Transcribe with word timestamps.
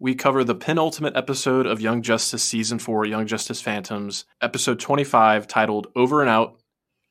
we 0.00 0.14
cover 0.14 0.44
the 0.44 0.54
penultimate 0.54 1.16
episode 1.16 1.66
of 1.66 1.80
Young 1.80 2.02
Justice 2.02 2.42
Season 2.42 2.78
4, 2.78 3.06
Young 3.06 3.26
Justice 3.26 3.60
Phantoms, 3.60 4.24
episode 4.42 4.80
25, 4.80 5.46
titled 5.46 5.86
Over 5.94 6.20
and 6.20 6.30
Out. 6.30 6.58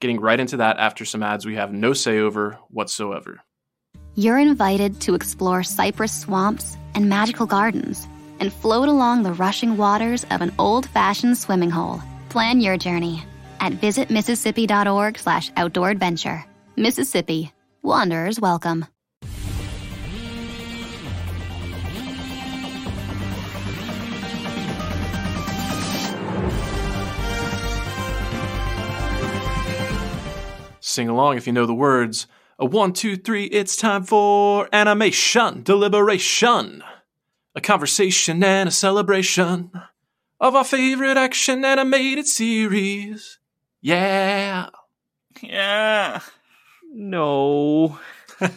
Getting 0.01 0.19
right 0.19 0.39
into 0.39 0.57
that 0.57 0.77
after 0.77 1.05
some 1.05 1.23
ads 1.23 1.45
we 1.45 1.55
have 1.55 1.71
no 1.71 1.93
say 1.93 2.19
over 2.19 2.59
whatsoever. 2.69 3.41
You're 4.15 4.37
invited 4.37 4.99
to 5.01 5.15
explore 5.15 5.63
cypress 5.63 6.11
swamps 6.11 6.77
and 6.93 7.09
magical 7.09 7.45
gardens 7.45 8.07
and 8.39 8.51
float 8.51 8.89
along 8.89 9.23
the 9.23 9.33
rushing 9.33 9.77
waters 9.77 10.25
of 10.25 10.41
an 10.41 10.53
old-fashioned 10.59 11.37
swimming 11.37 11.71
hole. 11.71 12.01
Plan 12.29 12.59
your 12.59 12.77
journey 12.77 13.23
at 13.59 13.73
visitmississippi.org 13.73 15.17
slash 15.17 15.51
outdoor 15.55 15.89
adventure. 15.89 16.45
Mississippi. 16.75 17.53
Wanderers 17.81 18.39
welcome. 18.39 18.85
Sing 30.93 31.09
along 31.09 31.37
if 31.37 31.47
you 31.47 31.53
know 31.53 31.65
the 31.65 31.73
words. 31.73 32.27
A 32.59 32.67
one, 32.67 32.93
two, 32.93 33.17
three, 33.17 33.45
it's 33.45 33.75
time 33.75 34.03
for 34.03 34.69
animation 34.71 35.63
deliberation. 35.63 36.83
A 37.55 37.61
conversation 37.61 38.43
and 38.43 38.69
a 38.69 38.71
celebration 38.71 39.71
of 40.39 40.53
our 40.53 40.63
favorite 40.63 41.17
action 41.17 41.65
animated 41.65 42.27
series. 42.27 43.39
Yeah. 43.81 44.69
Yeah. 45.41 46.19
No. 46.91 47.97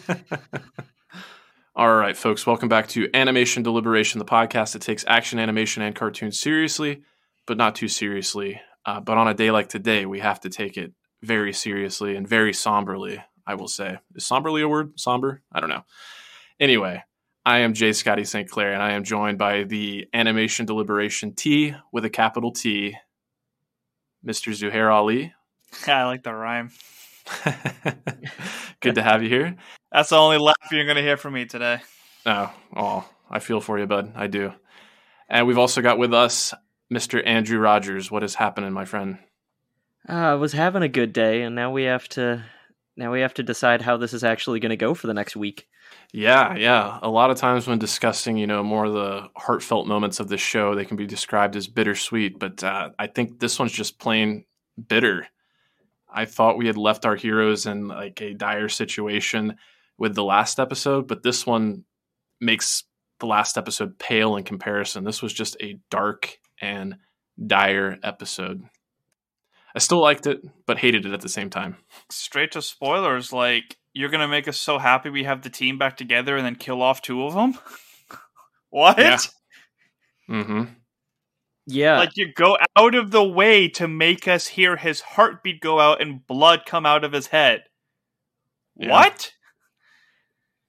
All 1.75 1.95
right, 1.95 2.15
folks, 2.15 2.45
welcome 2.45 2.69
back 2.69 2.87
to 2.89 3.09
Animation 3.15 3.63
Deliberation, 3.63 4.19
the 4.19 4.25
podcast 4.25 4.73
that 4.73 4.83
takes 4.83 5.03
action, 5.07 5.39
animation, 5.39 5.81
and 5.81 5.95
cartoons 5.95 6.39
seriously, 6.39 7.01
but 7.47 7.57
not 7.57 7.73
too 7.73 7.87
seriously. 7.87 8.61
Uh, 8.85 8.99
but 8.99 9.17
on 9.17 9.27
a 9.27 9.33
day 9.33 9.49
like 9.49 9.69
today, 9.69 10.05
we 10.05 10.19
have 10.19 10.39
to 10.41 10.49
take 10.49 10.77
it 10.77 10.93
very 11.21 11.53
seriously 11.53 12.15
and 12.15 12.27
very 12.27 12.53
somberly, 12.53 13.23
I 13.45 13.55
will 13.55 13.67
say. 13.67 13.97
Is 14.15 14.25
somberly 14.25 14.61
a 14.61 14.67
word? 14.67 14.99
Somber? 14.99 15.41
I 15.51 15.59
don't 15.59 15.69
know. 15.69 15.83
Anyway, 16.59 17.03
I 17.45 17.59
am 17.59 17.73
Jay 17.73 17.93
Scotty 17.93 18.23
St. 18.23 18.49
Clair, 18.49 18.73
and 18.73 18.81
I 18.83 18.91
am 18.91 19.03
joined 19.03 19.37
by 19.37 19.63
the 19.63 20.07
Animation 20.13 20.65
Deliberation 20.65 21.33
T 21.33 21.73
with 21.91 22.03
a 22.03 22.09
capital 22.09 22.51
T, 22.51 22.97
Mr. 24.25 24.51
Zuhair 24.51 24.93
Ali. 24.93 25.33
Yeah, 25.87 26.01
I 26.03 26.05
like 26.05 26.23
the 26.23 26.33
rhyme. 26.33 26.71
Good 28.81 28.95
to 28.95 29.01
have 29.01 29.23
you 29.23 29.29
here. 29.29 29.55
That's 29.91 30.09
the 30.09 30.17
only 30.17 30.37
laugh 30.37 30.55
you're 30.71 30.85
going 30.85 30.97
to 30.97 31.01
hear 31.01 31.17
from 31.17 31.33
me 31.33 31.45
today. 31.45 31.79
Oh, 32.25 32.53
oh, 32.75 33.09
I 33.29 33.39
feel 33.39 33.61
for 33.61 33.79
you, 33.79 33.85
bud. 33.85 34.11
I 34.15 34.27
do. 34.27 34.53
And 35.29 35.47
we've 35.47 35.57
also 35.57 35.81
got 35.81 35.97
with 35.97 36.13
us 36.13 36.53
Mr. 36.93 37.25
Andrew 37.25 37.59
Rogers. 37.59 38.11
What 38.11 38.23
is 38.23 38.35
happening, 38.35 38.73
my 38.73 38.85
friend? 38.85 39.19
Uh, 40.09 40.13
I 40.13 40.33
was 40.35 40.53
having 40.53 40.83
a 40.83 40.89
good 40.89 41.11
day, 41.11 41.41
and 41.41 41.55
now 41.55 41.71
we 41.71 41.83
have 41.83 42.07
to 42.09 42.43
now 42.95 43.11
we 43.11 43.21
have 43.21 43.33
to 43.35 43.43
decide 43.43 43.81
how 43.81 43.97
this 43.97 44.13
is 44.13 44.23
actually 44.23 44.59
going 44.59 44.71
to 44.71 44.77
go 44.77 44.93
for 44.93 45.07
the 45.07 45.13
next 45.13 45.35
week. 45.35 45.67
Yeah, 46.11 46.55
yeah. 46.55 46.99
A 47.01 47.09
lot 47.09 47.29
of 47.29 47.37
times 47.37 47.67
when 47.67 47.79
discussing, 47.79 48.37
you 48.37 48.47
know, 48.47 48.63
more 48.63 48.85
of 48.85 48.93
the 48.93 49.29
heartfelt 49.35 49.87
moments 49.87 50.19
of 50.19 50.29
the 50.29 50.37
show, 50.37 50.73
they 50.73 50.85
can 50.85 50.97
be 50.97 51.05
described 51.05 51.55
as 51.55 51.67
bittersweet. 51.67 52.39
But 52.39 52.63
uh, 52.63 52.89
I 52.97 53.07
think 53.07 53.39
this 53.39 53.59
one's 53.59 53.71
just 53.71 53.99
plain 53.99 54.45
bitter. 54.87 55.27
I 56.09 56.25
thought 56.25 56.57
we 56.57 56.67
had 56.67 56.77
left 56.77 57.05
our 57.05 57.15
heroes 57.15 57.65
in 57.65 57.87
like 57.89 58.21
a 58.21 58.33
dire 58.33 58.69
situation 58.69 59.57
with 59.97 60.15
the 60.15 60.23
last 60.23 60.59
episode, 60.59 61.07
but 61.07 61.23
this 61.23 61.45
one 61.45 61.83
makes 62.39 62.83
the 63.19 63.25
last 63.25 63.57
episode 63.57 63.99
pale 63.99 64.37
in 64.37 64.43
comparison. 64.43 65.03
This 65.03 65.21
was 65.21 65.33
just 65.33 65.57
a 65.61 65.79
dark 65.89 66.39
and 66.61 66.97
dire 67.45 67.99
episode. 68.03 68.63
I 69.77 69.79
still 69.79 70.01
liked 70.01 70.25
it, 70.25 70.41
but 70.65 70.79
hated 70.79 71.05
it 71.05 71.13
at 71.13 71.21
the 71.21 71.29
same 71.29 71.51
time. 71.51 71.77
Straight 72.09 72.53
to 72.53 72.63
spoilers, 72.63 73.31
like 73.31 73.77
you're 73.93 74.09
gonna 74.09 74.27
make 74.27 74.47
us 74.47 74.59
so 74.59 74.79
happy 74.79 75.11
we 75.11 75.25
have 75.25 75.43
the 75.43 75.51
team 75.51 75.77
back 75.77 75.97
together 75.97 76.35
and 76.35 76.43
then 76.43 76.55
kill 76.55 76.81
off 76.81 77.03
two 77.03 77.23
of 77.23 77.35
them. 77.35 77.59
what? 78.71 78.97
Yeah. 78.97 79.17
Mm-hmm. 80.29 80.63
Yeah, 81.67 81.99
Like 81.99 82.17
you 82.17 82.33
go 82.33 82.57
out 82.75 82.95
of 82.95 83.11
the 83.11 83.23
way 83.23 83.69
to 83.69 83.87
make 83.87 84.27
us 84.27 84.47
hear 84.47 84.75
his 84.75 84.99
heartbeat 84.99 85.61
go 85.61 85.79
out 85.79 86.01
and 86.01 86.27
blood 86.27 86.63
come 86.65 86.85
out 86.85 87.05
of 87.05 87.13
his 87.13 87.27
head. 87.27 87.63
Yeah. 88.75 88.91
What? 88.91 89.31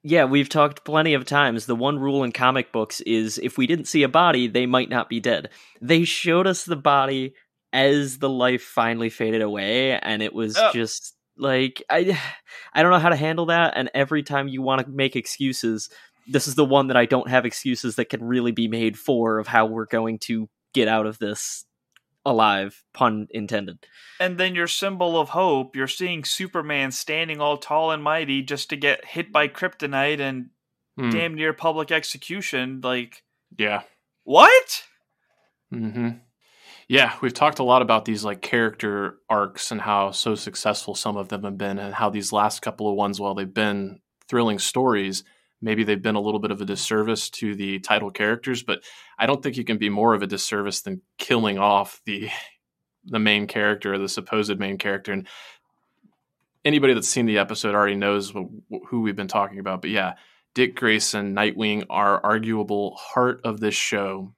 yeah, 0.05 0.27
we've 0.27 0.49
talked 0.49 0.85
plenty 0.85 1.15
of 1.15 1.25
times. 1.25 1.67
The 1.67 1.75
one 1.75 1.99
rule 1.99 2.23
in 2.23 2.31
comic 2.31 2.71
books 2.71 3.01
is 3.01 3.39
if 3.39 3.59
we 3.59 3.67
didn't 3.67 3.87
see 3.87 4.05
a 4.05 4.09
body, 4.09 4.47
they 4.47 4.65
might 4.65 4.91
not 4.91 5.09
be 5.09 5.19
dead. 5.19 5.49
They 5.81 6.05
showed 6.05 6.47
us 6.47 6.65
the 6.65 6.77
body 6.77 7.35
as 7.73 8.19
the 8.19 8.29
life 8.31 8.63
finally 8.63 9.11
faded 9.11 9.43
away, 9.43 9.99
and 9.99 10.23
it 10.23 10.33
was 10.35 10.57
Oh. 10.57 10.71
just 10.73 11.15
like 11.37 11.83
I, 11.91 12.19
I 12.73 12.83
don't 12.83 12.91
know 12.93 12.99
how 12.99 13.11
to 13.11 13.17
handle 13.17 13.47
that. 13.47 13.75
And 13.77 13.91
every 13.95 14.23
time 14.23 14.49
you 14.49 14.63
want 14.63 14.85
to 14.85 14.91
make 14.91 15.17
excuses, 15.17 15.89
this 16.27 16.47
is 16.49 16.55
the 16.57 16.65
one 16.65 16.89
that 16.89 16.97
I 16.97 17.07
don't 17.07 17.29
have 17.31 17.45
excuses 17.47 17.97
that 17.97 18.09
can 18.11 18.23
really 18.25 18.53
be 18.53 18.69
made 18.69 18.99
for 18.99 19.39
of 19.39 19.47
how 19.47 19.67
we're 19.67 19.87
going 19.87 20.19
to 20.21 20.49
get 20.75 20.89
out 20.89 21.07
of 21.07 21.19
this 21.19 21.65
alive. 22.27 22.85
Pun 22.93 23.29
intended. 23.31 23.79
And 24.21 24.37
then 24.37 24.55
your 24.55 24.67
symbol 24.67 25.19
of 25.19 25.31
hope, 25.31 25.77
you're 25.77 25.87
seeing 25.87 26.25
Superman 26.25 26.91
standing 26.91 27.41
all 27.41 27.57
tall 27.57 27.91
and 27.93 28.03
mighty 28.03 28.43
just 28.43 28.69
to 28.71 28.77
get 28.77 29.05
hit 29.05 29.33
by 29.33 29.49
kryptonite 29.49 30.21
and 30.21 30.51
Hmm. 30.97 31.11
damn 31.11 31.35
near 31.35 31.53
public 31.53 31.93
execution. 31.93 32.81
Like, 32.83 33.23
Yeah. 33.57 33.83
what? 34.25 34.85
hmm 35.71 36.09
Yeah, 36.89 37.15
we've 37.21 37.35
talked 37.35 37.59
a 37.59 37.65
lot 37.65 37.83
about 37.83 38.07
these 38.07 38.25
like 38.25 38.41
character 38.41 39.19
arcs 39.29 39.71
and 39.71 39.81
how 39.81 40.11
so 40.11 40.35
successful 40.35 40.95
some 40.95 41.19
of 41.19 41.29
them 41.29 41.45
have 41.45 41.59
been, 41.59 41.79
and 41.79 41.95
how 41.95 42.09
these 42.09 42.33
last 42.33 42.63
couple 42.63 42.89
of 42.89 42.97
ones, 42.97 43.21
while 43.21 43.35
they've 43.35 43.53
been 43.53 44.01
thrilling 44.27 44.59
stories, 44.59 45.23
maybe 45.61 45.85
they've 45.85 46.01
been 46.01 46.15
a 46.15 46.21
little 46.21 46.41
bit 46.41 46.51
of 46.51 46.63
a 46.63 46.65
disservice 46.65 47.29
to 47.29 47.55
the 47.55 47.79
title 47.81 48.11
characters. 48.11 48.63
But 48.63 48.83
I 49.19 49.27
don't 49.27 49.43
think 49.43 49.59
you 49.59 49.65
can 49.65 49.77
be 49.77 49.91
more 49.91 50.15
of 50.15 50.23
a 50.23 50.27
disservice 50.27 50.81
than 50.81 51.03
killing 51.19 51.59
off 51.59 52.01
the 52.07 52.31
the 53.05 53.19
main 53.19 53.47
character 53.47 53.95
or 53.95 53.99
the 53.99 54.09
supposed 54.09 54.59
main 54.59 54.79
character. 54.79 55.13
And 55.13 55.29
anybody 56.65 56.95
that's 56.95 57.09
seen 57.09 57.27
the 57.27 57.39
episode 57.39 57.75
already 57.75 57.97
knows 57.97 58.31
who 58.31 59.01
we've 59.03 59.17
been 59.17 59.29
talking 59.29 59.59
about. 59.59 59.83
But 59.83 59.91
yeah, 59.91 60.15
Dick 60.55 60.75
Grayson, 60.75 61.35
Nightwing, 61.35 61.85
are 61.91 62.25
arguable 62.25 62.97
heart 62.97 63.43
of 63.45 63.61
this 63.61 63.75
show 63.75 64.35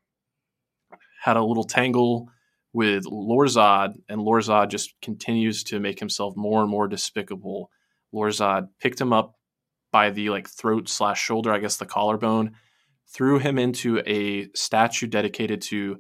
had 1.21 1.37
a 1.37 1.44
little 1.44 1.65
tangle 1.65 2.28
with 2.72 3.04
Lorzod, 3.04 3.94
and 4.08 4.20
Lorzod 4.20 4.69
just 4.69 4.94
continues 5.03 5.64
to 5.64 5.81
make 5.81 5.98
himself 5.98 6.36
more 6.36 6.62
and 6.62 6.70
more 6.70 6.86
despicable. 6.86 7.70
Lorzod 8.14 8.69
picked 8.81 9.00
him 9.00 9.12
up 9.12 9.34
by 9.92 10.10
the 10.10 10.31
like 10.31 10.48
throat 10.48 10.88
slash 10.88 11.20
shoulder, 11.20 11.53
I 11.53 11.58
guess 11.58 11.78
the 11.78 11.86
collarbone, 11.86 12.53
threw 13.12 13.38
him 13.38 13.58
into 13.58 14.00
a 14.06 14.48
statue 14.54 15.08
dedicated 15.08 15.62
to 15.62 15.98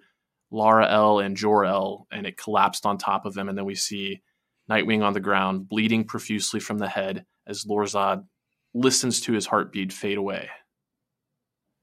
Lara 0.52 0.88
L 0.88 1.18
and 1.18 1.36
Jor 1.36 1.64
El, 1.64 2.06
and 2.10 2.26
it 2.26 2.36
collapsed 2.36 2.86
on 2.86 2.98
top 2.98 3.26
of 3.26 3.36
him. 3.36 3.48
And 3.48 3.58
then 3.58 3.64
we 3.64 3.74
see 3.74 4.20
Nightwing 4.70 5.02
on 5.02 5.14
the 5.14 5.20
ground, 5.20 5.68
bleeding 5.68 6.04
profusely 6.04 6.60
from 6.60 6.78
the 6.78 6.88
head 6.88 7.26
as 7.46 7.64
Lorzod 7.64 8.24
listens 8.72 9.20
to 9.22 9.32
his 9.32 9.46
heartbeat 9.46 9.92
fade 9.92 10.16
away 10.16 10.48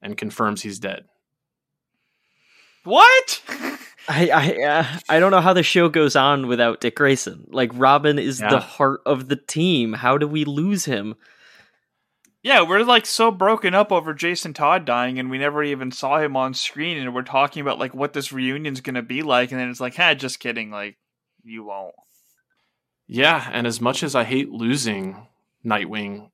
and 0.00 0.16
confirms 0.16 0.62
he's 0.62 0.78
dead. 0.78 1.04
What? 2.84 3.42
I 4.08 4.28
I 4.30 4.62
uh, 4.64 4.86
I 5.08 5.20
don't 5.20 5.30
know 5.30 5.40
how 5.40 5.52
the 5.52 5.62
show 5.62 5.88
goes 5.88 6.16
on 6.16 6.46
without 6.48 6.80
Dick 6.80 6.96
Grayson. 6.96 7.46
Like 7.50 7.70
Robin 7.74 8.18
is 8.18 8.40
Yeah. 8.40 8.50
the 8.50 8.60
heart 8.60 9.00
of 9.04 9.28
the 9.28 9.36
team. 9.36 9.92
How 9.92 10.16
do 10.18 10.26
we 10.26 10.44
lose 10.44 10.84
him? 10.86 11.14
yeah, 12.42 12.62
we're 12.66 12.84
like 12.84 13.04
so 13.04 13.30
broken 13.30 13.74
up 13.74 13.90
over 13.92 14.14
Jason 14.14 14.54
Todd 14.54 14.84
dying, 14.84 15.18
and 15.18 15.28
we 15.28 15.38
never 15.38 15.62
even 15.62 15.90
saw 15.90 16.18
him 16.18 16.36
on 16.36 16.54
screen, 16.54 16.96
and 16.96 17.14
we're 17.14 17.22
talking 17.22 17.60
about 17.60 17.78
like 17.78 17.92
what 17.94 18.12
this 18.12 18.32
reunion's 18.32 18.80
gonna 18.80 19.02
be 19.02 19.22
like, 19.22 19.50
and 19.50 19.60
then 19.60 19.68
it's 19.68 19.80
like, 19.80 19.94
hey, 19.94 20.14
just 20.14 20.40
kidding, 20.40 20.70
like 20.70 20.96
you 21.42 21.64
won't. 21.64 21.94
Yeah, 23.06 23.48
and 23.52 23.66
as 23.66 23.80
much 23.80 24.02
as 24.02 24.14
I 24.14 24.24
hate 24.24 24.50
losing 24.50 25.26
Nightwing, 25.66 26.30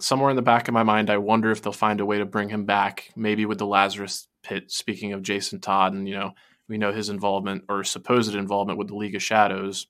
somewhere 0.00 0.30
in 0.30 0.36
the 0.36 0.42
back 0.42 0.66
of 0.68 0.74
my 0.74 0.82
mind, 0.82 1.08
I 1.10 1.18
wonder 1.18 1.50
if 1.50 1.62
they'll 1.62 1.72
find 1.72 2.00
a 2.00 2.06
way 2.06 2.18
to 2.18 2.26
bring 2.26 2.48
him 2.48 2.64
back, 2.64 3.10
maybe 3.16 3.46
with 3.46 3.58
the 3.58 3.66
Lazarus 3.66 4.26
Pit. 4.42 4.70
Speaking 4.70 5.12
of 5.12 5.22
Jason 5.22 5.60
Todd, 5.60 5.92
and 5.94 6.08
you 6.08 6.14
know, 6.14 6.32
We 6.70 6.78
know 6.78 6.92
his 6.92 7.08
involvement 7.10 7.64
or 7.68 7.82
supposed 7.84 8.34
involvement 8.34 8.78
with 8.78 8.88
the 8.88 8.96
League 8.96 9.16
of 9.16 9.22
Shadows. 9.22 9.88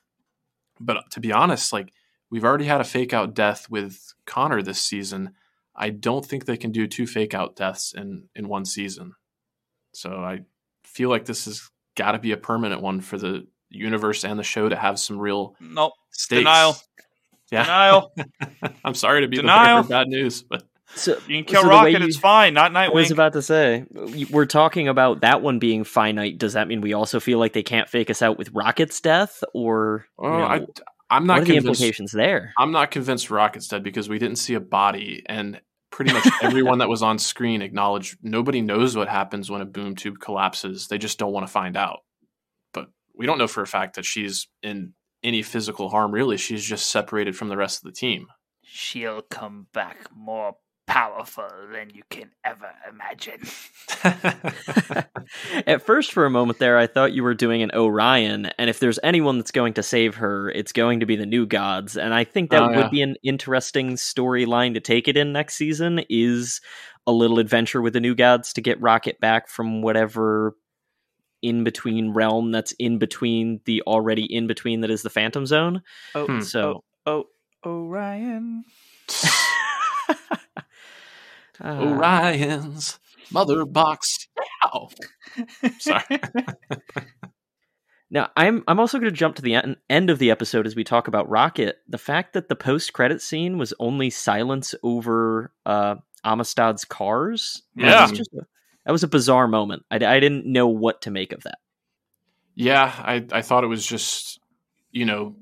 But 0.81 1.11
to 1.13 1.21
be 1.21 1.31
honest, 1.31 1.73
like 1.75 1.93
we've 2.31 2.45
already 2.45 2.65
had 2.65 2.81
a 2.81 2.85
fake 2.85 3.13
out 3.13 3.35
death 3.35 3.69
with 3.71 4.15
Connor 4.25 4.63
this 4.63 4.81
season. 4.81 5.35
I 5.77 5.91
don't 5.91 6.25
think 6.25 6.47
they 6.47 6.57
can 6.57 6.73
do 6.73 6.87
two 6.87 7.07
fake 7.07 7.35
out 7.35 7.55
deaths 7.55 7.93
in 7.95 8.25
in 8.35 8.49
one 8.49 8.65
season. 8.65 9.13
So 9.93 10.11
I 10.25 10.41
feel 10.85 11.11
like 11.11 11.27
this 11.27 11.45
has 11.45 11.69
got 11.97 12.13
to 12.13 12.19
be 12.19 12.33
a 12.33 12.37
permanent 12.39 12.81
one 12.81 13.01
for 13.03 13.19
the 13.19 13.47
universe 13.69 14.25
and 14.25 14.39
the 14.39 14.43
show 14.43 14.69
to 14.69 14.77
have 14.77 14.99
some 14.99 15.19
real 15.19 15.55
nope 15.61 15.93
stakes. 16.11 16.41
denial. 16.41 16.77
Yeah. 17.53 17.65
Denial. 17.65 18.13
I'm 18.85 18.95
sorry 18.95 19.21
to 19.21 19.29
be 19.29 19.37
Denial. 19.37 19.59
the 19.61 19.67
bearer 19.67 19.81
of 19.81 19.89
bad 19.89 20.09
news, 20.09 20.43
but 20.43 20.63
So 20.95 21.19
You 21.29 21.37
can 21.37 21.45
kill 21.45 21.63
so 21.63 21.69
the 21.69 21.71
Rocket, 21.71 22.01
you- 22.01 22.07
it's 22.07 22.17
fine. 22.19 22.53
Not 22.55 22.73
Nightwing. 22.73 22.91
I 22.91 22.95
was 22.95 23.11
about 23.11 23.33
to 23.35 23.43
say 23.43 23.85
we're 24.31 24.47
talking 24.47 24.89
about 24.89 25.21
that 25.21 25.41
one 25.43 25.59
being 25.59 25.85
finite. 25.85 26.39
Does 26.39 26.55
that 26.55 26.69
mean 26.69 26.81
we 26.81 26.93
also 26.93 27.21
feel 27.21 27.39
like 27.39 27.53
they 27.53 27.63
can't 27.63 27.89
fake 27.89 28.11
us 28.11 28.23
out 28.23 28.39
with 28.39 28.51
Rocket's 28.53 29.01
death, 29.01 29.43
or 29.55 30.07
uh, 30.23 30.27
you 30.27 30.31
know, 30.31 30.45
I, 30.45 30.55
I'm 31.11 31.23
what 31.23 31.27
not 31.27 31.39
are 31.39 31.45
the 31.45 31.55
convinced. 31.55 31.81
implications 31.81 32.13
there? 32.13 32.53
I'm 32.59 32.73
not 32.73 32.91
convinced 32.91 33.31
Rocket's 33.31 33.69
dead 33.69 33.83
because 33.83 34.09
we 34.09 34.19
didn't 34.19 34.37
see 34.37 34.55
a 34.55 34.61
body, 34.61 35.23
and 35.27 35.61
pretty 35.91 36.13
much 36.13 36.27
everyone 36.43 36.79
that 36.79 36.89
was 36.89 37.03
on 37.03 37.19
screen 37.19 37.63
acknowledged 37.63 38.17
nobody 38.23 38.61
knows 38.61 38.97
what 38.97 39.09
happens 39.09 39.51
when 39.51 39.61
a 39.61 39.65
boom 39.67 39.97
tube 39.97 40.19
collapses. 40.21 40.89
They 40.89 40.99
just 40.99 41.19
don't 41.19 41.33
want 41.33 41.47
to 41.47 41.53
find 41.53 41.77
out. 41.77 42.01
But 42.73 42.87
we 43.17 43.27
don't 43.27 43.39
know 43.39 43.49
for 43.49 43.63
a 43.63 43.67
fact 43.67 43.97
that 43.97 44.05
she's 44.05 44.49
in 44.63 44.93
any 45.23 45.43
physical 45.43 45.89
harm. 45.89 46.13
Really, 46.13 46.37
she's 46.37 46.65
just 46.65 46.91
separated 46.91 47.37
from 47.37 47.49
the 47.49 47.57
rest 47.57 47.79
of 47.79 47.85
the 47.93 47.97
team. 47.97 48.27
She'll 48.63 49.23
come 49.23 49.67
back 49.73 50.09
more 50.15 50.55
powerful 50.91 51.49
than 51.73 51.89
you 51.95 52.03
can 52.11 52.31
ever 52.45 52.69
imagine. 52.91 53.41
At 55.67 55.83
first, 55.83 56.11
for 56.13 56.27
a 56.27 56.31
moment 56.31 56.59
there, 56.59 56.77
I 56.79 56.89
thought 56.89 57.13
you 57.13 57.23
were 57.23 57.35
doing 57.35 57.63
an 57.63 57.71
Orion, 57.73 58.47
and 58.59 58.69
if 58.69 58.81
there's 58.81 58.99
anyone 59.05 59.39
that's 59.39 59.53
going 59.53 59.75
to 59.75 59.83
save 59.85 60.17
her, 60.17 60.51
it's 60.51 60.73
going 60.73 60.99
to 61.01 61.07
be 61.07 61.15
the 61.15 61.27
new 61.27 61.47
gods. 61.47 61.97
And 61.97 62.13
I 62.13 62.25
think 62.25 62.51
that 62.51 62.63
Oh, 62.63 62.69
would 62.69 62.77
yeah. 62.77 62.89
be 62.89 63.03
an 63.03 63.15
interesting 63.23 63.93
storyline 63.93 64.75
to 64.75 64.81
take 64.81 65.07
it 65.07 65.17
in 65.17 65.33
next 65.33 65.55
season. 65.55 66.01
Is 66.11 66.61
a 67.07 67.13
little 67.13 67.39
adventure 67.39 67.81
with 67.81 67.93
the 67.93 68.01
new 68.01 68.15
gods 68.17 68.53
to 68.55 68.61
get 68.61 68.81
Rocket 68.81 69.21
back 69.21 69.49
from 69.49 69.83
whatever 69.83 70.57
in 71.43 71.63
between 71.65 72.11
realm 72.13 72.51
that's 72.51 72.73
in 72.73 72.99
between 72.99 73.61
the 73.65 73.81
already 73.87 74.25
in 74.25 74.47
between 74.49 74.81
that 74.81 74.91
is 74.91 75.03
the 75.03 75.09
Phantom 75.11 75.47
Zone. 75.47 75.83
oh, 76.17 76.27
Hmm. 76.27 76.41
So. 76.41 76.83
oh, 77.07 77.25
Orion. 77.65 78.65
uh, 81.63 81.79
Orion's 81.81 82.99
mother 83.31 83.65
box. 83.65 84.29
Ow. 84.65 84.89
Sorry. 85.79 86.05
Now, 88.13 88.29
I'm 88.37 88.65
I'm 88.67 88.81
also 88.81 88.99
going 88.99 89.13
to 89.13 89.17
jump 89.17 89.37
to 89.37 89.43
the 89.43 89.55
en- 89.55 89.77
end 89.89 90.11
of 90.11 90.19
the 90.19 90.33
episode 90.33 90.67
as 90.67 90.75
we 90.75 90.83
talk 90.83 91.07
about 91.07 91.29
Rocket. 91.29 91.77
The 91.89 91.97
fact 91.99 92.33
that 92.33 92.49
the 92.49 92.57
post 92.57 92.93
credit 92.93 93.23
scene 93.23 93.57
was 93.57 93.73
only 93.79 94.11
silence 94.11 94.75
over 94.83 95.53
uh, 95.65 95.95
Amistad's 96.25 96.85
cars. 96.85 97.63
that 97.77 97.85
Yeah. 97.85 98.03
was 98.03 98.11
just 98.19 98.33
a- 98.35 98.47
that 98.85 98.91
was 98.93 99.05
a 99.05 99.09
bizarre 99.09 99.47
moment. 99.47 99.85
I, 99.93 99.97
I 100.05 100.19
didn't 100.19 100.45
know 100.47 100.67
what 100.67 101.03
to 101.03 101.13
make 101.13 101.33
of 101.33 101.45
that. 101.45 101.59
Yeah, 102.57 102.93
I, 102.99 103.25
I 103.31 103.43
thought 103.43 103.63
it 103.63 103.69
was 103.69 103.87
just, 103.87 104.41
you 104.91 105.05
know, 105.05 105.37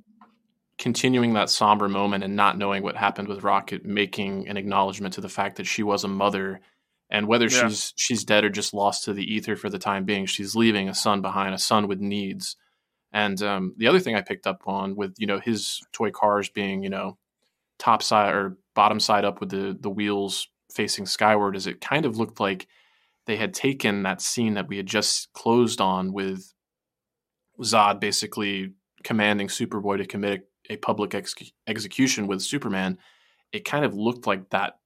continuing 0.79 1.35
that 1.35 1.51
somber 1.51 1.89
moment 1.89 2.25
and 2.25 2.37
not 2.37 2.57
knowing 2.57 2.83
what 2.83 2.97
happened 2.97 3.29
with 3.29 3.43
Rocket, 3.43 3.85
making 3.85 4.49
an 4.49 4.57
acknowledgement 4.57 5.15
to 5.15 5.21
the 5.21 5.29
fact 5.29 5.57
that 5.57 5.67
she 5.67 5.83
was 5.83 6.05
a 6.05 6.09
mother, 6.09 6.61
and 7.11 7.27
whether 7.27 7.47
Yeah. 7.47 7.69
she's 7.69 7.93
she's 7.97 8.25
dead 8.25 8.45
or 8.45 8.51
just 8.51 8.75
lost 8.75 9.05
to 9.05 9.13
the 9.13 9.25
ether 9.35 9.57
for 9.57 9.69
the 9.71 9.79
time 9.79 10.05
being, 10.05 10.27
she's 10.27 10.55
leaving 10.55 10.89
a 10.89 10.95
son 10.95 11.21
behind, 11.23 11.55
a 11.55 11.59
son 11.59 11.89
with 11.89 12.01
needs. 12.01 12.57
And 13.13 13.41
um, 13.43 13.75
the 13.79 13.87
other 13.89 14.01
thing 14.01 14.15
I 14.15 14.21
picked 14.23 14.47
up 14.47 14.63
on 14.67 14.95
with 14.97 15.15
you 15.19 15.27
know 15.27 15.41
his 15.41 15.81
toy 15.93 16.11
cars 16.11 16.49
being 16.51 16.83
you 16.83 16.91
know 16.91 17.19
top 17.79 18.03
side 18.03 18.35
or 18.35 18.59
bottom 18.75 19.01
side 19.01 19.25
up 19.25 19.41
with 19.41 19.51
the 19.51 19.77
the 19.81 19.91
wheels 19.91 20.49
facing 20.73 21.07
skyward 21.07 21.57
is 21.57 21.67
it 21.67 21.81
kind 21.81 22.05
of 22.05 22.19
looked 22.19 22.41
like 22.41 22.67
they 23.27 23.37
had 23.37 23.55
taken 23.55 24.03
that 24.03 24.21
scene 24.21 24.55
that 24.55 24.69
we 24.69 24.77
had 24.77 24.87
just 24.87 25.33
closed 25.33 25.81
on 25.81 26.13
with 26.13 26.53
Zod 27.61 28.01
basically 28.01 28.73
commanding 29.03 29.49
Superboy 29.49 29.99
to 29.99 30.07
commit 30.07 30.49
a, 30.69 30.77
public 30.77 31.15
ex- 31.15 31.35
execution 31.67 32.27
with 32.27 32.43
Superman, 32.43 32.99
it 33.53 33.65
kind 33.65 33.85
of 33.85 33.95
looked 33.95 34.27
like 34.27 34.51
that 34.51 34.79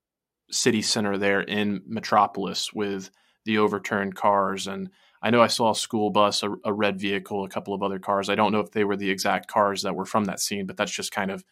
city 0.51 0.83
center 0.83 1.19
there 1.19 1.41
in 1.41 1.83
Metropolis 1.87 2.73
with 2.73 3.11
the 3.45 3.59
overturned 3.59 4.15
cars. 4.15 4.67
And 4.67 4.91
I 5.23 5.31
know 5.31 5.43
I 5.43 5.47
saw 5.49 5.71
a 5.71 5.77
school 5.77 6.11
bus, 6.11 6.43
a, 6.43 6.55
a 6.65 6.73
red 6.73 7.01
vehicle, 7.01 7.45
a 7.45 7.49
couple 7.49 7.75
of 7.75 7.83
other 7.83 7.99
cars. 7.99 8.29
I 8.29 8.35
don't 8.35 8.53
know 8.53 8.61
if 8.61 8.71
they 8.71 8.85
were 8.85 8.97
the 8.97 9.11
exact 9.11 9.49
cars 9.49 9.83
that 9.83 9.95
were 9.95 10.05
from 10.05 10.25
that 10.27 10.41
scene, 10.41 10.67
but 10.67 10.77
that's 10.77 10.93
just 10.93 11.13
kind 11.13 11.31
of 11.31 11.45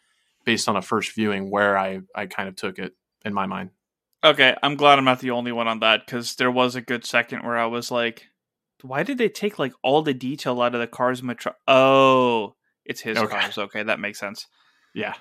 based 0.45 0.69
on 0.69 0.75
a 0.75 0.81
first 0.81 1.13
viewing 1.13 1.49
where 1.49 1.77
I, 1.77 2.01
I 2.15 2.25
kind 2.25 2.49
of 2.49 2.55
took 2.55 2.79
it 2.79 2.95
in 3.25 3.33
my 3.33 3.45
mind. 3.45 3.71
Okay, 4.23 4.55
I'm 4.61 4.75
glad 4.75 4.99
I'm 4.99 5.05
not 5.05 5.19
the 5.19 5.31
only 5.31 5.51
one 5.51 5.67
on 5.67 5.79
that 5.79 6.05
because 6.05 6.35
there 6.35 6.51
was 6.51 6.75
a 6.75 6.81
good 6.81 7.05
second 7.05 7.43
where 7.43 7.57
I 7.57 7.65
was 7.65 7.89
like, 7.89 8.27
why 8.83 9.03
did 9.03 9.17
they 9.17 9.29
take 9.29 9.57
like 9.57 9.73
all 9.81 10.01
the 10.01 10.13
detail 10.13 10.61
out 10.61 10.75
of 10.75 10.81
the 10.81 10.87
cars? 10.87 11.23
Metro? 11.23 11.53
Oh, 11.67 12.55
it's 12.85 13.01
his 13.01 13.17
Okay. 13.17 13.39
cars. 13.39 13.57
Okay, 13.57 13.83
that 13.83 13.99
makes 13.99 14.19
sense. 14.19 14.47
Yeah. 14.93 15.13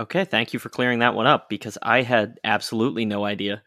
Okay, 0.00 0.24
thank 0.24 0.52
you 0.52 0.58
for 0.58 0.68
clearing 0.68 1.00
that 1.00 1.14
one 1.14 1.26
up 1.26 1.48
because 1.48 1.78
I 1.82 2.02
had 2.02 2.38
absolutely 2.42 3.04
no 3.04 3.24
idea. 3.24 3.62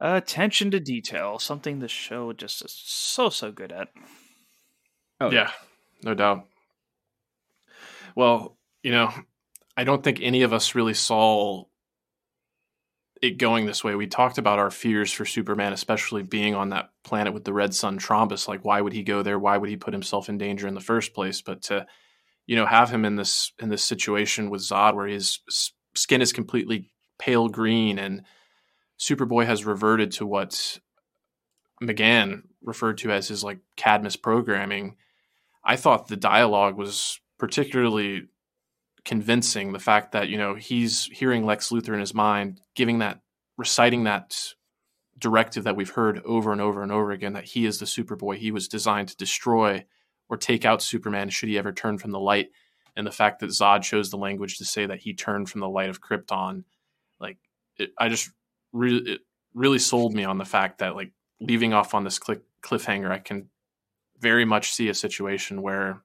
Attention 0.00 0.70
to 0.70 0.80
detail, 0.80 1.38
something 1.38 1.78
the 1.78 1.88
show 1.88 2.32
just 2.32 2.64
is 2.64 2.72
so 2.72 3.28
so 3.28 3.52
good 3.52 3.72
at. 3.72 3.88
Oh, 5.20 5.30
yeah, 5.30 5.50
no 6.02 6.14
doubt. 6.14 6.46
Well, 8.14 8.56
you 8.82 8.92
know, 8.92 9.12
I 9.76 9.84
don't 9.84 10.02
think 10.02 10.20
any 10.20 10.42
of 10.42 10.52
us 10.52 10.74
really 10.74 10.94
saw 10.94 11.64
it 13.22 13.38
going 13.38 13.66
this 13.66 13.82
way. 13.82 13.94
We 13.94 14.06
talked 14.06 14.38
about 14.38 14.58
our 14.58 14.70
fears 14.70 15.10
for 15.12 15.24
Superman, 15.24 15.72
especially 15.72 16.22
being 16.22 16.54
on 16.54 16.70
that 16.70 16.90
planet 17.02 17.32
with 17.32 17.44
the 17.44 17.52
red 17.52 17.74
sun 17.74 17.98
Trombus. 17.98 18.46
Like, 18.46 18.64
why 18.64 18.80
would 18.80 18.92
he 18.92 19.02
go 19.02 19.22
there? 19.22 19.38
Why 19.38 19.56
would 19.56 19.70
he 19.70 19.76
put 19.76 19.94
himself 19.94 20.28
in 20.28 20.38
danger 20.38 20.68
in 20.68 20.74
the 20.74 20.80
first 20.80 21.14
place? 21.14 21.40
But 21.40 21.62
to, 21.62 21.86
you 22.46 22.56
know, 22.56 22.66
have 22.66 22.90
him 22.90 23.04
in 23.04 23.16
this 23.16 23.52
in 23.58 23.68
this 23.68 23.84
situation 23.84 24.50
with 24.50 24.62
Zod, 24.62 24.94
where 24.94 25.06
his 25.06 25.40
skin 25.94 26.22
is 26.22 26.32
completely 26.32 26.90
pale 27.18 27.48
green, 27.48 27.98
and 27.98 28.22
Superboy 28.98 29.46
has 29.46 29.64
reverted 29.64 30.12
to 30.12 30.26
what 30.26 30.78
M'gann 31.82 32.42
referred 32.62 32.98
to 32.98 33.12
as 33.12 33.28
his 33.28 33.42
like 33.44 33.58
Cadmus 33.76 34.16
programming. 34.16 34.96
I 35.64 35.76
thought 35.76 36.08
the 36.08 36.16
dialogue 36.16 36.76
was 36.76 37.20
particularly 37.38 38.28
convincing. 39.04 39.72
The 39.72 39.78
fact 39.78 40.12
that 40.12 40.28
you 40.28 40.36
know 40.36 40.54
he's 40.54 41.06
hearing 41.06 41.44
Lex 41.44 41.70
Luthor 41.70 41.94
in 41.94 42.00
his 42.00 42.14
mind, 42.14 42.60
giving 42.74 42.98
that, 42.98 43.20
reciting 43.56 44.04
that 44.04 44.54
directive 45.18 45.64
that 45.64 45.76
we've 45.76 45.90
heard 45.90 46.20
over 46.24 46.52
and 46.52 46.60
over 46.60 46.82
and 46.82 46.92
over 46.92 47.12
again 47.12 47.32
that 47.34 47.44
he 47.44 47.64
is 47.66 47.78
the 47.78 47.86
Superboy. 47.86 48.36
He 48.36 48.50
was 48.50 48.68
designed 48.68 49.08
to 49.08 49.16
destroy 49.16 49.84
or 50.28 50.36
take 50.36 50.64
out 50.64 50.82
Superman 50.82 51.28
should 51.28 51.48
he 51.48 51.58
ever 51.58 51.72
turn 51.72 51.98
from 51.98 52.10
the 52.10 52.20
light. 52.20 52.50
And 52.96 53.06
the 53.06 53.12
fact 53.12 53.40
that 53.40 53.50
Zod 53.50 53.82
chose 53.82 54.10
the 54.10 54.16
language 54.16 54.58
to 54.58 54.64
say 54.64 54.86
that 54.86 55.00
he 55.00 55.14
turned 55.14 55.50
from 55.50 55.60
the 55.60 55.68
light 55.68 55.90
of 55.90 56.00
Krypton, 56.00 56.64
like 57.20 57.38
it, 57.76 57.90
I 57.98 58.08
just 58.08 58.30
really 58.72 59.18
really 59.54 59.78
sold 59.78 60.14
me 60.14 60.24
on 60.24 60.38
the 60.38 60.44
fact 60.44 60.78
that 60.78 60.96
like 60.96 61.12
leaving 61.40 61.72
off 61.72 61.94
on 61.94 62.04
this 62.04 62.18
cliff, 62.18 62.38
cliffhanger, 62.62 63.10
I 63.10 63.18
can 63.18 63.48
very 64.18 64.44
much 64.44 64.72
see 64.72 64.88
a 64.88 64.94
situation 64.94 65.62
where 65.62 66.02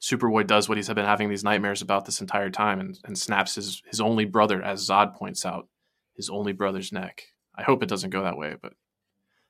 Superboy 0.00 0.46
does 0.46 0.68
what 0.68 0.78
he's 0.78 0.88
been 0.88 1.04
having 1.04 1.28
these 1.28 1.44
nightmares 1.44 1.82
about 1.82 2.06
this 2.06 2.20
entire 2.20 2.50
time 2.50 2.80
and, 2.80 2.98
and 3.04 3.18
snaps 3.18 3.56
his, 3.56 3.82
his 3.86 4.00
only 4.00 4.24
brother, 4.24 4.62
as 4.62 4.88
Zod 4.88 5.14
points 5.14 5.44
out, 5.44 5.68
his 6.14 6.30
only 6.30 6.52
brother's 6.52 6.90
neck. 6.90 7.22
I 7.54 7.62
hope 7.62 7.82
it 7.82 7.88
doesn't 7.88 8.10
go 8.10 8.22
that 8.22 8.38
way, 8.38 8.56
but 8.60 8.72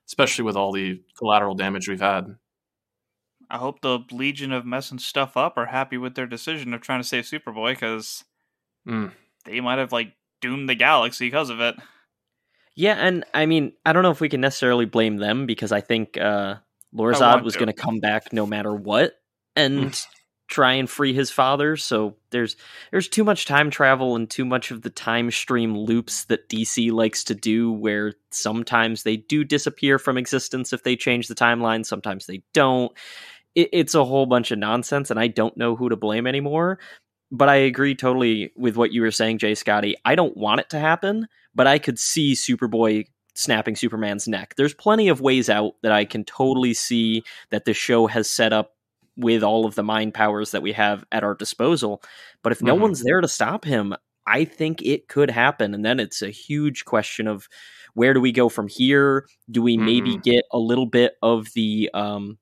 especially 0.07 0.43
with 0.43 0.57
all 0.57 0.73
the 0.73 1.01
collateral 1.17 1.55
damage 1.55 1.87
we've 1.87 2.01
had. 2.01 2.35
I 3.51 3.57
hope 3.57 3.81
the 3.81 3.99
Legion 4.11 4.51
of 4.53 4.65
messing 4.65 4.97
stuff 4.97 5.35
up 5.35 5.57
are 5.57 5.65
happy 5.67 5.97
with 5.97 6.15
their 6.15 6.25
decision 6.25 6.73
of 6.73 6.81
trying 6.81 7.01
to 7.01 7.07
save 7.07 7.25
Superboy 7.25 7.73
because 7.73 8.23
Mm. 8.87 9.11
they 9.45 9.59
might 9.59 9.77
have 9.77 9.91
like 9.91 10.13
doomed 10.41 10.67
the 10.69 10.75
galaxy 10.75 11.27
because 11.27 11.49
of 11.51 11.59
it. 11.59 11.75
Yeah, 12.75 12.95
and 12.95 13.25
I 13.33 13.45
mean, 13.45 13.73
I 13.85 13.93
don't 13.93 14.03
know 14.03 14.11
if 14.11 14.21
we 14.21 14.29
can 14.29 14.41
necessarily 14.41 14.85
blame 14.85 15.17
them 15.17 15.45
because 15.45 15.71
I 15.71 15.81
think 15.81 16.17
uh, 16.17 16.55
Lorzod 16.95 17.19
want 17.21 17.43
was 17.43 17.53
to. 17.53 17.59
going 17.59 17.67
to 17.67 17.73
come 17.73 17.99
back 17.99 18.31
no 18.33 18.45
matter 18.45 18.73
what 18.73 19.19
and 19.55 19.99
try 20.47 20.73
and 20.73 20.89
free 20.89 21.13
his 21.13 21.29
father. 21.29 21.75
So 21.77 22.15
there's 22.31 22.55
there's 22.91 23.07
too 23.07 23.23
much 23.23 23.45
time 23.45 23.69
travel 23.71 24.15
and 24.15 24.29
too 24.29 24.45
much 24.45 24.71
of 24.71 24.81
the 24.81 24.89
time 24.89 25.29
stream 25.31 25.77
loops 25.77 26.25
that 26.25 26.49
DC 26.49 26.91
likes 26.91 27.23
to 27.25 27.35
do, 27.35 27.71
where 27.71 28.13
sometimes 28.31 29.03
they 29.03 29.17
do 29.17 29.43
disappear 29.43 29.99
from 29.99 30.17
existence 30.17 30.71
if 30.73 30.83
they 30.83 30.95
change 30.95 31.27
the 31.27 31.35
timeline, 31.35 31.85
sometimes 31.85 32.25
they 32.25 32.41
don't. 32.53 32.91
It, 33.55 33.69
it's 33.73 33.95
a 33.95 34.05
whole 34.05 34.25
bunch 34.25 34.51
of 34.51 34.59
nonsense, 34.59 35.11
and 35.11 35.19
I 35.19 35.27
don't 35.27 35.57
know 35.57 35.75
who 35.75 35.89
to 35.89 35.95
blame 35.95 36.27
anymore. 36.27 36.79
But 37.31 37.49
I 37.49 37.55
agree 37.55 37.95
totally 37.95 38.51
with 38.57 38.75
what 38.77 38.91
you 38.91 39.01
were 39.01 39.11
saying, 39.11 39.37
Jay 39.39 39.55
Scotty. 39.55 39.95
I 40.05 40.15
don't 40.15 40.35
want 40.35 40.59
it 40.61 40.69
to 40.71 40.79
happen, 40.79 41.27
but 41.55 41.65
I 41.67 41.79
could 41.79 41.97
see 41.97 42.33
Superboy 42.33 43.05
snapping 43.35 43.77
Superman's 43.77 44.27
neck. 44.27 44.55
There's 44.57 44.73
plenty 44.73 45.07
of 45.07 45.21
ways 45.21 45.49
out 45.49 45.73
that 45.83 45.93
I 45.93 46.03
can 46.03 46.25
totally 46.25 46.73
see 46.73 47.23
that 47.49 47.63
the 47.65 47.73
show 47.73 48.07
has 48.07 48.29
set 48.29 48.51
up 48.51 48.73
with 49.15 49.43
all 49.43 49.65
of 49.65 49.75
the 49.75 49.83
mind 49.83 50.13
powers 50.13 50.51
that 50.51 50.61
we 50.61 50.73
have 50.73 51.05
at 51.13 51.23
our 51.23 51.33
disposal. 51.35 52.03
But 52.43 52.51
if 52.51 52.61
no 52.61 52.75
Mhm. 52.75 52.81
one's 52.81 53.03
there 53.03 53.21
to 53.21 53.27
stop 53.29 53.63
him, 53.63 53.95
I 54.27 54.43
think 54.45 54.81
it 54.81 55.07
could 55.07 55.29
happen. 55.31 55.73
And 55.73 55.85
then 55.85 55.99
it's 56.01 56.21
a 56.21 56.29
huge 56.29 56.83
question 56.85 57.27
of 57.27 57.47
where 57.93 58.13
do 58.13 58.19
we 58.21 58.31
go 58.33 58.49
from 58.49 58.67
here? 58.67 59.25
Do 59.49 59.61
we 59.61 59.77
maybe 59.77 60.17
Mhm. 60.17 60.23
get 60.23 60.43
a 60.51 60.59
little 60.59 60.85
bit 60.85 61.13
of 61.21 61.47
the 61.53 61.89
um, 61.93 62.37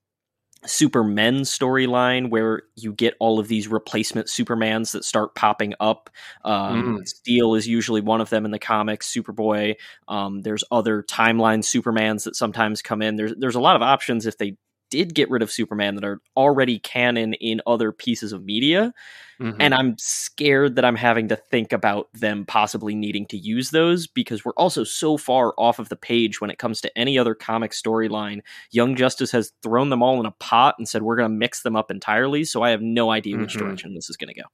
Supermen 0.65 1.41
storyline 1.41 2.29
where 2.29 2.63
you 2.75 2.93
get 2.93 3.15
all 3.19 3.39
of 3.39 3.47
these 3.47 3.67
replacement 3.67 4.27
Supermans 4.27 4.91
that 4.91 5.03
start 5.05 5.35
popping 5.35 5.73
up? 5.79 6.09
Um, 6.43 6.99
Mm. 6.99 7.07
Steel 7.07 7.55
is 7.55 7.67
usually 7.67 8.01
one 8.01 8.21
of 8.21 8.29
them 8.29 8.45
in 8.45 8.51
the 8.51 8.59
comics. 8.59 9.11
Superboy. 9.13 9.75
Um, 10.07 10.41
there's 10.41 10.63
other 10.71 11.03
timeline 11.03 11.59
Supermans 11.59 12.23
that 12.23 12.35
sometimes 12.35 12.81
come 12.81 13.01
in. 13.01 13.15
There's 13.15 13.33
there's 13.37 13.55
a 13.55 13.61
lot 13.61 13.75
of 13.75 13.81
options 13.81 14.25
if 14.25 14.37
they 14.37 14.57
did 14.89 15.13
get 15.15 15.29
rid 15.29 15.41
of 15.41 15.51
Superman 15.51 15.95
that 15.95 16.03
are 16.03 16.21
already 16.37 16.79
canon 16.79 17.33
in 17.35 17.61
other 17.67 17.91
pieces 17.91 18.31
of 18.33 18.43
media. 18.43 18.93
Mhm. 19.39 19.55
And 19.59 19.73
I'm 19.73 19.97
scared 19.97 20.75
that 20.75 20.83
I'm 20.85 20.95
having 20.95 21.27
to 21.29 21.35
think 21.35 21.71
about 21.71 22.09
them 22.13 22.45
possibly 22.45 22.93
needing 22.95 23.25
to 23.27 23.37
use 23.37 23.69
those 23.71 24.05
because 24.07 24.43
we're 24.43 24.53
also 24.53 24.83
so 24.83 25.15
far 25.17 25.53
off 25.57 25.79
of 25.79 25.89
the 25.89 25.95
page 25.95 26.41
when 26.41 26.49
it 26.49 26.57
comes 26.59 26.81
to 26.81 26.97
any 26.97 27.17
other 27.17 27.35
comic 27.35 27.71
storyline. 27.71 28.41
Young 28.71 28.95
Justice 28.95 29.31
has 29.31 29.53
thrown 29.63 29.89
them 29.89 30.03
all 30.03 30.19
in 30.19 30.25
a 30.25 30.31
pot 30.31 30.75
and 30.77 30.87
said 30.89 31.03
we're 31.03 31.15
going 31.15 31.29
to 31.31 31.35
mix 31.37 31.61
them 31.63 31.75
up 31.75 31.89
entirely. 31.89 32.43
So 32.43 32.63
I 32.63 32.71
have 32.71 32.81
no 32.81 33.11
idea 33.11 33.37
which 33.37 33.55
Mhm. 33.55 33.59
direction 33.59 33.93
this 33.95 34.09
is 34.09 34.17
going 34.17 34.33
to 34.33 34.41
go. 34.41 34.47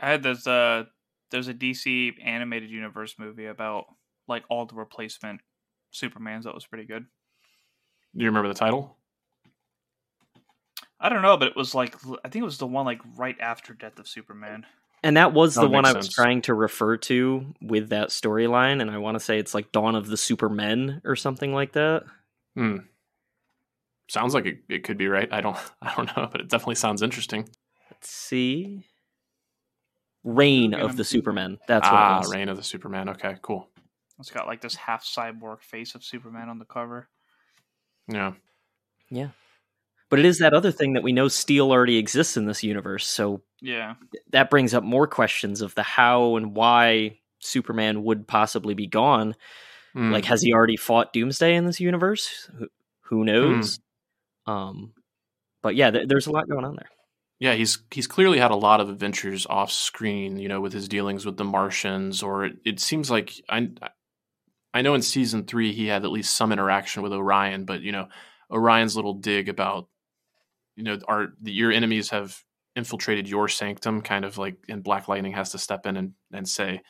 I 0.00 0.10
had 0.10 0.22
this 0.22 0.46
uh 0.46 0.84
there's 1.30 1.48
a 1.48 1.54
DC 1.54 2.14
animated 2.24 2.70
universe 2.70 3.14
movie 3.18 3.46
about 3.46 3.84
like 4.26 4.44
all 4.48 4.66
the 4.66 4.74
replacement 4.74 5.40
Supermans 5.92 6.42
that 6.44 6.54
was 6.54 6.66
pretty 6.66 6.84
good. 6.84 7.06
Do 8.16 8.24
you 8.24 8.26
remember 8.26 8.48
the 8.48 8.54
title? 8.54 8.96
I 11.00 11.08
don't 11.08 11.22
know, 11.22 11.36
but 11.36 11.48
it 11.48 11.56
was 11.56 11.74
like 11.74 11.96
I 12.24 12.28
think 12.28 12.42
it 12.42 12.44
was 12.44 12.58
the 12.58 12.66
one 12.66 12.84
like 12.84 13.00
right 13.16 13.36
after 13.40 13.72
Death 13.72 13.98
of 13.98 14.06
Superman. 14.06 14.66
And 15.02 15.16
that 15.16 15.32
was 15.32 15.54
That 15.54 15.62
the 15.62 15.68
would 15.68 15.74
one 15.74 15.82
make 15.84 15.94
I 15.94 15.96
was 15.96 16.06
sense. 16.06 16.14
trying 16.14 16.42
to 16.42 16.54
refer 16.54 16.98
to 16.98 17.54
with 17.62 17.88
that 17.88 18.10
storyline. 18.10 18.82
And 18.82 18.90
I 18.90 18.98
want 18.98 19.14
to 19.14 19.20
say 19.20 19.38
it's 19.38 19.54
like 19.54 19.72
Dawn 19.72 19.94
of 19.94 20.08
the 20.08 20.18
Supermen 20.18 21.00
or 21.06 21.16
something 21.16 21.54
like 21.54 21.72
that. 21.72 22.04
Hmm. 22.54 22.76
Sounds 24.08 24.34
like 24.34 24.44
it, 24.44 24.58
it 24.68 24.84
could 24.84 24.98
be 24.98 25.08
right. 25.08 25.28
I 25.32 25.40
don't 25.40 25.56
I 25.82 25.94
don't 25.94 26.14
know, 26.16 26.28
but 26.30 26.42
it 26.42 26.48
definitely 26.48 26.74
sounds 26.74 27.02
interesting. 27.02 27.48
Let's 27.90 28.10
see. 28.10 28.84
Reign 30.22 30.74
of 30.74 30.98
the 30.98 31.04
Supermen. 31.04 31.58
That's 31.66 31.86
what 31.86 31.94
ah, 31.94 32.16
it 32.16 32.20
was. 32.20 32.34
Reign 32.34 32.50
of 32.50 32.58
the 32.58 32.62
Supermen. 32.62 33.08
Okay, 33.08 33.36
cool. 33.40 33.68
It's 34.18 34.30
got 34.30 34.46
like 34.46 34.60
this 34.60 34.74
half 34.74 35.02
cyborg 35.02 35.62
face 35.62 35.94
of 35.94 36.04
Superman 36.04 36.50
on 36.50 36.58
the 36.58 36.66
cover. 36.66 37.08
Yeah. 38.06 38.34
Yeah. 39.08 39.28
But 40.10 40.18
it 40.18 40.24
is 40.24 40.38
that 40.40 40.52
other 40.54 40.72
thing 40.72 40.94
that 40.94 41.02
we 41.02 41.12
know 41.12 41.28
Steel 41.28 41.70
already 41.70 41.96
exists 41.96 42.36
in 42.36 42.44
this 42.46 42.62
universe. 42.64 43.06
So 43.06 43.42
Yeah. 43.62 43.94
that 44.32 44.50
brings 44.50 44.74
up 44.74 44.82
more 44.84 45.06
questions 45.06 45.60
of 45.62 45.74
the 45.76 45.82
how 45.84 46.36
and 46.36 46.54
why 46.54 47.18
Superman 47.38 48.02
would 48.04 48.26
possibly 48.28 48.74
be 48.74 48.86
gone. 48.88 49.34
Hmm. 49.94 50.12
Like, 50.12 50.24
has 50.26 50.42
he 50.42 50.52
already 50.52 50.76
fought 50.76 51.12
Doomsday 51.12 51.54
in 51.54 51.64
this 51.64 51.80
universe? 51.80 52.50
Who, 52.58 52.66
who 53.02 53.24
knows? 53.24 53.78
Um, 54.46 54.92
but 55.62 55.74
yeah, 55.76 55.90
th- 55.90 56.08
there's 56.08 56.26
a 56.26 56.32
lot 56.32 56.48
going 56.48 56.64
on 56.64 56.74
there. 56.76 56.88
yeah, 57.38 57.54
he's 57.54 57.82
he's 57.90 58.06
clearly 58.06 58.38
had 58.38 58.50
a 58.50 58.56
lot 58.56 58.80
of 58.80 58.88
adventures 58.88 59.46
off 59.48 59.70
screen, 59.72 60.38
you 60.38 60.48
know, 60.48 60.60
with 60.60 60.72
his 60.72 60.88
dealings 60.88 61.24
with 61.26 61.36
the 61.36 61.44
Martians, 61.44 62.22
or 62.22 62.44
it, 62.46 62.56
it 62.64 62.80
seems 62.80 63.10
like 63.10 63.32
I 63.48 63.68
I 64.74 64.82
know 64.82 64.94
in 64.94 65.02
season 65.02 65.44
three 65.44 65.72
he 65.72 65.86
had 65.86 66.04
at 66.04 66.12
least 66.12 66.34
some 66.36 66.52
interaction 66.52 67.02
with 67.02 67.12
Orion, 67.12 67.64
but 67.64 67.80
you 67.82 67.92
know, 67.92 68.08
Orion's 68.50 68.96
little 68.96 69.14
dig 69.14 69.48
about 69.48 69.88
you 70.80 70.98
know, 70.98 71.28
your 71.42 71.72
enemies 71.72 72.10
have 72.10 72.42
infiltrated 72.74 73.28
your 73.28 73.48
sanctum, 73.48 74.00
kind 74.00 74.24
of 74.24 74.38
like 74.38 74.56
and 74.68 74.82
Black 74.82 75.08
Lightning 75.08 75.32
has 75.32 75.50
to 75.52 75.58
step 75.58 75.86
in 75.86 75.96
and, 75.96 76.12
and 76.32 76.48
say, 76.48 76.80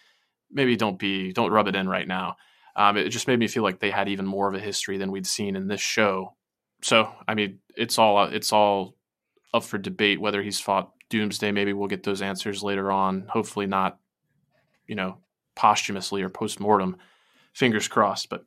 maybe 0.50 0.76
don't 0.76 0.99
be 0.99 1.32
don't 1.32 1.52
rub 1.52 1.68
it 1.68 1.76
in 1.76 1.88
right 1.88 2.06
now. 2.06 2.37
Um, 2.76 2.97
it 2.97 3.09
just 3.09 3.26
made 3.28 3.38
me 3.38 3.49
feel 3.49 3.62
like 3.62 3.80
they 3.80 3.90
had 3.90 4.09
even 4.09 4.26
more 4.26 4.49
of 4.49 4.54
a 4.54 4.61
history 4.61 4.97
than 4.97 5.11
we'd 5.11 5.26
seen 5.26 5.56
in 5.56 5.66
this 5.66 5.80
show. 5.80 6.37
So, 6.82 7.12
I 7.26 7.35
mean, 7.35 7.59
it's 7.76 7.99
all 7.99 8.25
it's 8.25 8.52
all 8.52 8.97
up 9.52 9.64
for 9.64 9.78
debate 9.78 10.20
whether 10.20 10.42
he's 10.42 10.61
fought 10.61 10.92
Doomsday. 11.09 11.50
Maybe 11.50 11.73
we'll 11.73 11.88
get 11.88 12.04
those 12.04 12.23
answers 12.23 12.62
later 12.62 12.90
on. 12.92 13.26
Hopefully, 13.28 13.66
not, 13.66 13.99
you 14.87 14.94
know, 14.94 15.18
posthumously 15.56 16.23
or 16.23 16.28
post 16.28 16.61
mortem. 16.61 16.97
Fingers 17.52 17.88
crossed. 17.88 18.28
But 18.28 18.44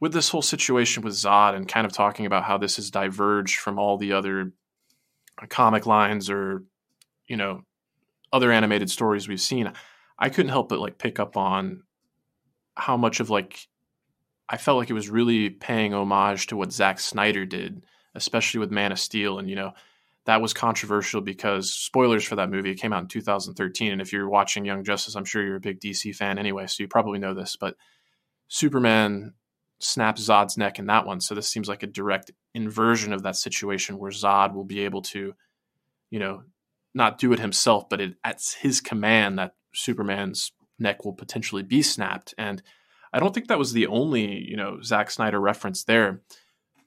with 0.00 0.14
this 0.14 0.30
whole 0.30 0.42
situation 0.42 1.02
with 1.02 1.12
Zod 1.12 1.54
and 1.54 1.68
kind 1.68 1.86
of 1.86 1.92
talking 1.92 2.24
about 2.24 2.44
how 2.44 2.56
this 2.56 2.76
has 2.76 2.90
diverged 2.90 3.60
from 3.60 3.78
all 3.78 3.98
the 3.98 4.14
other 4.14 4.52
comic 5.48 5.86
lines 5.86 6.30
or, 6.30 6.64
you 7.26 7.36
know, 7.36 7.62
other 8.32 8.52
animated 8.52 8.90
stories 8.90 9.28
we've 9.28 9.40
seen, 9.40 9.72
I 10.18 10.30
couldn't 10.30 10.50
help 10.50 10.68
but 10.68 10.80
like 10.80 10.98
pick 10.98 11.18
up 11.20 11.36
on 11.36 11.82
how 12.74 12.96
much 12.96 13.20
of 13.20 13.30
like 13.30 13.66
I 14.48 14.56
felt 14.56 14.78
like 14.78 14.90
it 14.90 14.94
was 14.94 15.10
really 15.10 15.50
paying 15.50 15.92
homage 15.92 16.46
to 16.48 16.56
what 16.56 16.72
Zack 16.72 17.00
Snyder 17.00 17.44
did, 17.44 17.84
especially 18.14 18.60
with 18.60 18.70
Man 18.70 18.92
of 18.92 19.00
Steel. 19.00 19.38
And, 19.38 19.50
you 19.50 19.56
know, 19.56 19.72
that 20.26 20.40
was 20.40 20.54
controversial 20.54 21.20
because 21.20 21.72
spoilers 21.72 22.24
for 22.24 22.36
that 22.36 22.50
movie, 22.50 22.70
it 22.70 22.80
came 22.80 22.92
out 22.92 23.02
in 23.02 23.08
2013. 23.08 23.92
And 23.92 24.00
if 24.00 24.12
you're 24.12 24.28
watching 24.28 24.64
Young 24.64 24.84
Justice, 24.84 25.16
I'm 25.16 25.24
sure 25.24 25.44
you're 25.44 25.56
a 25.56 25.60
big 25.60 25.80
DC 25.80 26.14
fan 26.14 26.38
anyway, 26.38 26.66
so 26.66 26.82
you 26.82 26.88
probably 26.88 27.18
know 27.18 27.34
this. 27.34 27.56
But 27.56 27.76
Superman 28.48 29.34
snaps 29.78 30.28
Zod's 30.28 30.56
neck 30.56 30.78
in 30.78 30.86
that 30.86 31.06
one. 31.06 31.20
So 31.20 31.34
this 31.34 31.48
seems 31.48 31.68
like 31.68 31.82
a 31.82 31.88
direct 31.88 32.30
inversion 32.54 33.12
of 33.12 33.22
that 33.22 33.36
situation 33.36 33.98
where 33.98 34.10
Zod 34.10 34.54
will 34.54 34.64
be 34.64 34.80
able 34.80 35.02
to, 35.02 35.34
you 36.10 36.18
know, 36.18 36.42
not 36.94 37.18
do 37.18 37.32
it 37.32 37.38
himself, 37.38 37.88
but 37.88 38.00
it, 38.00 38.14
at 38.24 38.42
his 38.60 38.80
command 38.80 39.38
that 39.38 39.54
Superman's 39.74 40.52
neck 40.78 41.04
will 41.04 41.12
potentially 41.12 41.62
be 41.62 41.82
snapped. 41.82 42.34
And 42.38 42.62
I 43.12 43.20
don't 43.20 43.34
think 43.34 43.48
that 43.48 43.58
was 43.58 43.72
the 43.72 43.86
only, 43.86 44.42
you 44.42 44.56
know, 44.56 44.80
Zack 44.82 45.10
Snyder 45.10 45.40
reference 45.40 45.84
there. 45.84 46.22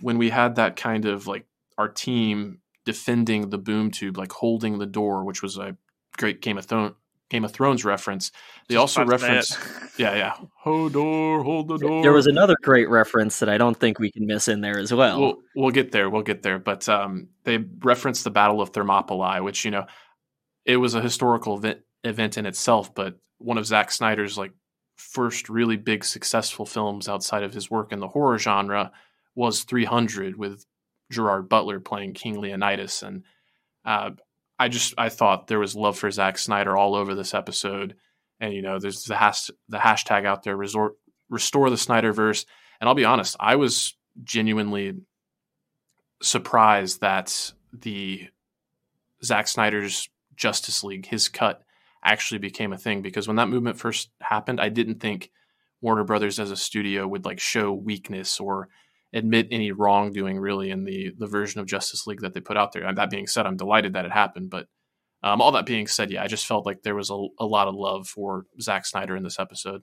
When 0.01 0.17
we 0.17 0.29
had 0.29 0.55
that 0.55 0.75
kind 0.75 1.05
of 1.05 1.27
like 1.27 1.45
our 1.77 1.89
team 1.89 2.59
defending 2.85 3.49
the 3.49 3.57
boom 3.57 3.91
tube, 3.91 4.17
like 4.17 4.31
holding 4.31 4.79
the 4.79 4.85
door, 4.85 5.23
which 5.23 5.43
was 5.43 5.57
a 5.57 5.77
great 6.17 6.41
Game 6.41 6.57
of 6.57 6.65
Thrones 6.65 6.95
Game 7.29 7.45
of 7.45 7.51
Thrones 7.51 7.85
reference. 7.85 8.31
They 8.67 8.75
Just 8.75 8.97
also 8.97 9.01
about 9.03 9.13
to 9.13 9.19
say 9.19 9.27
reference, 9.27 9.97
yeah, 9.97 10.15
yeah, 10.15 10.33
hold 10.55 10.93
door, 10.93 11.43
hold 11.43 11.67
the 11.67 11.77
door. 11.77 12.01
There 12.01 12.11
was 12.11 12.27
another 12.27 12.55
great 12.61 12.89
reference 12.89 13.39
that 13.39 13.49
I 13.49 13.57
don't 13.57 13.79
think 13.79 13.99
we 13.99 14.11
can 14.11 14.25
miss 14.25 14.47
in 14.47 14.61
there 14.61 14.79
as 14.79 14.93
well. 14.93 15.19
We'll 15.19 15.37
we'll 15.55 15.71
get 15.71 15.91
there. 15.91 16.09
We'll 16.09 16.23
get 16.23 16.41
there. 16.41 16.59
But 16.59 16.89
um, 16.89 17.29
they 17.43 17.57
referenced 17.57 18.23
the 18.23 18.31
Battle 18.31 18.61
of 18.61 18.71
Thermopylae, 18.71 19.41
which 19.41 19.63
you 19.63 19.71
know, 19.71 19.85
it 20.65 20.77
was 20.77 20.95
a 20.95 21.01
historical 21.01 21.57
event, 21.57 21.79
event 22.03 22.37
in 22.37 22.45
itself, 22.45 22.93
but 22.93 23.19
one 23.37 23.57
of 23.57 23.65
Zack 23.65 23.91
Snyder's 23.91 24.37
like 24.37 24.51
first 24.95 25.49
really 25.49 25.77
big 25.77 26.03
successful 26.03 26.65
films 26.65 27.07
outside 27.07 27.43
of 27.43 27.53
his 27.53 27.71
work 27.71 27.91
in 27.91 27.99
the 27.99 28.07
horror 28.07 28.37
genre 28.37 28.91
was 29.35 29.63
300 29.63 30.35
with 30.35 30.65
Gerard 31.11 31.47
Butler 31.47 31.79
playing 31.79 32.13
King 32.13 32.39
Leonidas, 32.39 33.03
and 33.03 33.23
uh, 33.85 34.11
I 34.59 34.67
just 34.67 34.93
I 34.97 35.09
thought 35.09 35.47
there 35.47 35.59
was 35.59 35.75
love 35.75 35.97
for 35.97 36.11
Zack 36.11 36.37
Snyder 36.37 36.75
all 36.75 36.93
over 36.93 37.15
this 37.15 37.33
episode, 37.33 37.95
and 38.39 38.53
you 38.53 38.61
know, 38.61 38.77
there's 38.77 39.03
the 39.03 39.15
hash 39.15 39.49
the 39.69 39.77
hashtag 39.77 40.25
out 40.25 40.43
there, 40.43 40.57
resort 40.57 40.95
restore 41.29 41.69
the 41.69 41.77
Snyderverse, 41.77 42.45
and 42.79 42.87
I'll 42.87 42.95
be 42.95 43.05
honest, 43.05 43.37
I 43.39 43.55
was 43.55 43.95
genuinely 44.23 44.95
surprised 46.21 47.01
that 47.01 47.53
the 47.71 48.27
Zack 49.23 49.47
Snyder's 49.47 50.09
Justice 50.35 50.83
League, 50.83 51.05
his 51.05 51.29
cut, 51.29 51.63
actually 52.03 52.39
became 52.39 52.73
a 52.73 52.77
thing. 52.77 53.01
Because 53.01 53.27
when 53.27 53.37
that 53.37 53.49
movement 53.49 53.77
first 53.77 54.09
happened, 54.21 54.59
I 54.59 54.69
didn't 54.69 54.99
think 54.99 55.31
Warner 55.81 56.03
Brothers 56.03 56.39
as 56.39 56.51
a 56.51 56.57
studio 56.57 57.07
would 57.07 57.25
like 57.25 57.39
show 57.39 57.71
weakness 57.71 58.39
or 58.39 58.69
admit 59.13 59.47
any 59.51 59.71
wrongdoing 59.71 60.37
really 60.37 60.69
in 60.69 60.83
the 60.83 61.11
the 61.17 61.27
version 61.27 61.59
of 61.59 61.67
Justice 61.67 62.05
League 62.05 62.21
that 62.21 62.33
they 62.33 62.41
put 62.41 62.57
out 62.57 62.71
there. 62.71 62.85
And 62.85 62.97
that 62.97 63.09
being 63.09 63.27
said, 63.27 63.45
I'm 63.45 63.57
delighted 63.57 63.93
that 63.93 64.05
it 64.05 64.11
happened. 64.11 64.49
But 64.49 64.67
um, 65.23 65.41
all 65.41 65.51
that 65.53 65.65
being 65.65 65.87
said, 65.87 66.11
yeah, 66.11 66.23
I 66.23 66.27
just 66.27 66.45
felt 66.45 66.65
like 66.65 66.83
there 66.83 66.95
was 66.95 67.09
a, 67.09 67.27
a 67.39 67.45
lot 67.45 67.67
of 67.67 67.75
love 67.75 68.07
for 68.07 68.45
Zack 68.61 68.85
Snyder 68.85 69.15
in 69.15 69.23
this 69.23 69.39
episode. 69.39 69.81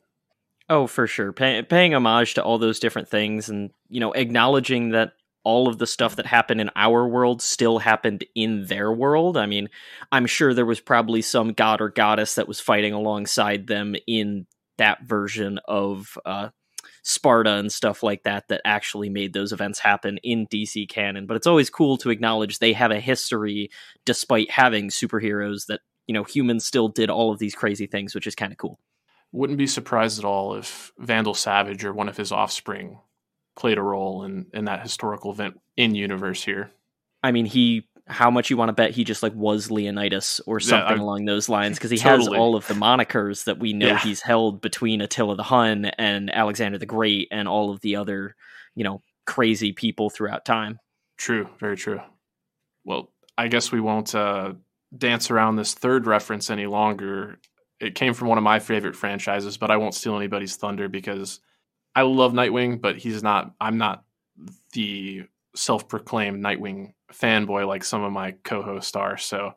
Oh, 0.68 0.86
for 0.86 1.06
sure. 1.06 1.32
Pay- 1.32 1.62
paying 1.62 1.94
homage 1.94 2.34
to 2.34 2.42
all 2.42 2.58
those 2.58 2.80
different 2.80 3.08
things 3.08 3.48
and, 3.48 3.70
you 3.88 4.00
know, 4.00 4.12
acknowledging 4.12 4.90
that 4.90 5.12
all 5.44 5.68
of 5.68 5.78
the 5.78 5.86
stuff 5.86 6.16
that 6.16 6.26
happened 6.26 6.60
in 6.60 6.70
our 6.74 7.06
world 7.06 7.40
still 7.40 7.78
happened 7.78 8.24
in 8.34 8.66
their 8.66 8.92
world. 8.92 9.36
I 9.36 9.46
mean, 9.46 9.68
I'm 10.10 10.26
sure 10.26 10.52
there 10.52 10.66
was 10.66 10.80
probably 10.80 11.22
some 11.22 11.52
god 11.52 11.80
or 11.80 11.88
goddess 11.88 12.34
that 12.34 12.48
was 12.48 12.58
fighting 12.58 12.92
alongside 12.92 13.68
them 13.68 13.94
in 14.08 14.46
that 14.78 15.04
version 15.04 15.60
of 15.68 16.18
uh, 16.26 16.48
Sparta 17.08 17.52
and 17.52 17.70
stuff 17.70 18.02
like 18.02 18.24
that 18.24 18.48
that 18.48 18.60
actually 18.64 19.08
made 19.08 19.32
those 19.32 19.52
events 19.52 19.78
happen 19.78 20.18
in 20.24 20.48
DC 20.48 20.88
canon. 20.88 21.26
But 21.26 21.36
it's 21.36 21.46
always 21.46 21.70
cool 21.70 21.96
to 21.98 22.10
acknowledge 22.10 22.58
they 22.58 22.72
have 22.72 22.90
a 22.90 22.98
history 22.98 23.70
despite 24.04 24.50
having 24.50 24.88
superheroes 24.88 25.66
that, 25.66 25.82
you 26.08 26.12
know, 26.12 26.24
humans 26.24 26.66
still 26.66 26.88
did 26.88 27.08
all 27.08 27.30
of 27.30 27.38
these 27.38 27.54
crazy 27.54 27.86
things, 27.86 28.12
which 28.12 28.26
is 28.26 28.34
kind 28.34 28.50
of 28.50 28.58
cool. 28.58 28.80
wouldn't 29.30 29.56
be 29.56 29.68
surprised 29.68 30.18
at 30.18 30.24
all 30.24 30.56
if 30.56 30.90
Vandal 30.98 31.34
Savage 31.34 31.84
or 31.84 31.92
one 31.92 32.08
of 32.08 32.16
his 32.16 32.32
offspring 32.32 32.98
played 33.54 33.78
a 33.78 33.82
role 33.82 34.24
in 34.24 34.46
in 34.52 34.64
that 34.64 34.82
historical 34.82 35.30
event 35.30 35.60
in 35.76 35.94
universe 35.94 36.42
here. 36.42 36.72
I 37.22 37.30
mean, 37.30 37.46
he 37.46 37.88
how 38.08 38.30
much 38.30 38.50
you 38.50 38.56
want 38.56 38.68
to 38.68 38.72
bet 38.72 38.92
he 38.92 39.02
just 39.04 39.22
like 39.22 39.34
was 39.34 39.70
Leonidas 39.70 40.40
or 40.46 40.58
Yeah, 40.60 40.66
something 40.68 40.98
I- 40.98 41.02
along 41.02 41.24
those 41.24 41.48
lines 41.48 41.76
because 41.76 41.90
he 41.90 41.98
has 41.98 42.28
all 42.28 42.54
of 42.54 42.66
the 42.68 42.74
monikers 42.74 43.44
that 43.44 43.58
we 43.58 43.72
know 43.72 43.88
Yeah. 43.88 43.98
he's 43.98 44.20
held 44.22 44.60
between 44.60 45.00
Attila 45.00 45.34
the 45.36 45.42
Hun 45.42 45.86
and 45.86 46.32
Alexander 46.32 46.78
the 46.78 46.86
Great 46.86 47.28
and 47.32 47.48
all 47.48 47.70
of 47.70 47.80
the 47.80 47.96
other, 47.96 48.36
you 48.76 48.84
know, 48.84 49.02
crazy 49.26 49.72
people 49.72 50.08
throughout 50.08 50.44
time. 50.44 50.78
True, 51.16 51.48
very 51.58 51.76
true. 51.76 52.00
Well, 52.84 53.10
I 53.36 53.48
guess 53.48 53.72
we 53.72 53.80
won't 53.80 54.14
uh, 54.14 54.52
dance 54.96 55.30
around 55.30 55.56
this 55.56 55.74
third 55.74 56.06
reference 56.06 56.48
any 56.48 56.66
longer. 56.66 57.40
It 57.80 57.94
came 57.96 58.14
from 58.14 58.28
one 58.28 58.38
of 58.38 58.44
my 58.44 58.60
favorite 58.60 58.94
franchises, 58.94 59.56
but 59.56 59.70
I 59.72 59.78
won't 59.78 59.94
steal 59.94 60.16
anybody's 60.16 60.54
thunder 60.56 60.88
because 60.88 61.40
I 61.94 62.02
love 62.02 62.32
Nightwing, 62.32 62.80
but 62.80 62.96
he's 62.98 63.22
not. 63.22 63.52
I'm 63.60 63.78
not 63.78 64.04
the 64.72 65.24
self-proclaimed 65.56 66.42
Nightwing 66.42 66.92
fanboy 67.12 67.66
like 67.66 67.84
some 67.84 68.02
of 68.02 68.12
my 68.12 68.32
co-hosts 68.44 68.94
are. 68.96 69.16
So, 69.16 69.52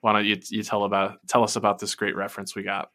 why 0.00 0.12
don't 0.12 0.24
you 0.24 0.36
you 0.50 0.62
tell 0.62 0.84
about 0.84 1.18
tell 1.28 1.42
us 1.44 1.56
about 1.56 1.78
this 1.78 1.94
great 1.94 2.16
reference 2.16 2.54
we 2.54 2.62
got? 2.62 2.90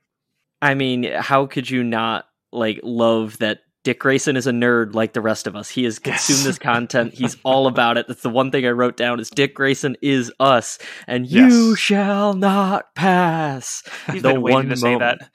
I 0.62 0.74
mean, 0.74 1.04
how 1.04 1.46
could 1.46 1.70
you 1.70 1.84
not 1.84 2.26
like 2.52 2.80
love 2.84 3.38
that 3.40 3.60
Dick 3.84 4.00
Grayson 4.00 4.36
is 4.36 4.48
a 4.48 4.52
nerd 4.52 4.94
like 4.96 5.14
the 5.14 5.22
rest 5.22 5.48
of 5.48 5.56
us? 5.56 5.70
He 5.70 5.86
has 5.86 6.00
consumed 6.00 6.40
Yes. 6.40 6.46
this 6.46 6.60
content. 6.60 7.14
He's 7.14 7.38
all 7.44 7.68
about 7.68 7.98
it. 7.98 8.08
That's 8.08 8.24
the 8.24 8.30
one 8.30 8.52
thing 8.52 8.66
I 8.66 8.72
wrote 8.72 8.98
down 8.98 9.20
is 9.22 9.30
Dick 9.30 9.54
Grayson 9.56 9.96
is 10.02 10.32
us, 10.40 10.78
and 11.08 11.26
you 11.26 11.76
shall 11.78 12.34
not 12.34 12.94
pass. 12.96 13.84
He's 14.12 14.22
The 14.24 14.34
been 14.34 14.42
waiting 14.42 14.56
one 14.58 14.70
to 14.70 14.76
say 14.78 14.94
moment. 14.96 15.20
that. 15.22 15.30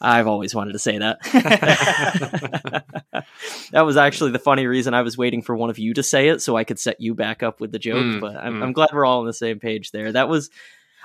I've 0.00 0.26
always 0.26 0.54
wanted 0.54 0.72
to 0.72 0.78
say 0.78 0.98
that. 0.98 1.22
that 3.72 3.82
was 3.82 3.96
actually 3.96 4.30
the 4.30 4.38
funny 4.38 4.66
reason 4.66 4.94
I 4.94 5.02
was 5.02 5.18
waiting 5.18 5.42
for 5.42 5.54
one 5.54 5.70
of 5.70 5.78
you 5.78 5.94
to 5.94 6.02
say 6.02 6.28
it 6.28 6.40
so 6.40 6.56
I 6.56 6.64
could 6.64 6.78
set 6.78 7.00
you 7.00 7.14
back 7.14 7.42
up 7.42 7.60
with 7.60 7.72
the 7.72 7.78
joke. 7.78 8.04
Mm, 8.04 8.20
but 8.20 8.36
I'm, 8.36 8.60
mm. 8.60 8.62
I'm 8.62 8.72
glad 8.72 8.90
we're 8.92 9.04
all 9.04 9.20
on 9.20 9.26
the 9.26 9.32
same 9.32 9.60
page 9.60 9.90
there. 9.90 10.12
That 10.12 10.28
was, 10.28 10.50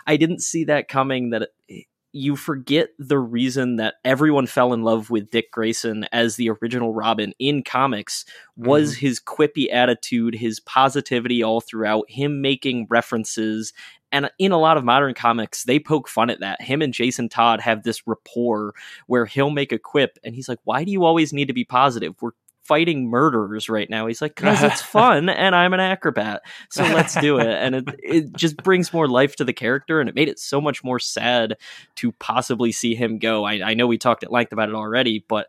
I 0.07 0.17
didn't 0.17 0.39
see 0.39 0.65
that 0.65 0.87
coming. 0.87 1.31
That 1.31 1.49
it- 1.67 1.87
you 2.15 2.37
forget 2.37 2.91
the 2.97 3.19
reason 3.19 3.75
that 3.75 3.95
everyone 4.05 4.47
fell 4.47 4.71
in 4.71 4.83
love 4.83 5.09
with 5.09 5.29
Dick 5.31 5.51
Grayson 5.51 6.05
as 6.13 6.37
the 6.37 6.49
original 6.49 6.93
Robin 6.93 7.33
in 7.39 7.61
comics 7.61 8.23
was 8.55 8.93
mm-hmm. 8.93 9.05
his 9.05 9.19
quippy 9.19 9.67
attitude, 9.69 10.33
his 10.33 10.61
positivity 10.61 11.43
all 11.43 11.59
throughout, 11.59 12.09
him 12.09 12.41
making 12.41 12.87
references. 12.89 13.73
And 14.13 14.31
in 14.39 14.53
a 14.53 14.57
lot 14.57 14.77
of 14.77 14.85
modern 14.85 15.13
comics, 15.13 15.65
they 15.65 15.77
poke 15.77 16.07
fun 16.07 16.29
at 16.29 16.39
that. 16.39 16.61
Him 16.61 16.81
and 16.81 16.93
Jason 16.93 17.27
Todd 17.27 17.59
have 17.59 17.83
this 17.83 18.07
rapport 18.07 18.73
where 19.07 19.25
he'll 19.25 19.49
make 19.49 19.73
a 19.73 19.77
quip 19.77 20.17
and 20.23 20.33
he's 20.33 20.47
like, 20.47 20.59
Why 20.63 20.85
do 20.85 20.93
you 20.93 21.03
always 21.03 21.33
need 21.33 21.49
to 21.49 21.53
be 21.53 21.65
positive? 21.65 22.15
We're 22.21 22.31
fighting 22.67 23.09
murderers 23.09 23.69
right 23.69 23.89
now. 23.89 24.07
He's 24.07 24.21
like, 24.21 24.35
Because 24.35 24.63
it's 24.63 24.81
fun 24.99 25.29
and 25.29 25.55
I'm 25.55 25.73
an 25.73 25.79
acrobat. 25.79 26.41
So 26.69 26.83
let's 26.83 27.15
do 27.19 27.39
it. 27.39 27.47
And 27.47 27.75
it, 27.75 27.85
it 27.99 28.35
just 28.35 28.57
brings 28.57 28.91
more 28.93 29.07
life 29.07 29.35
to 29.37 29.43
the 29.43 29.53
character. 29.53 29.99
And 29.99 30.09
it 30.09 30.15
made 30.15 30.29
it 30.29 30.39
so 30.39 30.59
much 30.59 30.83
more 30.83 30.99
sad 30.99 31.55
to 31.95 32.11
possibly 32.13 32.71
see 32.71 32.95
him 32.95 33.19
go. 33.19 33.43
I, 33.45 33.61
I 33.71 33.73
know 33.73 33.87
we 33.87 33.97
talked 33.97 34.23
at 34.23 34.31
length 34.31 34.51
about 34.53 34.69
it 34.69 34.75
already, 34.75 35.23
but 35.27 35.47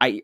I. 0.00 0.22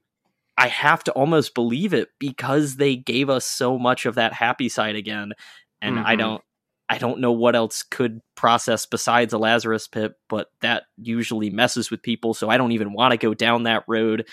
I 0.58 0.68
have 0.68 1.04
to 1.04 1.12
almost 1.12 1.54
believe 1.54 1.92
it 1.92 2.08
because 2.18 2.76
they 2.76 2.96
gave 2.96 3.28
us 3.28 3.44
so 3.44 3.78
much 3.78 4.06
of 4.06 4.14
that 4.14 4.32
happy 4.32 4.70
side 4.70 4.96
again, 4.96 5.34
and 5.82 5.98
I 5.98 6.14
Mhm. 6.14 6.18
don't, 6.18 6.42
I 6.88 6.96
don't 6.96 7.20
know 7.20 7.32
what 7.32 7.54
else 7.54 7.82
could 7.82 8.22
process 8.36 8.86
besides 8.86 9.34
a 9.34 9.38
Lazarus 9.38 9.86
pit, 9.86 10.14
but 10.30 10.48
that 10.62 10.84
usually 10.96 11.50
messes 11.50 11.90
with 11.90 12.00
people, 12.00 12.32
so 12.32 12.48
I 12.48 12.56
don't 12.56 12.72
even 12.72 12.94
want 12.94 13.12
to 13.12 13.18
go 13.18 13.34
down 13.34 13.64
that 13.64 13.84
road. 13.86 14.26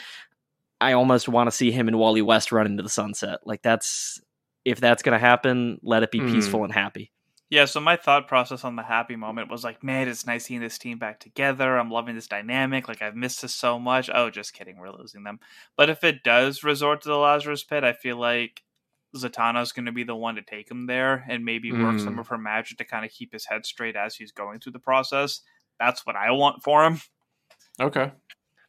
I 0.82 0.94
almost 0.94 1.30
want 1.30 1.48
to 1.48 1.52
see 1.56 1.72
him 1.72 1.88
and 1.88 1.98
Wally 1.98 2.22
West 2.22 2.52
run 2.52 2.66
into 2.66 2.84
the 2.84 2.90
sunset. 2.90 3.40
Like 3.46 3.62
that's 3.62 4.20
if 4.66 4.80
that's 4.80 5.04
gonna 5.04 5.20
happen, 5.20 5.80
let 5.84 6.04
it 6.04 6.12
be 6.12 6.20
Mm. 6.20 6.32
peaceful 6.32 6.64
and 6.64 6.74
happy. 6.74 7.12
Yeah, 7.50 7.66
so 7.66 7.80
my 7.80 7.98
thought 7.98 8.28
process 8.28 8.64
on 8.64 8.76
the 8.78 8.84
happy 8.84 9.16
moment 9.16 9.52
was 9.52 9.64
like, 9.64 9.84
man, 9.84 10.08
it's 10.08 10.26
nice 10.26 10.46
seeing 10.46 10.62
this 10.62 10.80
team 10.80 10.98
back 10.98 11.20
together. 11.20 11.78
I'm 11.78 11.92
loving 11.92 12.16
this 12.16 12.28
dynamic. 12.28 12.88
Like, 12.88 13.04
I've 13.04 13.16
missed 13.16 13.44
this 13.44 13.54
so 13.54 13.78
much. 13.78 14.10
Oh, 14.12 14.32
just 14.32 14.54
kidding. 14.54 14.78
We're 14.78 14.90
losing 14.92 15.22
them. 15.24 15.40
But 15.78 15.92
if 15.92 16.04
it 16.04 16.24
does 16.24 16.64
resort 16.64 17.02
to 17.02 17.10
the 17.10 17.18
Lazarus 17.18 17.64
Pit, 17.64 17.84
I 17.84 17.94
feel 17.94 18.18
like 18.18 18.64
Zatanna's 19.16 19.72
going 19.72 19.86
to 19.86 19.92
be 19.92 20.04
the 20.04 20.16
one 20.16 20.34
to 20.36 20.42
take 20.42 20.72
him 20.72 20.88
there 20.88 21.24
and 21.30 21.46
maybe 21.46 21.72
work 21.72 22.00
some 22.00 22.16
Mm. 22.16 22.22
of 22.22 22.28
her 22.30 22.40
magic 22.40 22.80
to 22.80 22.86
kind 22.86 23.06
of 23.06 23.12
keep 23.12 23.32
his 23.34 23.46
head 23.46 23.68
straight 23.68 23.96
as 23.96 24.16
he's 24.16 24.32
going 24.32 24.60
through 24.60 24.72
the 24.72 24.80
process. 24.80 25.42
That's 25.80 26.08
what 26.08 26.16
I 26.16 26.32
want 26.32 26.64
for 26.64 26.84
him. 26.84 27.02
Okay. 27.80 28.14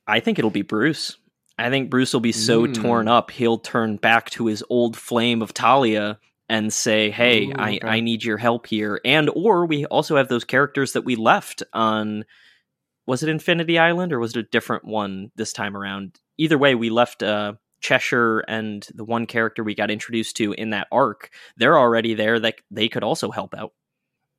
I 0.07 0.21
think 0.21 0.39
it'll 0.39 0.51
be 0.51 0.61
Bruce. 0.63 1.17
I 1.59 1.71
think 1.71 1.91
Bruce 1.91 2.13
will 2.13 2.21
be 2.21 2.33
so 2.33 2.67
Mm. 2.67 2.75
torn 2.75 3.09
up 3.09 3.31
he'll 3.31 3.59
turn 3.59 3.97
back 3.97 4.31
to 4.31 4.47
his 4.47 4.65
old 4.69 4.97
flame 4.97 5.41
of 5.43 5.55
Talia 5.55 6.19
and 6.49 6.73
say, 6.73 7.11
"Hey, 7.11 7.47
Ooh, 7.47 7.53
I, 7.57 7.77
okay. 7.77 7.89
I 7.89 8.01
need 8.01 8.25
your 8.25 8.39
help 8.39 8.67
here." 8.67 9.01
And 9.05 9.31
or 9.35 9.65
we 9.67 9.87
also 9.87 10.17
have 10.17 10.29
those 10.29 10.45
characters 10.45 10.93
that 10.93 11.05
we 11.05 11.17
left 11.17 11.63
on. 11.73 12.25
Was 13.07 13.23
it 13.23 13.29
Infinity 13.29 13.79
Island 13.79 14.13
or 14.13 14.19
was 14.19 14.35
it 14.35 14.41
a 14.41 14.43
different 14.51 14.85
one 14.85 15.31
this 15.37 15.53
time 15.53 15.77
around? 15.77 16.19
Either 16.39 16.59
way, 16.59 16.75
we 16.75 16.91
left 16.91 17.23
uh, 17.23 17.53
Cheshire 17.81 18.41
and 18.41 18.87
the 18.95 19.05
one 19.05 19.27
character 19.27 19.63
we 19.63 19.75
got 19.75 19.91
introduced 19.91 20.37
to 20.39 20.53
in 20.55 20.71
that 20.71 20.89
arc. 20.91 21.31
They're 21.57 21.79
already 21.79 22.15
there. 22.15 22.41
That 22.41 22.57
they 22.71 22.89
could 22.89 23.05
also 23.05 23.31
help 23.31 23.55
out. 23.55 23.73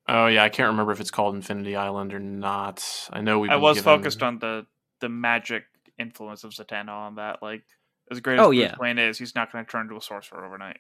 Oh 0.07 0.27
yeah, 0.27 0.43
I 0.43 0.49
can't 0.49 0.69
remember 0.69 0.91
if 0.91 0.99
it's 0.99 1.11
called 1.11 1.35
Infinity 1.35 1.75
Island 1.75 2.13
or 2.13 2.19
not. 2.19 2.83
I 3.13 3.21
know 3.21 3.39
we. 3.39 3.49
I 3.49 3.55
was 3.55 3.79
focused 3.81 4.21
on 4.21 4.39
the 4.39 4.65
the 4.99 5.09
magic 5.09 5.65
influence 5.99 6.43
of 6.43 6.51
Zatanna 6.51 6.89
on 6.89 7.15
that. 7.15 7.41
Like, 7.41 7.63
as 8.11 8.19
great 8.19 8.39
as 8.39 8.41
Oh, 8.41 8.49
Bruce 8.49 8.59
yeah. 8.59 8.75
Wayne 8.79 8.97
is, 8.97 9.17
he's 9.17 9.35
not 9.35 9.51
going 9.51 9.65
to 9.65 9.71
turn 9.71 9.83
into 9.83 9.97
a 9.97 10.01
sorcerer 10.01 10.45
overnight. 10.45 10.77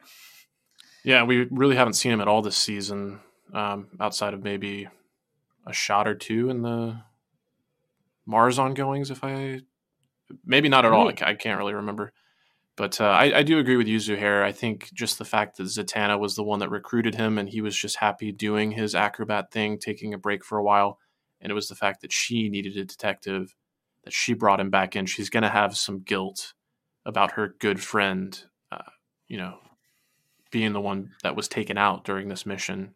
Yeah, 1.03 1.23
we 1.23 1.47
really 1.51 1.75
haven't 1.75 1.93
seen 1.93 2.11
him 2.11 2.21
at 2.21 2.27
all 2.27 2.41
this 2.41 2.57
season, 2.57 3.19
um, 3.53 3.87
outside 3.99 4.33
of 4.33 4.43
maybe 4.43 4.87
a 5.67 5.73
shot 5.73 6.07
or 6.07 6.15
two 6.15 6.49
in 6.49 6.61
the 6.61 7.01
Mars 8.25 8.59
ongoings. 8.59 9.11
If 9.11 9.23
I 9.23 9.61
maybe 10.45 10.69
not 10.69 10.85
at 10.85 10.91
all, 10.91 11.07
I, 11.07 11.15
I 11.21 11.33
can't 11.35 11.59
really 11.59 11.75
remember. 11.75 12.11
But 12.77 12.99
uh, 12.99 13.05
I, 13.05 13.37
I 13.37 13.43
do 13.43 13.57
agree 13.57 13.77
with 13.77 13.87
you, 13.87 13.99
Zuhair. 13.99 14.43
I 14.43 14.51
think 14.51 14.89
just 14.93 15.17
the 15.17 15.25
fact 15.25 15.57
that 15.57 15.63
Zatanna 15.63 16.19
was 16.19 16.35
the 16.35 16.43
one 16.43 16.59
that 16.59 16.69
recruited 16.69 17.15
him, 17.15 17.37
and 17.37 17.47
he 17.47 17.61
was 17.61 17.75
just 17.75 17.97
happy 17.97 18.31
doing 18.33 18.71
his 18.71 18.95
acrobat 18.95 19.51
thing, 19.51 19.79
taking 19.79 20.13
a 20.13 20.17
break 20.17 20.43
for 20.43 20.57
a 20.57 20.63
while, 20.63 20.99
and 21.39 21.51
it 21.51 21.55
was 21.55 21.69
the 21.69 21.75
fact 21.75 22.01
that 22.01 22.11
she 22.11 22.49
needed 22.49 22.75
a 22.75 22.83
detective, 22.83 23.55
that 24.05 24.13
she 24.13 24.33
brought 24.33 24.59
him 24.59 24.69
back 24.69 24.95
in. 24.95 25.05
She's 25.05 25.29
going 25.29 25.43
to 25.43 25.49
have 25.49 25.75
some 25.75 25.99
guilt 25.99 26.53
about 27.05 27.33
her 27.33 27.55
good 27.59 27.81
friend, 27.81 28.41
uh, 28.71 28.83
you 29.27 29.37
know, 29.37 29.57
being 30.51 30.73
the 30.73 30.81
one 30.81 31.11
that 31.23 31.35
was 31.35 31.47
taken 31.47 31.77
out 31.77 32.05
during 32.05 32.29
this 32.29 32.45
mission. 32.45 32.95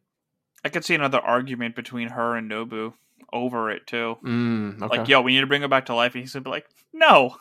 I 0.63 0.69
could 0.69 0.86
see 0.86 0.95
another 0.95 1.19
argument 1.19 1.76
between 1.76 2.10
her 2.10 2.36
and 2.36 2.48
Nabu 2.48 2.93
over 3.34 3.69
it 3.69 3.88
too. 3.88 4.17
Mm, 4.24 4.82
okay. 4.82 5.00
Like, 5.00 5.08
yo, 5.08 5.22
we 5.22 5.34
need 5.34 5.41
to 5.41 5.48
bring 5.48 5.62
her 5.62 5.67
back 5.67 5.88
to 5.88 5.95
life. 5.95 6.15
And 6.15 6.24
he's 6.24 6.34
gonna 6.34 6.43
be 6.43 6.50
like, 6.50 6.67
no. 6.93 7.36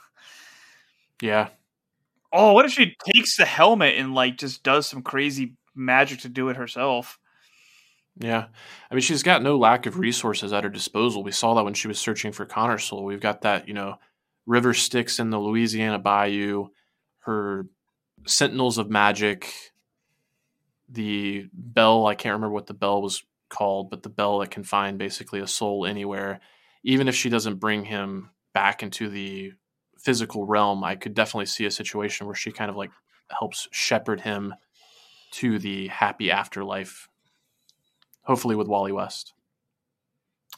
yeah. 1.22 1.48
Oh, 2.32 2.52
what 2.52 2.64
if 2.64 2.72
she 2.72 2.96
takes 3.14 3.36
the 3.36 3.44
helmet 3.44 3.94
and 3.96 4.14
like 4.14 4.36
just 4.36 4.62
does 4.62 4.86
some 4.86 5.02
crazy 5.02 5.54
magic 5.74 6.20
to 6.20 6.28
do 6.28 6.48
it 6.48 6.56
herself? 6.56 7.18
Yeah. 8.20 8.46
I 8.90 8.94
mean, 8.94 9.02
she's 9.02 9.22
got 9.22 9.42
no 9.42 9.58
lack 9.58 9.86
of 9.86 9.98
resources 9.98 10.52
at 10.52 10.64
her 10.64 10.70
disposal. 10.70 11.22
We 11.22 11.32
saw 11.32 11.54
that 11.54 11.64
when 11.64 11.74
she 11.74 11.88
was 11.88 11.98
searching 11.98 12.32
for 12.32 12.46
Connor 12.46 12.78
Soul. 12.78 13.04
We've 13.04 13.20
got 13.20 13.42
that, 13.42 13.68
you 13.68 13.74
know, 13.74 13.96
river 14.46 14.74
Styx 14.74 15.20
in 15.20 15.30
the 15.30 15.38
Louisiana 15.38 15.98
Bayou, 15.98 16.68
her 17.20 17.66
Sentinels 18.26 18.78
of 18.78 18.90
Magic, 18.90 19.52
the 20.88 21.48
bell. 21.52 22.06
I 22.06 22.14
can't 22.14 22.34
remember 22.34 22.54
what 22.54 22.66
the 22.66 22.74
bell 22.74 23.00
was 23.02 23.22
called, 23.48 23.90
but 23.90 24.02
the 24.02 24.08
bell 24.08 24.38
that 24.38 24.50
can 24.50 24.64
find 24.64 24.98
basically 24.98 25.40
a 25.40 25.46
soul 25.46 25.86
anywhere. 25.86 26.40
Even 26.82 27.08
if 27.08 27.14
she 27.14 27.28
doesn't 27.28 27.56
bring 27.56 27.84
him 27.84 28.30
back 28.52 28.82
into 28.82 29.08
the 29.08 29.52
physical 29.98 30.44
realm, 30.44 30.82
I 30.82 30.96
could 30.96 31.14
definitely 31.14 31.46
see 31.46 31.66
a 31.66 31.70
situation 31.70 32.26
where 32.26 32.34
she 32.34 32.50
kind 32.50 32.70
of 32.70 32.76
like 32.76 32.90
helps 33.38 33.68
shepherd 33.70 34.20
him 34.20 34.54
to 35.30 35.58
the 35.58 35.88
happy 35.88 36.30
afterlife 36.30 37.08
hopefully 38.28 38.54
with 38.54 38.68
Wally 38.68 38.92
West. 38.92 39.32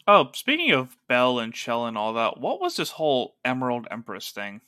Oh, 0.07 0.31
speaking 0.35 0.73
of 0.73 0.97
Belle 1.09 1.39
and 1.39 1.55
Shell 1.55 1.87
and 1.87 1.97
all 1.97 2.13
that, 2.15 2.41
what 2.41 2.61
was 2.61 2.77
this 2.77 2.91
whole 2.91 3.37
Emerald 3.45 3.87
Empress 3.91 4.33
thing? 4.33 4.61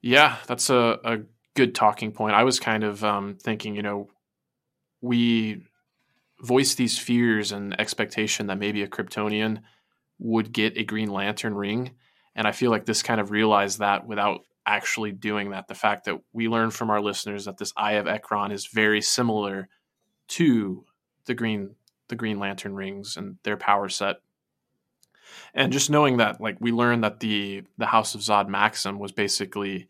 Yeah, 0.00 0.36
that's 0.46 0.70
a, 0.70 0.98
a 1.04 1.18
good 1.54 1.74
talking 1.74 2.12
point. 2.12 2.36
I 2.36 2.44
was 2.44 2.60
kind 2.60 2.84
of 2.84 3.02
um, 3.02 3.36
thinking, 3.42 3.74
you 3.74 3.82
know, 3.82 4.08
we 5.00 5.66
voiced 6.40 6.78
these 6.78 6.98
fears 6.98 7.50
and 7.50 7.78
expectation 7.80 8.46
that 8.46 8.58
maybe 8.58 8.82
a 8.82 8.88
Kryptonian 8.88 9.62
would 10.20 10.52
get 10.52 10.78
a 10.78 10.84
Green 10.84 11.10
Lantern 11.10 11.54
ring. 11.54 11.90
And 12.36 12.46
I 12.46 12.52
feel 12.52 12.70
like 12.70 12.86
this 12.86 13.02
kind 13.02 13.20
of 13.20 13.32
realized 13.32 13.80
that 13.80 14.06
without 14.06 14.42
actually 14.64 15.10
doing 15.10 15.50
that. 15.50 15.66
The 15.66 15.74
fact 15.74 16.04
that 16.04 16.20
we 16.32 16.46
learned 16.46 16.74
from 16.74 16.90
our 16.90 17.00
listeners 17.00 17.46
that 17.46 17.58
this 17.58 17.72
Eye 17.76 17.94
of 17.94 18.06
Ekron 18.06 18.52
is 18.52 18.66
very 18.66 19.00
similar 19.00 19.68
to 20.28 20.84
the 21.26 21.34
Green 21.34 21.74
the 22.10 22.16
Green 22.16 22.38
Lantern 22.38 22.74
rings 22.74 23.16
and 23.16 23.36
their 23.42 23.56
power 23.56 23.88
set. 23.88 24.16
And 25.54 25.72
just 25.72 25.90
knowing 25.90 26.18
that, 26.18 26.40
like 26.40 26.58
we 26.60 26.72
learned 26.72 27.04
that 27.04 27.20
the 27.20 27.62
the 27.78 27.86
House 27.86 28.14
of 28.14 28.20
Zod 28.20 28.48
Maxim 28.48 28.98
was 28.98 29.12
basically 29.12 29.88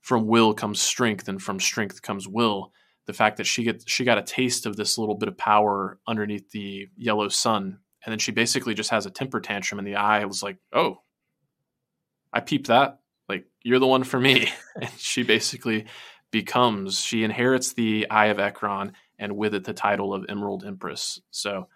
from 0.00 0.26
will 0.26 0.54
comes 0.54 0.80
strength, 0.80 1.28
and 1.28 1.42
from 1.42 1.60
strength 1.60 2.02
comes 2.02 2.26
will. 2.26 2.72
The 3.06 3.12
fact 3.12 3.36
that 3.36 3.46
she 3.46 3.64
get 3.64 3.82
she 3.86 4.04
got 4.04 4.18
a 4.18 4.22
taste 4.22 4.66
of 4.66 4.76
this 4.76 4.96
little 4.96 5.16
bit 5.16 5.28
of 5.28 5.36
power 5.36 5.98
underneath 6.06 6.50
the 6.50 6.88
yellow 6.96 7.28
sun, 7.28 7.78
and 8.04 8.12
then 8.12 8.18
she 8.18 8.32
basically 8.32 8.74
just 8.74 8.90
has 8.90 9.06
a 9.06 9.10
temper 9.10 9.40
tantrum 9.40 9.78
in 9.78 9.84
the 9.84 9.96
eye. 9.96 10.20
It 10.20 10.28
was 10.28 10.42
like, 10.42 10.58
oh, 10.72 11.02
I 12.32 12.40
peeped 12.40 12.68
that. 12.68 13.00
Like 13.28 13.46
you're 13.62 13.78
the 13.78 13.86
one 13.86 14.04
for 14.04 14.18
me. 14.18 14.48
and 14.80 14.90
she 14.96 15.22
basically 15.22 15.86
becomes 16.30 17.00
she 17.00 17.24
inherits 17.24 17.72
the 17.72 18.08
Eye 18.10 18.26
of 18.26 18.38
Ekron 18.38 18.92
and 19.20 19.36
with 19.36 19.54
it 19.54 19.62
the 19.64 19.72
title 19.72 20.12
of 20.12 20.24
Emerald 20.28 20.64
Empress. 20.64 21.20
So 21.30 21.68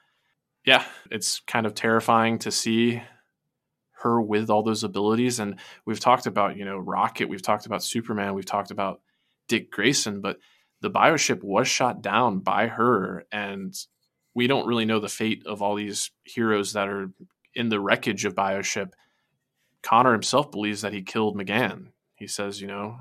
yeah, 0.65 0.85
it's 1.11 1.41
kind 1.41 1.67
of 1.67 1.75
terrifying 1.75 2.39
to 2.41 2.51
see 2.51 3.03
her 3.99 4.21
with 4.21 4.51
all 4.51 4.63
those 4.63 4.83
abilities. 4.83 5.39
And 5.39 5.61
we've 5.85 6.01
talked 6.01 6.27
about, 6.27 6.57
you 6.57 6.65
know, 6.65 6.79
Rocket, 6.79 7.29
we've 7.29 7.43
talked 7.43 7.67
about 7.67 7.83
Superman, 7.83 8.35
we've 8.35 8.47
talked 8.47 8.71
about 8.71 9.01
Dick 9.47 9.71
Grayson, 9.71 10.21
but 10.21 10.39
the 10.81 10.91
bioship 10.91 11.45
was 11.45 11.69
shot 11.69 12.03
down 12.03 12.41
by 12.41 12.67
her. 12.67 13.25
And 13.31 13.75
we 14.35 14.47
don't 14.47 14.67
really 14.67 14.87
know 14.87 15.01
the 15.01 15.09
fate 15.09 15.45
of 15.47 15.63
all 15.63 15.75
these 15.75 16.11
heroes 16.25 16.73
that 16.73 16.89
are 16.89 17.11
in 17.55 17.69
the 17.69 17.81
wreckage 17.81 18.25
of 18.25 18.35
Bioship. 18.35 18.93
Connor 19.83 20.13
himself 20.13 20.51
believes 20.51 20.81
that 20.81 20.93
he 20.93 21.03
killed 21.03 21.37
M'gann. 21.37 21.89
He 22.15 22.27
says, 22.27 22.61
you 22.61 22.67
know, 22.67 22.97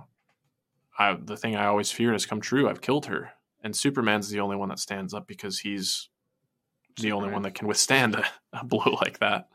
I, 0.99 1.17
the 1.19 1.37
thing 1.37 1.55
I 1.55 1.65
always 1.65 1.91
feared 1.91 2.13
has 2.13 2.25
come 2.25 2.41
true. 2.41 2.69
I've 2.69 2.81
killed 2.81 3.07
her. 3.07 3.31
And 3.63 3.75
Superman's 3.75 4.29
the 4.29 4.41
only 4.41 4.55
one 4.57 4.69
that 4.69 4.79
stands 4.79 5.13
up 5.13 5.25
because 5.27 5.59
he's 5.59 6.09
the 6.99 7.13
only 7.13 7.29
one 7.29 7.41
that 7.43 7.55
can 7.55 7.67
withstand 7.67 8.15
a, 8.15 8.25
a 8.53 8.65
blow 8.65 8.97
like 9.01 9.19
that. 9.19 9.47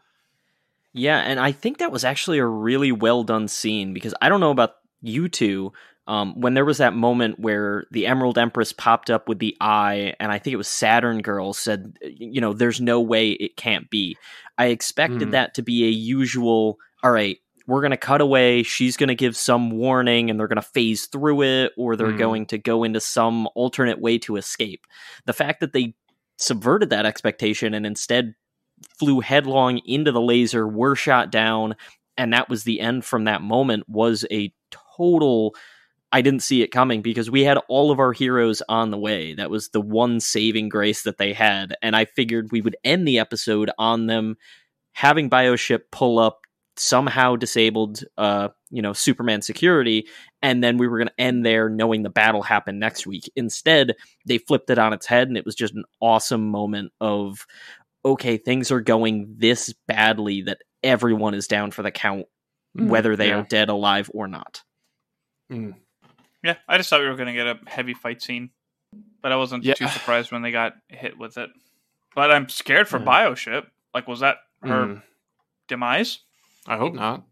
Yeah, 0.95 1.19
and 1.19 1.39
I 1.39 1.53
think 1.53 1.79
that 1.79 1.93
was 1.93 2.05
actually 2.05 2.39
a 2.39 2.47
really 2.47 2.91
well 2.91 3.23
done 3.23 3.47
scene 3.49 3.93
because 3.93 4.15
I 4.21 4.29
don't 4.29 4.41
know 4.41 4.51
about 4.51 4.73
you 5.03 5.29
two. 5.29 5.73
Um, 6.07 6.41
when 6.41 6.55
there 6.55 6.65
was 6.65 6.79
that 6.79 6.95
moment 6.95 7.39
where 7.39 7.85
the 7.91 8.07
Emerald 8.07 8.39
Empress 8.39 8.73
popped 8.73 9.11
up 9.11 9.29
with 9.29 9.39
the 9.41 9.55
eye, 9.61 10.15
and 10.19 10.33
I 10.33 10.39
think 10.39 10.55
it 10.55 10.57
was 10.57 10.67
Saturn 10.67 11.21
Girl 11.21 11.53
said, 11.53 11.99
you 12.03 12.41
know, 12.41 12.55
there's 12.55 12.81
no 12.81 13.03
way 13.03 13.33
it 13.33 13.57
can't 13.59 13.91
be. 13.91 14.17
I 14.57 14.69
expected 14.69 15.29
Mm. 15.29 15.31
that 15.33 15.55
to 15.55 15.63
be 15.63 15.85
a 15.85 15.91
usual, 15.91 16.79
all 17.03 17.11
right, 17.11 17.37
we're 17.69 17.83
going 17.83 17.93
to 17.93 17.97
cut 17.97 18.21
away. 18.21 18.65
She's 18.65 18.97
going 18.97 19.09
to 19.09 19.15
give 19.15 19.37
some 19.37 19.71
warning 19.71 20.31
and 20.31 20.41
they're 20.41 20.49
going 20.49 20.57
to 20.57 20.63
phase 20.63 21.07
through 21.07 21.43
it, 21.43 21.73
or 21.77 21.95
they're 21.95 22.09
Mm. 22.09 22.19
going 22.19 22.47
to 22.47 22.59
go 22.59 22.83
into 22.83 22.99
some 23.01 23.47
alternate 23.55 24.01
way 24.01 24.19
to 24.19 24.37
escape. 24.37 24.87
The 25.27 25.33
fact 25.35 25.61
that 25.61 25.73
they 25.73 25.95
subverted 26.39 26.91
that 26.91 27.07
expectation 27.07 27.75
and 27.75 27.85
instead 27.87 28.35
flew 28.99 29.21
headlong 29.21 29.81
into 29.85 30.11
the 30.13 30.21
laser, 30.21 30.67
were 30.67 30.97
shot 30.97 31.31
down, 31.31 31.77
and 32.17 32.33
that 32.33 32.49
was 32.49 32.65
the 32.65 32.81
end 32.81 33.05
from 33.05 33.25
that 33.25 33.43
moment 33.43 33.89
was 33.89 34.25
a 34.33 34.53
total 34.97 35.55
I 36.11 36.23
didn't 36.23 36.43
see 36.43 36.63
it 36.63 36.69
coming 36.69 37.03
because 37.03 37.31
we 37.31 37.45
had 37.45 37.59
all 37.69 37.91
of 37.91 37.99
our 37.99 38.15
heroes 38.15 38.63
on 38.67 38.91
the 38.91 38.97
way. 38.97 39.35
That 39.35 39.51
was 39.51 39.69
the 39.69 39.81
one 39.83 40.21
saving 40.21 40.71
grace 40.71 41.03
that 41.03 41.19
they 41.19 41.35
had. 41.35 41.77
And 41.83 41.95
I 41.95 42.07
figured 42.07 42.51
we 42.51 42.63
would 42.63 42.77
end 42.83 43.07
the 43.07 43.19
episode 43.19 43.71
on 43.79 44.07
them 44.07 44.39
having 44.93 45.29
Bioship 45.29 45.81
pull 45.93 46.19
up 46.19 46.41
somehow 46.79 47.37
disabled 47.37 48.05
uh 48.17 48.49
you 48.71 48.83
know 48.83 48.93
Superman 48.93 49.43
security 49.43 50.07
and 50.43 50.63
then 50.63 50.79
we 50.79 50.87
were 50.87 50.99
going 50.99 51.09
to 51.09 51.21
end 51.21 51.45
there 51.45 51.69
knowing 51.69 52.03
the 52.03 52.11
battle 52.11 52.43
happened 52.43 52.79
next 52.79 53.07
week. 53.07 53.31
Instead, 53.37 53.95
they 54.27 54.39
flipped 54.39 54.71
it 54.71 54.79
on 54.79 54.93
its 54.93 55.07
head 55.07 55.29
and 55.29 55.37
it 55.37 55.45
was 55.45 55.55
just 55.55 55.75
an 55.75 55.85
awesome 56.01 56.49
moment 56.51 56.93
of 57.01 57.47
okay, 58.05 58.37
things 58.37 58.71
are 58.71 58.81
going 58.81 59.35
this 59.39 59.75
badly 59.87 60.43
that 60.43 60.59
everyone 60.85 61.35
is 61.35 61.49
down 61.49 61.71
for 61.71 61.83
the 61.83 61.91
count 61.91 62.27
whether 62.75 63.17
they 63.17 63.29
yeah. 63.29 63.39
are 63.41 63.43
dead, 63.43 63.69
alive 63.71 64.09
or 64.15 64.29
not. 64.29 64.63
Mm. 65.51 65.75
Yeah, 66.45 66.57
I 66.69 66.77
just 66.77 66.89
thought 66.91 67.01
we 67.01 67.09
were 67.09 67.17
going 67.17 67.27
to 67.27 67.33
get 67.33 67.47
a 67.47 67.59
heavy 67.67 67.95
fight 67.95 68.23
scene, 68.23 68.51
but 69.21 69.33
I 69.33 69.37
wasn't 69.37 69.65
Yeah. 69.65 69.75
too 69.75 69.89
surprised 69.89 70.31
when 70.31 70.43
they 70.43 70.53
got 70.53 70.75
hit 70.89 71.19
with 71.19 71.37
it. 71.39 71.51
But 72.15 72.31
I'm 72.31 72.49
scared 72.49 72.87
for 72.87 72.99
Yeah. 72.99 73.05
Bioship. 73.07 73.67
Like, 73.93 74.07
was 74.07 74.21
that 74.21 74.37
her 74.63 74.87
Mm. 74.87 75.03
demise? 75.67 76.21
I 76.69 76.77
hope 76.77 76.95
not. 76.95 77.25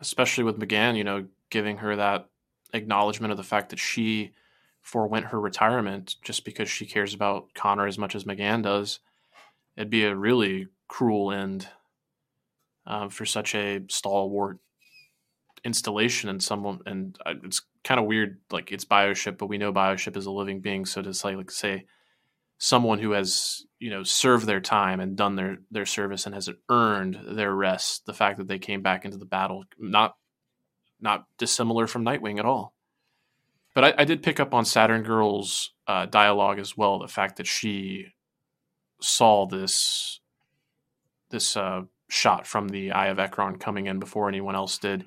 Especially 0.00 0.44
with 0.44 0.58
M'gann, 0.58 0.96
you 0.96 1.04
know, 1.04 1.26
giving 1.50 1.78
her 1.78 1.94
that 1.96 2.28
acknowledgement 2.72 3.30
of 3.30 3.36
the 3.36 3.44
fact 3.44 3.70
that 3.70 3.78
she 3.78 4.32
forewent 4.82 5.26
her 5.26 5.40
retirement 5.40 6.16
just 6.22 6.44
because 6.44 6.68
she 6.68 6.84
cares 6.84 7.14
about 7.14 7.54
Connor 7.54 7.86
as 7.86 7.96
much 7.96 8.14
as 8.14 8.24
M'gann 8.26 8.62
does. 8.62 8.98
It'd 9.76 9.90
be 9.90 10.04
a 10.04 10.14
really 10.14 10.66
cruel 10.88 11.32
end 11.32 11.68
um, 12.86 13.08
for 13.08 13.24
such 13.24 13.54
a 13.54 13.80
stalwart 13.88 14.58
installation 15.64 16.28
and 16.28 16.42
someone 16.42 16.80
and 16.84 17.16
uh, 17.24 17.32
it's 17.42 17.62
kind 17.84 17.98
of 17.98 18.04
weird 18.04 18.38
like 18.50 18.70
it's 18.70 18.84
bioship 18.84 19.38
but 19.38 19.46
we 19.46 19.56
know 19.56 19.72
bioship 19.72 20.14
is 20.14 20.26
a 20.26 20.30
living 20.30 20.60
being 20.60 20.84
so 20.84 21.00
to 21.00 21.14
say 21.14 21.34
like 21.34 21.50
say 21.50 21.86
someone 22.58 22.98
who 22.98 23.12
has 23.12 23.64
you 23.78 23.90
know 23.90 24.02
served 24.02 24.46
their 24.46 24.60
time 24.60 25.00
and 25.00 25.16
done 25.16 25.36
their 25.36 25.58
their 25.70 25.86
service 25.86 26.26
and 26.26 26.34
has 26.34 26.48
earned 26.70 27.18
their 27.28 27.54
rest 27.54 28.06
the 28.06 28.14
fact 28.14 28.38
that 28.38 28.48
they 28.48 28.58
came 28.58 28.82
back 28.82 29.04
into 29.04 29.18
the 29.18 29.26
battle 29.26 29.64
not 29.78 30.14
not 31.00 31.24
dissimilar 31.38 31.86
from 31.86 32.04
nightwing 32.04 32.38
at 32.38 32.46
all. 32.46 32.74
But 33.74 33.84
i, 33.84 33.94
I 33.98 34.04
did 34.04 34.22
pick 34.22 34.40
up 34.40 34.54
on 34.54 34.64
saturn 34.64 35.02
girl's 35.02 35.72
uh, 35.86 36.06
dialogue 36.06 36.58
as 36.58 36.76
well 36.76 36.98
the 36.98 37.08
fact 37.08 37.36
that 37.36 37.46
she 37.46 38.06
saw 39.00 39.46
this 39.46 40.20
this 41.30 41.56
uh, 41.56 41.82
shot 42.08 42.46
from 42.46 42.68
the 42.68 42.92
eye 42.92 43.08
of 43.08 43.18
ekron 43.18 43.58
coming 43.58 43.86
in 43.86 43.98
before 43.98 44.28
anyone 44.28 44.54
else 44.54 44.78
did. 44.78 45.04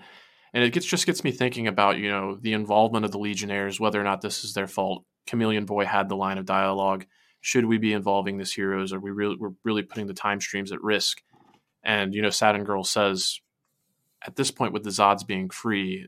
And 0.53 0.63
it 0.63 0.73
gets 0.73 0.85
just 0.85 1.05
gets 1.05 1.23
me 1.23 1.31
thinking 1.31 1.67
about 1.67 1.97
you 1.97 2.09
know 2.09 2.37
the 2.39 2.53
involvement 2.53 3.05
of 3.05 3.11
the 3.11 3.19
legionnaires 3.19 3.79
whether 3.79 3.99
or 3.99 4.03
not 4.03 4.21
this 4.21 4.43
is 4.43 4.53
their 4.53 4.67
fault. 4.67 5.05
Chameleon 5.25 5.65
boy 5.65 5.85
had 5.85 6.09
the 6.09 6.15
line 6.15 6.37
of 6.37 6.45
dialogue 6.45 7.05
should 7.41 7.65
we 7.65 7.77
be 7.77 7.93
involving 7.93 8.37
these 8.37 8.53
heroes? 8.53 8.93
Are 8.93 8.99
we 8.99 9.11
really 9.11 9.35
we're 9.39 9.53
really 9.63 9.83
putting 9.83 10.07
the 10.07 10.13
time 10.13 10.41
streams 10.41 10.71
at 10.71 10.81
risk? 10.81 11.21
And 11.83 12.13
you 12.13 12.21
know 12.21 12.29
saturn 12.29 12.63
girl 12.63 12.83
says 12.83 13.39
at 14.25 14.35
this 14.35 14.51
point 14.51 14.73
with 14.73 14.83
the 14.83 14.89
zods 14.89 15.25
being 15.25 15.49
free 15.49 16.07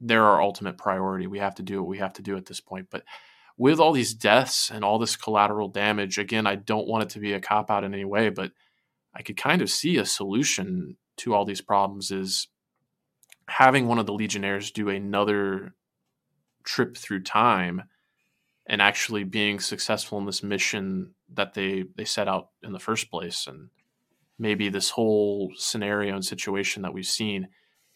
they're 0.00 0.24
our 0.24 0.40
ultimate 0.40 0.78
priority. 0.78 1.26
We 1.26 1.40
have 1.40 1.56
to 1.56 1.62
do 1.64 1.82
what 1.82 1.88
we 1.88 1.98
have 1.98 2.12
to 2.14 2.22
do 2.22 2.36
at 2.36 2.46
this 2.46 2.60
point. 2.60 2.86
But 2.88 3.02
with 3.58 3.80
all 3.80 3.92
these 3.92 4.14
deaths 4.14 4.70
and 4.70 4.84
all 4.84 4.98
this 4.98 5.16
collateral 5.16 5.68
damage 5.68 6.16
again 6.16 6.46
i 6.46 6.54
don't 6.54 6.86
want 6.86 7.02
it 7.02 7.10
to 7.10 7.18
be 7.18 7.32
a 7.34 7.40
cop 7.40 7.70
out 7.70 7.84
in 7.84 7.92
any 7.92 8.04
way 8.04 8.30
but 8.30 8.52
i 9.14 9.20
could 9.20 9.36
kind 9.36 9.60
of 9.60 9.68
see 9.68 9.98
a 9.98 10.06
solution 10.06 10.96
to 11.16 11.34
all 11.34 11.44
these 11.44 11.60
problems 11.60 12.10
is 12.10 12.48
having 13.48 13.86
one 13.86 13.98
of 13.98 14.06
the 14.06 14.12
legionnaires 14.12 14.70
do 14.70 14.88
another 14.88 15.74
trip 16.64 16.96
through 16.96 17.22
time 17.22 17.82
and 18.68 18.82
actually 18.82 19.24
being 19.24 19.58
successful 19.58 20.18
in 20.18 20.26
this 20.26 20.42
mission 20.42 21.14
that 21.32 21.54
they 21.54 21.84
they 21.96 22.04
set 22.04 22.28
out 22.28 22.50
in 22.62 22.72
the 22.72 22.78
first 22.78 23.10
place 23.10 23.46
and 23.46 23.70
maybe 24.38 24.68
this 24.68 24.90
whole 24.90 25.50
scenario 25.56 26.14
and 26.14 26.24
situation 26.24 26.82
that 26.82 26.92
we've 26.92 27.06
seen 27.06 27.48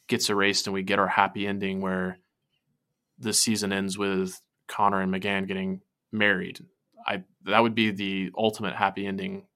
gets 0.08 0.28
erased 0.28 0.66
and 0.66 0.74
we 0.74 0.82
get 0.82 0.98
our 0.98 1.08
happy 1.08 1.46
ending 1.46 1.80
where 1.80 2.18
the 3.18 3.32
season 3.32 3.72
ends 3.72 3.96
with 3.96 4.40
Connor 4.66 5.00
and 5.00 5.12
M'gann 5.12 5.46
getting 5.46 5.82
married. 6.10 6.64
I 7.06 7.22
that 7.44 7.62
would 7.62 7.74
be 7.74 7.90
the 7.90 8.30
ultimate 8.36 8.74
happy 8.74 9.06
ending, 9.06 9.46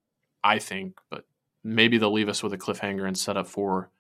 I 0.44 0.59
think, 0.59 0.98
but 1.11 1.24
maybe 1.64 1.98
they'll 1.98 2.12
leave 2.12 2.29
us 2.29 2.42
with 2.42 2.52
a 2.52 2.59
cliffhanger 2.59 3.07
and 3.07 3.16
set 3.16 3.37
up 3.37 3.46
for 3.46 3.90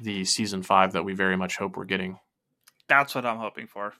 the 0.00 0.24
season 0.24 0.62
5 0.62 0.92
that 0.92 1.04
we 1.04 1.12
very 1.12 1.36
much 1.36 1.58
hope 1.58 1.76
we're 1.76 1.84
getting. 1.84 2.18
That's 2.88 3.14
what 3.14 3.26
I'm 3.26 3.38
hoping 3.38 3.66
for. 3.66 3.94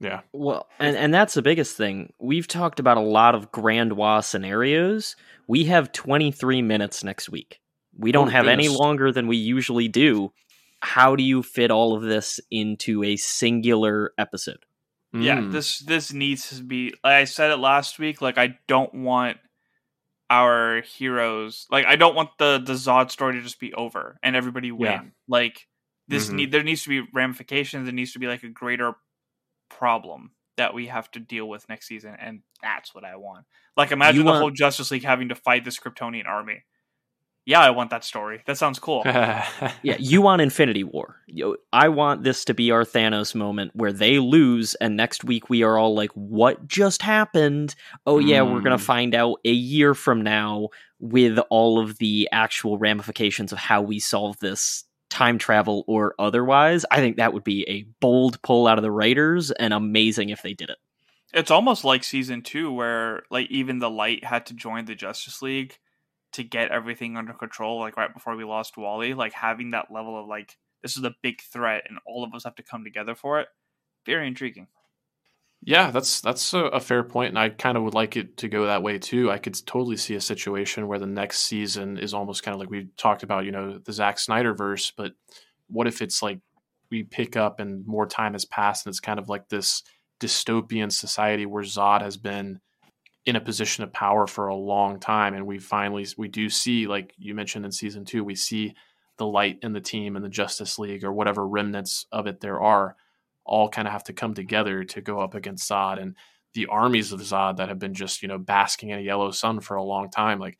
Yeah. 0.00 0.20
Well, 0.32 0.66
and 0.78 0.96
and 0.96 1.12
that's 1.12 1.34
the 1.34 1.42
biggest 1.42 1.76
thing. 1.76 2.12
We've 2.18 2.48
talked 2.48 2.80
about 2.80 2.96
a 2.96 3.02
lot 3.02 3.34
of 3.34 3.52
grandois 3.52 4.24
scenarios. 4.24 5.14
We 5.46 5.64
have 5.64 5.92
23 5.92 6.62
minutes 6.62 7.04
next 7.04 7.28
week. 7.28 7.60
We 7.98 8.12
don't 8.12 8.28
Oh, 8.28 8.30
have 8.30 8.46
any 8.46 8.68
longer 8.68 9.12
than 9.12 9.26
we 9.26 9.36
usually 9.36 9.88
do. 9.88 10.32
How 10.80 11.16
do 11.16 11.22
you 11.22 11.42
fit 11.42 11.70
all 11.70 11.94
of 11.94 12.02
this 12.02 12.40
into 12.50 13.04
a 13.04 13.16
singular 13.16 14.12
episode? 14.16 14.64
Yeah, 15.12 15.38
Mm. 15.38 15.52
this 15.52 15.80
this 15.80 16.12
needs 16.12 16.56
to 16.56 16.62
be. 16.62 16.94
Like 17.04 17.12
I 17.14 17.24
said 17.24 17.50
it 17.50 17.56
last 17.58 17.98
week. 17.98 18.22
Like 18.22 18.38
I 18.38 18.58
don't 18.68 18.94
want 18.94 19.36
our 20.30 20.82
heroes. 20.82 21.66
Like 21.70 21.84
I 21.86 21.96
don't 21.96 22.14
want 22.14 22.30
the 22.38 22.62
the 22.64 22.74
Zod 22.74 23.10
story 23.10 23.34
to 23.34 23.42
just 23.42 23.58
be 23.60 23.74
over 23.74 24.18
and 24.22 24.36
everybody 24.36 24.70
win. 24.72 24.90
Yeah. 24.90 25.02
Like 25.28 25.66
this 26.08 26.28
Mhm. 26.30 26.34
need 26.34 26.52
there 26.52 26.62
needs 26.62 26.84
to 26.84 26.88
be 26.88 27.08
ramifications. 27.12 27.84
There 27.84 27.92
needs 27.92 28.12
to 28.12 28.18
be 28.20 28.28
like 28.28 28.44
a 28.44 28.48
greater 28.48 28.94
problem 29.70 30.32
that 30.56 30.74
we 30.74 30.88
have 30.88 31.10
to 31.12 31.20
deal 31.20 31.48
with 31.48 31.66
next 31.68 31.86
season, 31.86 32.14
and 32.20 32.42
that's 32.62 32.94
what 32.94 33.04
I 33.04 33.16
want. 33.16 33.46
Like 33.76 33.92
imagine 33.92 34.26
the 34.26 34.34
whole 34.34 34.50
Justice 34.50 34.90
League 34.90 35.04
having 35.04 35.30
to 35.30 35.34
fight 35.34 35.64
this 35.64 35.78
Kryptonian 35.78 36.26
army. 36.26 36.64
Yeah, 37.46 37.60
I 37.60 37.70
want 37.70 37.88
that 37.90 38.04
story. 38.04 38.42
That 38.46 38.58
sounds 38.58 38.78
cool. 38.78 39.02
Yeah, 39.82 39.96
you 39.98 40.20
want 40.20 40.42
Infinity 40.42 40.84
War. 40.84 41.16
I 41.72 41.88
want 41.88 42.22
this 42.22 42.44
to 42.44 42.54
be 42.54 42.70
our 42.70 42.84
Thanos 42.84 43.34
moment 43.34 43.72
where 43.74 43.92
they 43.92 44.18
lose, 44.18 44.74
and 44.74 44.96
next 44.96 45.24
week 45.24 45.48
we 45.48 45.62
are 45.62 45.78
all 45.78 45.94
like, 45.94 46.10
"What 46.12 46.68
just 46.68 47.00
happened?" 47.00 47.74
Oh 48.06 48.18
yeah, 48.18 48.42
we're 48.42 48.60
gonna 48.60 48.76
Mm. 48.76 48.80
find 48.80 49.14
out 49.14 49.40
a 49.44 49.52
year 49.52 49.94
from 49.94 50.20
now 50.22 50.68
with 50.98 51.38
all 51.48 51.78
of 51.80 51.96
the 51.98 52.28
actual 52.30 52.76
ramifications 52.76 53.52
of 53.52 53.58
how 53.58 53.80
we 53.80 53.98
solve 53.98 54.38
this 54.40 54.84
time 55.10 55.38
travel 55.38 55.84
or 55.86 56.14
otherwise, 56.18 56.86
I 56.90 56.98
think 56.98 57.16
that 57.16 57.34
would 57.34 57.44
be 57.44 57.68
a 57.68 57.82
bold 58.00 58.40
pull 58.42 58.66
out 58.66 58.78
of 58.78 58.82
the 58.82 58.90
writers 58.90 59.50
and 59.50 59.74
amazing 59.74 60.30
if 60.30 60.42
they 60.42 60.54
did 60.54 60.70
it. 60.70 60.78
It's 61.32 61.50
almost 61.50 61.84
like 61.84 62.02
season 62.02 62.42
two, 62.42 62.72
where 62.72 63.22
like 63.30 63.50
even 63.50 63.78
the 63.78 63.90
light 63.90 64.24
had 64.24 64.46
to 64.46 64.54
join 64.54 64.86
the 64.86 64.94
Justice 64.94 65.42
League 65.42 65.78
to 66.32 66.42
get 66.42 66.70
everything 66.70 67.16
under 67.16 67.32
control. 67.32 67.78
Like 67.78 67.96
right 67.96 68.12
before 68.12 68.36
we 68.36 68.44
lost 68.44 68.76
Wally, 68.76 69.14
like 69.14 69.32
having 69.32 69.72
that 69.72 69.92
level 69.92 70.18
of 70.18 70.26
like 70.26 70.56
this 70.82 70.96
is 70.96 71.04
a 71.04 71.14
big 71.22 71.40
threat, 71.40 71.84
and 71.88 71.98
all 72.06 72.24
of 72.24 72.34
us 72.34 72.44
have 72.44 72.54
to 72.56 72.62
come 72.62 72.84
together 72.84 73.14
for 73.14 73.40
it. 73.40 73.48
Very 74.06 74.26
intriguing. 74.26 74.68
Yeah, 75.62 75.90
that's 75.90 76.22
that's 76.22 76.54
a, 76.54 76.64
a 76.66 76.80
fair 76.80 77.02
point, 77.02 77.30
and 77.30 77.38
I 77.38 77.50
kind 77.50 77.76
of 77.76 77.82
would 77.82 77.92
like 77.94 78.16
it 78.16 78.38
to 78.38 78.48
go 78.48 78.64
that 78.66 78.82
way 78.82 78.98
too. 78.98 79.30
I 79.30 79.36
could 79.38 79.54
totally 79.66 79.96
see 79.98 80.14
a 80.14 80.20
situation 80.20 80.88
where 80.88 80.98
the 80.98 81.06
next 81.06 81.40
season 81.40 81.98
is 81.98 82.14
almost 82.14 82.42
kind 82.42 82.54
of 82.54 82.60
like 82.60 82.70
we 82.70 82.88
talked 82.96 83.22
about, 83.22 83.44
you 83.44 83.52
know, 83.52 83.78
the 83.78 83.92
Zack 83.92 84.18
Snyder 84.18 84.54
verse. 84.54 84.90
But 84.96 85.12
what 85.68 85.86
if 85.86 86.00
it's 86.00 86.22
like 86.22 86.40
we 86.90 87.02
pick 87.02 87.36
up 87.36 87.60
and 87.60 87.86
more 87.86 88.06
time 88.06 88.32
has 88.32 88.46
passed, 88.46 88.86
and 88.86 88.92
it's 88.92 89.00
kind 89.00 89.18
of 89.18 89.28
like 89.28 89.48
this 89.50 89.82
dystopian 90.18 90.90
society 90.90 91.44
where 91.44 91.62
Zod 91.62 92.00
has 92.00 92.16
been 92.16 92.60
in 93.26 93.36
a 93.36 93.40
position 93.40 93.84
of 93.84 93.92
power 93.92 94.26
for 94.26 94.48
a 94.48 94.54
long 94.56 94.98
time, 94.98 95.34
and 95.34 95.46
we 95.46 95.58
finally 95.58 96.06
we 96.16 96.28
do 96.28 96.48
see, 96.48 96.86
like 96.86 97.12
you 97.18 97.34
mentioned 97.34 97.66
in 97.66 97.72
season 97.72 98.06
two, 98.06 98.24
we 98.24 98.34
see 98.34 98.74
the 99.18 99.26
light 99.26 99.58
in 99.62 99.74
the 99.74 99.80
team 99.80 100.16
and 100.16 100.24
the 100.24 100.30
Justice 100.30 100.78
League 100.78 101.04
or 101.04 101.12
whatever 101.12 101.46
remnants 101.46 102.06
of 102.12 102.26
it 102.26 102.40
there 102.40 102.60
are 102.60 102.96
all 103.50 103.68
kind 103.68 103.88
of 103.88 103.92
have 103.92 104.04
to 104.04 104.12
come 104.12 104.32
together 104.32 104.84
to 104.84 105.00
go 105.00 105.20
up 105.20 105.34
against 105.34 105.68
Zod 105.68 106.00
and 106.00 106.16
the 106.54 106.66
armies 106.66 107.12
of 107.12 107.20
Zod 107.20 107.56
that 107.56 107.68
have 107.68 107.80
been 107.80 107.94
just, 107.94 108.22
you 108.22 108.28
know, 108.28 108.38
basking 108.38 108.90
in 108.90 108.98
a 108.98 109.02
yellow 109.02 109.32
sun 109.32 109.60
for 109.60 109.76
a 109.76 109.82
long 109.82 110.08
time. 110.08 110.38
Like 110.38 110.56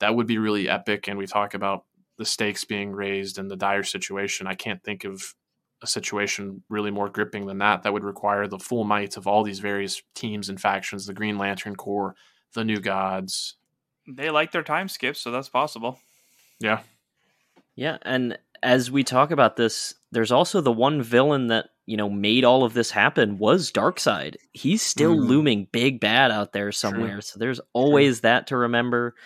that 0.00 0.16
would 0.16 0.26
be 0.26 0.38
really 0.38 0.68
epic. 0.68 1.06
And 1.06 1.18
we 1.18 1.26
talk 1.26 1.52
about 1.52 1.84
the 2.16 2.24
stakes 2.24 2.64
being 2.64 2.92
raised 2.92 3.38
and 3.38 3.50
the 3.50 3.56
dire 3.56 3.82
situation. 3.82 4.46
I 4.46 4.54
can't 4.54 4.82
think 4.82 5.04
of 5.04 5.34
a 5.82 5.86
situation 5.86 6.62
really 6.70 6.90
more 6.90 7.10
gripping 7.10 7.46
than 7.46 7.58
that. 7.58 7.82
That 7.82 7.92
would 7.92 8.04
require 8.04 8.46
the 8.46 8.58
full 8.58 8.84
might 8.84 9.18
of 9.18 9.26
all 9.26 9.42
these 9.42 9.60
various 9.60 10.02
teams 10.14 10.48
and 10.48 10.60
factions, 10.60 11.06
the 11.06 11.14
Green 11.14 11.38
Lantern 11.38 11.76
Corps, 11.76 12.14
the 12.54 12.64
New 12.64 12.80
Gods. 12.80 13.56
They 14.08 14.30
like 14.30 14.50
their 14.50 14.62
time 14.62 14.88
skips, 14.88 15.20
so 15.20 15.30
that's 15.30 15.48
possible. 15.50 15.98
Yeah. 16.58 16.80
Yeah, 17.76 17.98
and 18.02 18.38
as 18.62 18.90
we 18.90 19.04
talk 19.04 19.30
about 19.30 19.56
this, 19.56 19.94
there's 20.12 20.32
also 20.32 20.60
the 20.60 20.72
one 20.72 21.02
villain 21.02 21.46
that 21.46 21.70
you 21.90 21.96
know 21.96 22.08
made 22.08 22.44
all 22.44 22.62
of 22.62 22.72
this 22.72 22.90
happen 22.90 23.36
was 23.36 23.72
Darkseid. 23.72 24.36
He's 24.52 24.80
still 24.80 25.16
mm. 25.16 25.26
looming 25.26 25.66
big 25.72 25.98
bad 25.98 26.30
out 26.30 26.52
there 26.52 26.70
somewhere. 26.70 27.14
True. 27.14 27.20
So 27.22 27.38
there's 27.40 27.60
always 27.72 28.20
True. 28.20 28.28
that 28.28 28.46
to 28.48 28.56
remember. 28.56 29.16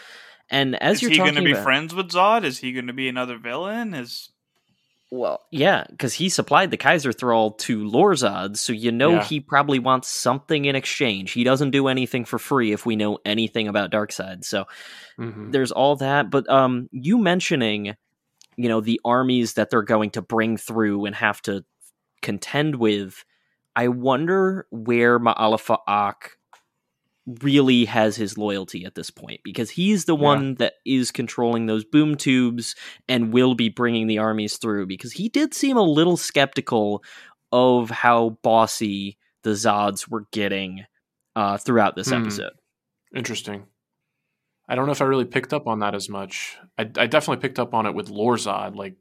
And 0.49 0.81
as 0.83 0.97
is 0.97 1.03
you're 1.03 1.11
he 1.11 1.17
going 1.19 1.35
to 1.35 1.43
be 1.43 1.53
about, 1.53 1.65
friends 1.65 1.95
with 1.95 2.11
Zod? 2.11 2.45
Is 2.45 2.59
he 2.59 2.73
going 2.73 2.87
to 2.87 2.95
be 2.95 3.09
another 3.09 3.37
villain? 3.37 3.93
Is 3.93 4.31
well, 5.11 5.43
yeah, 5.51 5.85
because 5.91 6.15
he 6.15 6.31
supplied 6.31 6.71
the 6.71 6.79
Kaiser 6.79 7.13
Thrall 7.13 7.53
to 7.53 7.85
Lorzod, 7.85 8.57
so 8.57 8.73
you 8.73 8.91
know 8.91 9.13
yeah. 9.13 9.25
he 9.25 9.41
probably 9.41 9.79
wants 9.79 10.09
something 10.09 10.65
in 10.65 10.75
exchange. 10.75 11.33
He 11.33 11.45
doesn't 11.45 11.71
do 11.71 11.89
anything 11.89 12.25
for 12.25 12.39
free 12.39 12.73
if 12.73 12.87
we 12.87 12.97
know 12.97 13.19
anything 13.27 13.69
about 13.69 13.91
Darkseid. 13.91 14.45
So 14.45 14.65
mm-hmm. 15.19 15.51
there's 15.51 15.71
all 15.71 15.97
that. 15.97 16.31
But 16.31 16.49
um, 16.49 16.89
you 16.93 17.19
mentioning 17.19 17.95
you 18.57 18.69
know 18.69 18.81
the 18.81 19.01
armies 19.05 19.55
that 19.55 19.71
they're 19.71 19.83
going 19.83 20.11
to 20.11 20.23
bring 20.23 20.57
through 20.57 21.07
and 21.07 21.15
have 21.15 21.41
to 21.43 21.65
contend 22.25 22.77
with 22.77 23.25
i 23.77 23.87
wonder 23.87 24.67
where 24.71 25.21
ma'alefa'ak 25.21 26.31
really 27.41 27.85
has 27.87 28.17
his 28.17 28.37
loyalty 28.37 28.85
at 28.85 28.95
this 28.95 29.11
point 29.11 29.41
because 29.45 29.71
he's 29.71 30.05
the 30.05 30.17
yeah. 30.17 30.23
one 30.23 30.55
that 30.57 30.75
is 30.85 31.11
controlling 31.11 31.67
those 31.67 31.85
boom 31.85 32.17
tubes 32.17 32.75
and 33.09 33.33
will 33.33 33.55
be 33.55 33.69
bringing 33.69 34.07
the 34.07 34.19
armies 34.19 34.57
through 34.57 34.87
because 34.87 35.13
he 35.13 35.29
did 35.29 35.55
seem 35.55 35.77
a 35.77 35.83
little 35.83 36.17
skeptical 36.17 37.03
of 37.53 37.89
how 37.89 38.31
bossy 38.43 39.17
the 39.43 39.51
zods 39.51 40.09
were 40.09 40.27
getting 40.33 40.85
uh, 41.37 41.57
throughout 41.57 41.97
this 41.97 42.09
hmm. 42.09 42.23
episode 42.23 42.53
interesting 43.15 43.65
I 44.69 44.75
don't 44.75 44.87
know 44.87 44.93
if 44.93 45.03
I 45.03 45.07
really 45.07 45.27
picked 45.27 45.53
up 45.53 45.67
on 45.67 45.81
that 45.81 45.95
as 45.95 46.09
much. 46.09 46.57
I, 46.79 46.83
I 46.83 47.07
definitely 47.07 47.43
picked 47.43 47.59
up 47.59 47.75
on 47.75 47.87
it 47.87 47.95
with 47.95 48.09
Lorzod, 48.09 48.75
like 48.77 48.97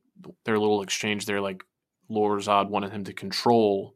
their 0.45 0.59
little 0.59 0.81
exchange 0.81 1.25
there. 1.25 1.39
Like 1.39 1.63
Lorzod 2.13 2.69
wanted 2.69 2.91
him 2.91 3.03
to 3.05 3.13
control 3.13 3.95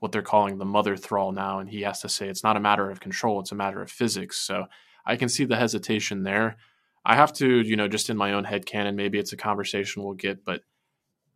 what 0.00 0.12
they're 0.12 0.22
calling 0.22 0.58
the 0.58 0.64
mother 0.64 0.96
thrall 0.96 1.32
now, 1.32 1.58
and 1.58 1.68
he 1.68 1.82
has 1.82 2.00
to 2.02 2.08
say 2.08 2.28
it's 2.28 2.44
not 2.44 2.56
a 2.56 2.60
matter 2.60 2.90
of 2.90 3.00
control; 3.00 3.40
it's 3.40 3.52
a 3.52 3.56
matter 3.56 3.82
of 3.82 3.90
physics. 3.90 4.38
So 4.38 4.66
I 5.04 5.16
can 5.16 5.28
see 5.28 5.44
the 5.44 5.56
hesitation 5.56 6.22
there. 6.22 6.56
I 7.04 7.16
have 7.16 7.32
to, 7.34 7.60
you 7.60 7.76
know, 7.76 7.88
just 7.88 8.10
in 8.10 8.16
my 8.16 8.32
own 8.32 8.44
head 8.44 8.66
canon, 8.66 8.96
maybe 8.96 9.18
it's 9.18 9.32
a 9.32 9.36
conversation 9.36 10.02
we'll 10.02 10.14
get, 10.14 10.44
but 10.44 10.62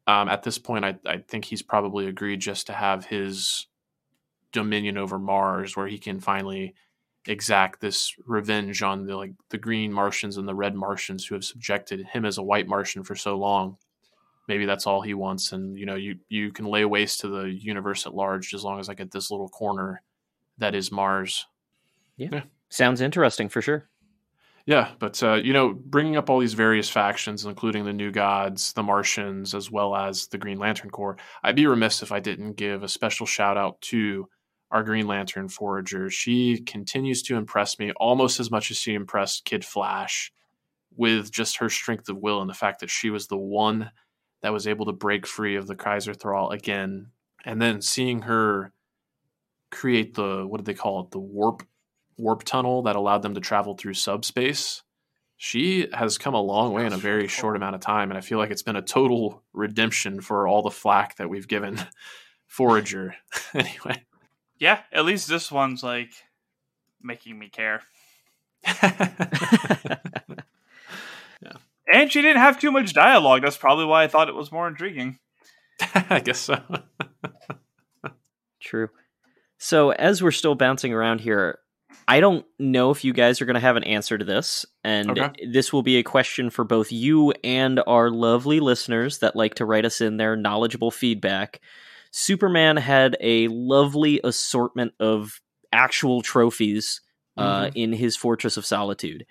um, 0.07 0.29
at 0.29 0.43
this 0.43 0.59
point, 0.59 0.85
I, 0.85 0.97
I 1.07 1.19
think 1.19 1.45
he's 1.45 1.63
probably 1.63 2.07
agreed 2.07 2.41
just 2.41 2.67
to 2.67 2.73
have 2.73 3.07
his 3.07 3.67
dominion 4.53 4.99
over 4.99 5.19
Mars, 5.19 5.77
where 5.77 5.87
he 5.87 5.99
can 5.99 6.21
finally 6.21 6.75
exact 7.27 7.81
this 7.81 8.15
revenge 8.27 8.83
on 8.83 9.07
the 9.07 9.17
like 9.17 9.33
the 9.51 9.59
green 9.59 9.93
Martians 9.93 10.37
and 10.37 10.49
the 10.49 10.55
red 10.55 10.75
Martians 10.75 11.25
who 11.25 11.37
have 11.37 11.45
subjected 11.45 12.05
him 12.07 12.25
as 12.25 12.37
a 12.37 12.43
white 12.43 12.67
Martian 12.67 13.05
for 13.05 13.15
so 13.15 13.37
long. 13.37 13.77
Maybe 14.49 14.67
that's 14.67 14.87
all 14.87 15.03
he 15.03 15.15
wants, 15.15 15.53
and 15.53 15.79
you 15.79 15.87
know, 15.87 15.95
you 15.95 16.17
you 16.29 16.53
can 16.53 16.67
lay 16.67 16.85
waste 16.85 17.21
to 17.21 17.29
the 17.29 17.45
universe 17.45 18.07
at 18.07 18.15
large 18.15 18.55
as 18.55 18.65
long 18.65 18.81
as 18.81 18.89
I 18.89 18.95
get 18.95 19.11
this 19.11 19.31
little 19.31 19.49
corner 19.49 20.03
that 20.59 20.75
is 20.75 20.93
Mars. 20.93 21.47
Yeah, 22.17 22.29
yeah. 22.33 22.43
sounds 22.69 23.01
interesting 23.01 23.49
for 23.49 23.63
sure. 23.63 23.89
Yeah, 24.65 24.93
but 25.01 25.21
uh, 25.23 25.35
you 25.35 25.53
know, 25.53 25.75
bringing 25.75 26.17
up 26.17 26.31
all 26.31 26.39
these 26.39 26.55
various 26.55 26.89
factions, 26.89 27.45
including 27.45 27.85
the 27.85 27.93
New 27.93 28.13
Gods, 28.13 28.73
the 28.75 28.83
Martians, 28.83 29.55
as 29.55 29.71
well 29.71 29.97
as 29.97 30.29
the 30.29 30.39
Green 30.39 30.59
Lantern 30.59 30.91
Corps, 30.91 31.17
I'd 31.43 31.57
be 31.57 31.67
remiss 31.67 32.03
if 32.03 32.13
I 32.13 32.21
didn't 32.21 32.53
give 32.53 32.83
a 32.83 32.89
special 32.89 33.27
shout 33.27 33.57
out 33.57 33.81
to 33.83 34.29
our 34.71 34.85
Green 34.85 35.09
Lantern 35.09 35.49
forager. 35.49 36.11
She 36.11 36.61
continues 36.61 37.23
to 37.25 37.37
impress 37.37 37.79
me 37.79 37.93
almost 37.97 38.39
as 38.39 38.51
much 38.51 38.71
as 38.71 38.77
she 38.77 38.95
impressed 38.95 39.45
Kid 39.45 39.65
Flash 39.65 40.33
with 40.97 41.33
just 41.33 41.57
her 41.57 41.69
strength 41.69 42.09
of 42.09 42.19
will 42.19 42.41
and 42.41 42.49
the 42.49 42.55
fact 42.55 42.81
that 42.81 42.91
she 42.91 43.11
was 43.11 43.27
the 43.27 43.37
one 43.37 43.91
that 44.43 44.53
was 44.53 44.67
able 44.67 44.87
to 44.87 44.93
break 44.93 45.27
free 45.27 45.57
of 45.57 45.67
the 45.67 45.77
Kaiser 45.77 46.15
Thrall 46.15 46.51
again. 46.51 47.09
And 47.45 47.61
then 47.61 47.81
seeing 47.81 48.23
her 48.23 48.73
create 49.71 50.15
the 50.15 50.47
what 50.47 50.59
did 50.59 50.67
they 50.67 50.75
call 50.75 51.01
it? 51.01 51.11
The 51.11 51.19
warp 51.19 51.65
warp 52.19 52.45
tunnel 52.45 52.83
that 52.83 52.97
allowed 52.97 53.23
them 53.23 53.35
to 53.35 53.41
travel 53.41 53.75
through 53.75 53.95
subspace. 53.95 54.83
She 55.37 55.89
has 55.93 56.19
come 56.19 56.35
a 56.35 56.41
long 56.41 56.73
way 56.73 56.87
in 56.87 56.93
a 56.93 56.99
very 56.99 57.27
short 57.27 57.57
amount 57.57 57.75
of 57.75 57.81
time, 57.81 58.11
and 58.11 58.19
I 58.19 58.21
feel 58.21 58.39
like 58.39 58.53
it's 58.53 58.63
been 58.63 58.77
a 58.77 58.83
total 58.83 59.43
redemption 59.53 60.21
for 60.21 60.47
all 60.47 60.63
the 60.63 60.71
flack 60.71 61.17
that 61.17 61.29
we've 61.29 61.49
given 61.49 61.81
Forager. 62.47 63.17
anyway, 63.55 64.05
yeah, 64.59 64.83
at 64.93 65.05
least 65.05 65.27
this 65.29 65.51
one's 65.51 65.83
like 65.83 66.13
making 67.03 67.37
me 67.39 67.49
care. 67.49 67.83
yeah. 71.93 72.01
And 72.01 72.13
she 72.13 72.23
didn't 72.23 72.43
have 72.43 72.59
too 72.59 72.73
much 72.73 72.93
dialogue. 72.93 73.43
That's 73.43 73.57
probably 73.57 73.85
why 73.85 74.05
I 74.05 74.09
thought 74.09 74.29
it 74.29 74.35
was 74.35 74.53
more 74.53 74.69
intriguing. 74.69 75.19
I 75.95 76.21
guess 76.21 76.41
so. 76.41 76.61
True. 78.61 78.89
So, 79.59 79.91
as 79.91 80.23
we're 80.23 80.31
still 80.31 80.55
bouncing 80.55 80.93
around 80.93 81.21
here, 81.21 81.59
I 82.09 82.21
don't 82.21 82.45
know 82.59 82.91
if 82.91 83.05
you 83.05 83.13
guys 83.13 83.41
are 83.41 83.45
going 83.45 83.55
to 83.55 83.61
have 83.61 83.77
an 83.77 83.85
answer 83.85 84.19
to 84.19 84.25
this. 84.25 84.67
And 84.83 85.19
okay. 85.19 85.47
this 85.51 85.73
will 85.73 85.83
be 85.83 85.99
a 85.99 86.03
question 86.03 86.51
for 86.51 86.65
both 86.65 86.93
you 86.93 87.33
and 87.45 87.81
our 87.87 88.11
lovely 88.11 88.61
listeners 88.61 89.19
that 89.19 89.37
like 89.37 89.55
to 89.57 89.65
write 89.65 89.85
us 89.85 90.01
in 90.01 90.17
their 90.17 90.37
knowledgeable 90.37 90.91
feedback. 90.91 91.61
Superman 92.11 92.77
had 92.77 93.17
a 93.21 93.49
lovely 93.49 94.21
assortment 94.23 94.93
of 95.01 95.41
actual 95.73 96.23
trophies 96.23 97.01
uh, 97.37 97.65
mm-hmm. 97.65 97.77
in 97.77 97.93
his 97.93 98.17
Fortress 98.17 98.57
of 98.57 98.67
Solitude. 98.67 99.25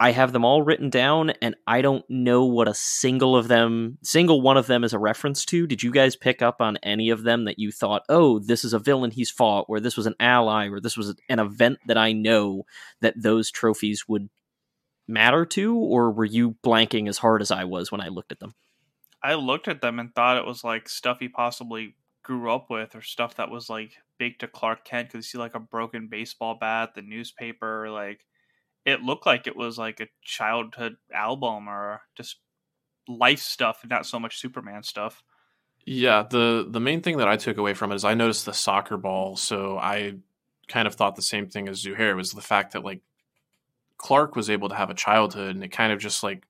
I 0.00 0.12
have 0.12 0.32
them 0.32 0.44
all 0.44 0.62
written 0.62 0.90
down, 0.90 1.30
and 1.42 1.56
I 1.66 1.82
don't 1.82 2.04
know 2.08 2.44
what 2.44 2.68
a 2.68 2.74
single 2.74 3.36
of 3.36 3.48
them, 3.48 3.98
single 4.02 4.40
one 4.40 4.56
of 4.56 4.68
them, 4.68 4.84
is 4.84 4.92
a 4.92 4.98
reference 4.98 5.44
to. 5.46 5.66
Did 5.66 5.82
you 5.82 5.90
guys 5.90 6.14
pick 6.14 6.40
up 6.40 6.60
on 6.60 6.76
any 6.84 7.10
of 7.10 7.24
them 7.24 7.46
that 7.46 7.58
you 7.58 7.72
thought, 7.72 8.02
oh, 8.08 8.38
this 8.38 8.64
is 8.64 8.72
a 8.72 8.78
villain 8.78 9.10
he's 9.10 9.30
fought, 9.30 9.66
or 9.68 9.80
this 9.80 9.96
was 9.96 10.06
an 10.06 10.14
ally, 10.20 10.68
or 10.68 10.80
this 10.80 10.96
was 10.96 11.16
an 11.28 11.40
event 11.40 11.78
that 11.86 11.98
I 11.98 12.12
know 12.12 12.64
that 13.00 13.20
those 13.20 13.50
trophies 13.50 14.06
would 14.06 14.28
matter 15.08 15.44
to, 15.46 15.76
or 15.76 16.12
were 16.12 16.24
you 16.24 16.56
blanking 16.64 17.08
as 17.08 17.18
hard 17.18 17.42
as 17.42 17.50
I 17.50 17.64
was 17.64 17.90
when 17.90 18.00
I 18.00 18.08
looked 18.08 18.30
at 18.30 18.38
them? 18.38 18.54
I 19.20 19.34
looked 19.34 19.66
at 19.66 19.80
them 19.80 19.98
and 19.98 20.14
thought 20.14 20.36
it 20.36 20.46
was 20.46 20.62
like 20.62 20.88
stuff 20.88 21.18
he 21.18 21.28
possibly 21.28 21.96
grew 22.22 22.52
up 22.52 22.70
with 22.70 22.94
or 22.94 23.02
stuff 23.02 23.34
that 23.36 23.50
was 23.50 23.68
like 23.68 23.92
big 24.18 24.38
to 24.38 24.46
Clark 24.46 24.84
Kent 24.84 25.08
because 25.08 25.26
you 25.26 25.28
see 25.30 25.38
like 25.38 25.56
a 25.56 25.60
broken 25.60 26.08
baseball 26.08 26.56
bat, 26.60 26.94
the 26.94 27.02
newspaper, 27.02 27.90
like 27.90 28.20
it 28.84 29.02
looked 29.02 29.26
like 29.26 29.46
it 29.46 29.56
was 29.56 29.78
like 29.78 30.00
a 30.00 30.08
childhood 30.22 30.96
album 31.12 31.68
or 31.68 32.00
just 32.16 32.36
life 33.08 33.40
stuff 33.40 33.80
and 33.82 33.90
not 33.90 34.06
so 34.06 34.18
much 34.18 34.38
Superman 34.38 34.82
stuff. 34.82 35.22
Yeah, 35.84 36.24
the 36.28 36.66
the 36.68 36.80
main 36.80 37.00
thing 37.00 37.16
that 37.18 37.28
I 37.28 37.36
took 37.36 37.56
away 37.56 37.74
from 37.74 37.92
it 37.92 37.96
is 37.96 38.04
I 38.04 38.14
noticed 38.14 38.44
the 38.44 38.52
soccer 38.52 38.96
ball, 38.96 39.36
so 39.36 39.78
I 39.78 40.16
kind 40.68 40.86
of 40.86 40.94
thought 40.94 41.16
the 41.16 41.22
same 41.22 41.48
thing 41.48 41.68
as 41.68 41.82
Zuhair 41.82 42.14
was 42.14 42.32
the 42.32 42.42
fact 42.42 42.72
that 42.72 42.84
like 42.84 43.00
Clark 43.96 44.36
was 44.36 44.50
able 44.50 44.68
to 44.68 44.74
have 44.74 44.90
a 44.90 44.94
childhood, 44.94 45.54
and 45.54 45.64
it 45.64 45.72
kind 45.72 45.92
of 45.92 45.98
just 45.98 46.22
like 46.22 46.44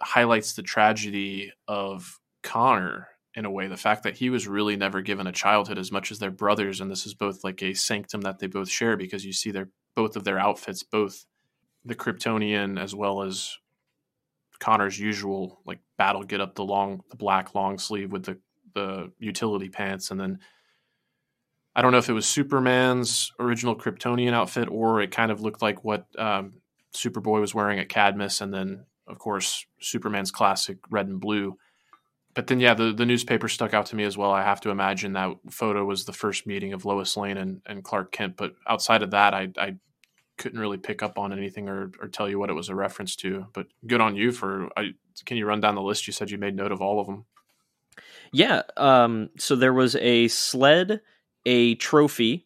highlights 0.00 0.54
the 0.54 0.62
tragedy 0.62 1.52
of 1.66 2.20
Connor 2.42 3.08
in 3.34 3.44
a 3.44 3.50
way. 3.50 3.66
The 3.66 3.76
fact 3.76 4.04
that 4.04 4.16
he 4.16 4.30
was 4.30 4.46
really 4.46 4.76
never 4.76 5.02
given 5.02 5.26
a 5.26 5.32
childhood 5.32 5.78
as 5.78 5.90
much 5.90 6.12
as 6.12 6.20
their 6.20 6.30
brothers, 6.30 6.80
and 6.80 6.90
this 6.90 7.06
is 7.06 7.14
both 7.14 7.42
like 7.42 7.62
a 7.62 7.74
sanctum 7.74 8.20
that 8.20 8.38
they 8.38 8.46
both 8.46 8.68
share 8.68 8.96
because 8.96 9.24
you 9.24 9.32
see 9.32 9.50
their 9.50 9.68
both 9.96 10.16
of 10.16 10.24
their 10.24 10.38
outfits, 10.38 10.82
both 10.82 11.26
the 11.84 11.94
Kryptonian 11.94 12.80
as 12.80 12.94
well 12.94 13.22
as 13.22 13.56
Connor's 14.58 14.98
usual 14.98 15.60
like 15.66 15.80
battle 15.98 16.22
get 16.22 16.40
up 16.40 16.54
the 16.54 16.64
long 16.64 17.02
the 17.10 17.16
black 17.16 17.54
long 17.54 17.78
sleeve 17.78 18.10
with 18.12 18.24
the 18.24 18.38
the 18.74 19.12
utility 19.18 19.68
pants 19.68 20.10
and 20.10 20.20
then 20.20 20.38
I 21.76 21.82
don't 21.82 21.92
know 21.92 21.98
if 21.98 22.08
it 22.08 22.12
was 22.14 22.26
Superman's 22.26 23.32
original 23.40 23.76
Kryptonian 23.76 24.32
outfit 24.32 24.68
or 24.70 25.00
it 25.00 25.10
kind 25.10 25.32
of 25.32 25.40
looked 25.40 25.60
like 25.60 25.84
what 25.84 26.06
um, 26.18 26.60
Superboy 26.94 27.40
was 27.40 27.54
wearing 27.54 27.80
at 27.80 27.88
Cadmus 27.88 28.40
and 28.40 28.54
then 28.54 28.86
of 29.08 29.18
course 29.18 29.66
Superman's 29.80 30.30
classic 30.30 30.78
red 30.88 31.08
and 31.08 31.20
blue. 31.20 31.56
But 32.32 32.46
then 32.46 32.60
yeah, 32.60 32.74
the, 32.74 32.92
the 32.92 33.06
newspaper 33.06 33.48
stuck 33.48 33.74
out 33.74 33.86
to 33.86 33.96
me 33.96 34.04
as 34.04 34.16
well. 34.16 34.30
I 34.30 34.42
have 34.42 34.60
to 34.62 34.70
imagine 34.70 35.12
that 35.12 35.30
photo 35.50 35.84
was 35.84 36.04
the 36.04 36.12
first 36.12 36.46
meeting 36.46 36.72
of 36.72 36.84
Lois 36.84 37.16
Lane 37.16 37.36
and, 37.36 37.60
and 37.66 37.84
Clark 37.84 38.12
Kent. 38.12 38.36
But 38.36 38.54
outside 38.68 39.02
of 39.02 39.10
that, 39.12 39.34
I, 39.34 39.48
I 39.56 39.74
couldn't 40.36 40.58
really 40.58 40.78
pick 40.78 41.02
up 41.02 41.18
on 41.18 41.32
anything 41.32 41.68
or, 41.68 41.92
or 42.00 42.08
tell 42.08 42.28
you 42.28 42.38
what 42.38 42.50
it 42.50 42.54
was 42.54 42.68
a 42.68 42.74
reference 42.74 43.16
to. 43.16 43.46
But 43.52 43.66
good 43.86 44.00
on 44.00 44.16
you 44.16 44.32
for. 44.32 44.68
I, 44.76 44.92
can 45.24 45.36
you 45.36 45.46
run 45.46 45.60
down 45.60 45.74
the 45.74 45.82
list? 45.82 46.06
You 46.06 46.12
said 46.12 46.30
you 46.30 46.38
made 46.38 46.56
note 46.56 46.72
of 46.72 46.80
all 46.80 47.00
of 47.00 47.06
them. 47.06 47.24
Yeah. 48.32 48.62
Um, 48.76 49.30
so 49.38 49.54
there 49.54 49.72
was 49.72 49.94
a 49.96 50.28
sled, 50.28 51.00
a 51.46 51.76
trophy, 51.76 52.43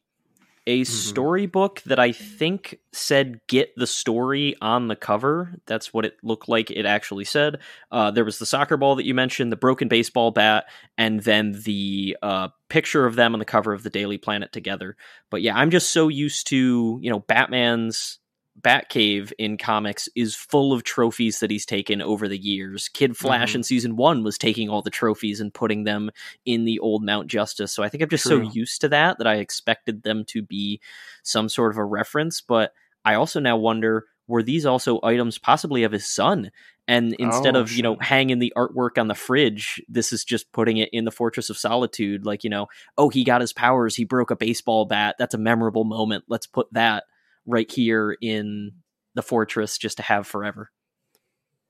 a 0.68 0.82
mm-hmm. 0.82 0.84
storybook 0.84 1.80
that 1.86 1.98
I 1.98 2.12
think 2.12 2.78
said 2.92 3.40
"Get 3.48 3.74
the 3.76 3.86
Story" 3.86 4.54
on 4.60 4.88
the 4.88 4.94
cover. 4.94 5.54
That's 5.66 5.94
what 5.94 6.04
it 6.04 6.18
looked 6.22 6.48
like. 6.48 6.70
It 6.70 6.84
actually 6.84 7.24
said. 7.24 7.58
Uh, 7.90 8.10
there 8.10 8.24
was 8.24 8.38
the 8.38 8.46
soccer 8.46 8.76
ball 8.76 8.94
that 8.96 9.06
you 9.06 9.14
mentioned, 9.14 9.50
the 9.50 9.56
broken 9.56 9.88
baseball 9.88 10.30
bat, 10.30 10.66
and 10.98 11.20
then 11.20 11.58
the 11.64 12.16
uh, 12.22 12.48
picture 12.68 13.06
of 13.06 13.16
them 13.16 13.32
on 13.32 13.38
the 13.38 13.46
cover 13.46 13.72
of 13.72 13.82
the 13.82 13.90
Daily 13.90 14.18
Planet 14.18 14.52
together. 14.52 14.96
But 15.30 15.40
yeah, 15.40 15.56
I'm 15.56 15.70
just 15.70 15.90
so 15.90 16.08
used 16.08 16.48
to 16.48 16.98
you 17.00 17.10
know 17.10 17.20
Batman's 17.20 18.18
Batcave 18.60 19.32
in 19.38 19.56
comics 19.56 20.08
is 20.16 20.34
full 20.34 20.72
of 20.72 20.82
trophies 20.82 21.40
that 21.40 21.50
he's 21.50 21.66
taken 21.66 22.02
over 22.02 22.28
the 22.28 22.38
years. 22.38 22.88
Kid 22.88 23.16
Flash 23.16 23.50
mm-hmm. 23.50 23.58
in 23.58 23.62
season 23.62 23.96
one 23.96 24.22
was 24.22 24.38
taking 24.38 24.68
all 24.68 24.82
the 24.82 24.90
trophies 24.90 25.40
and 25.40 25.54
putting 25.54 25.84
them 25.84 26.10
in 26.44 26.64
the 26.64 26.78
old 26.80 27.04
Mount 27.04 27.28
Justice. 27.28 27.72
So 27.72 27.82
I 27.82 27.88
think 27.88 28.02
I'm 28.02 28.08
just 28.08 28.26
True. 28.26 28.44
so 28.44 28.52
used 28.52 28.80
to 28.80 28.88
that 28.88 29.18
that 29.18 29.26
I 29.26 29.36
expected 29.36 30.02
them 30.02 30.24
to 30.26 30.42
be 30.42 30.80
some 31.22 31.48
sort 31.48 31.70
of 31.70 31.78
a 31.78 31.84
reference. 31.84 32.40
But 32.40 32.72
I 33.04 33.14
also 33.14 33.40
now 33.40 33.56
wonder 33.56 34.06
were 34.26 34.42
these 34.42 34.66
also 34.66 35.00
items 35.02 35.38
possibly 35.38 35.82
of 35.82 35.92
his 35.92 36.06
son? 36.06 36.50
And 36.86 37.14
instead 37.18 37.56
oh, 37.56 37.60
of, 37.60 37.72
you 37.72 37.82
know, 37.82 37.96
hanging 38.00 38.38
the 38.38 38.52
artwork 38.56 38.98
on 38.98 39.08
the 39.08 39.14
fridge, 39.14 39.82
this 39.88 40.12
is 40.12 40.24
just 40.24 40.52
putting 40.52 40.78
it 40.78 40.88
in 40.92 41.04
the 41.04 41.10
Fortress 41.10 41.50
of 41.50 41.58
Solitude. 41.58 42.24
Like, 42.24 42.44
you 42.44 42.50
know, 42.50 42.68
oh, 42.96 43.10
he 43.10 43.24
got 43.24 43.42
his 43.42 43.52
powers. 43.52 43.94
He 43.94 44.04
broke 44.04 44.30
a 44.30 44.36
baseball 44.36 44.86
bat. 44.86 45.16
That's 45.18 45.34
a 45.34 45.38
memorable 45.38 45.84
moment. 45.84 46.24
Let's 46.28 46.46
put 46.46 46.72
that 46.72 47.04
right 47.48 47.70
here 47.70 48.16
in 48.20 48.72
the 49.14 49.22
fortress 49.22 49.78
just 49.78 49.96
to 49.96 50.02
have 50.04 50.26
forever. 50.26 50.70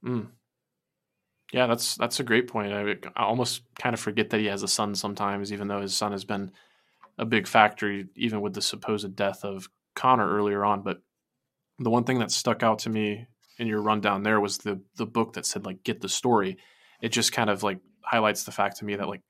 Mm. 0.05 0.27
Yeah, 1.53 1.67
that's 1.67 1.97
that's 1.97 2.21
a 2.21 2.25
great 2.25 2.49
point. 2.49 2.75
I, 2.75 2.97
I, 3.17 3.25
almost 3.25 3.63
kind 3.81 3.95
of 3.95 4.01
forget 4.01 4.29
that 4.31 4.41
he 4.41 4.47
has 4.47 4.63
a 4.63 4.69
son 4.69 4.95
sometimes, 4.95 5.51
even 5.51 5.69
though 5.69 5.81
his 5.81 5.97
son 5.97 6.13
has 6.13 6.25
been 6.25 6.53
a 7.17 7.25
big 7.25 7.47
factor, 7.47 8.05
even 8.17 8.43
with 8.43 8.53
the 8.53 8.61
supposed 8.61 9.17
death 9.17 9.45
of 9.45 9.69
Connor 9.95 10.29
earlier 10.29 10.65
on. 10.65 10.83
But 10.83 10.99
the 11.79 11.91
one 11.91 12.05
thing 12.05 12.19
that 12.19 12.31
stuck 12.31 12.63
out 12.63 12.81
to 12.81 12.91
me 12.91 13.27
in 13.59 13.67
your 13.67 13.81
rundown 13.81 14.25
there 14.25 14.41
was 14.41 14.59
the 14.59 14.83
the 14.97 15.07
book 15.07 15.33
that 15.35 15.47
said 15.47 15.65
like 15.65 15.83
get 15.85 16.01
the 16.01 16.09
story. 16.09 16.59
It 17.01 17.11
just 17.11 17.33
kind 17.33 17.49
of 17.49 17.63
like 17.63 17.79
highlights 18.03 18.45
the 18.45 18.53
fact 18.53 18.79
to 18.79 18.85
me 18.85 18.97
that 18.97 19.09
like 19.09 19.23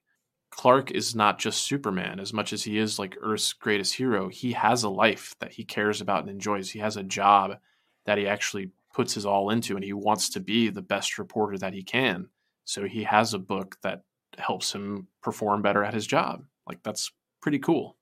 Clark 0.58 0.90
is 0.90 1.14
not 1.14 1.38
just 1.38 1.62
Superman 1.62 2.18
as 2.18 2.32
much 2.32 2.52
as 2.52 2.64
he 2.64 2.78
is 2.78 2.98
like 2.98 3.16
Earth's 3.20 3.52
greatest 3.52 3.94
hero. 3.94 4.28
He 4.28 4.52
has 4.54 4.82
a 4.82 4.88
life 4.88 5.36
that 5.38 5.52
he 5.52 5.62
cares 5.62 6.00
about 6.00 6.22
and 6.22 6.30
enjoys. 6.30 6.68
He 6.68 6.80
has 6.80 6.96
a 6.96 7.04
job 7.04 7.58
that 8.06 8.18
he 8.18 8.26
actually 8.26 8.72
puts 8.92 9.14
his 9.14 9.24
all 9.24 9.50
into 9.50 9.76
and 9.76 9.84
he 9.84 9.92
wants 9.92 10.30
to 10.30 10.40
be 10.40 10.68
the 10.68 10.82
best 10.82 11.16
reporter 11.16 11.56
that 11.58 11.74
he 11.74 11.84
can. 11.84 12.28
So 12.64 12.86
he 12.86 13.04
has 13.04 13.34
a 13.34 13.38
book 13.38 13.76
that 13.84 14.02
helps 14.36 14.74
him 14.74 15.06
perform 15.22 15.62
better 15.62 15.84
at 15.84 15.94
his 15.94 16.08
job. 16.08 16.44
Like 16.66 16.82
that's 16.82 17.12
pretty 17.40 17.60
cool. 17.60 17.96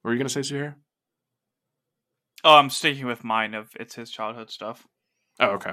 What 0.00 0.12
are 0.12 0.14
you 0.14 0.18
going 0.18 0.28
to 0.28 0.42
say, 0.42 0.54
Zuhair? 0.54 0.76
Oh, 2.42 2.56
I'm 2.56 2.70
sticking 2.70 3.04
with 3.04 3.22
mine 3.22 3.52
of 3.52 3.68
it's 3.78 3.96
his 3.96 4.10
childhood 4.10 4.50
stuff. 4.50 4.88
Oh, 5.38 5.50
okay. 5.50 5.72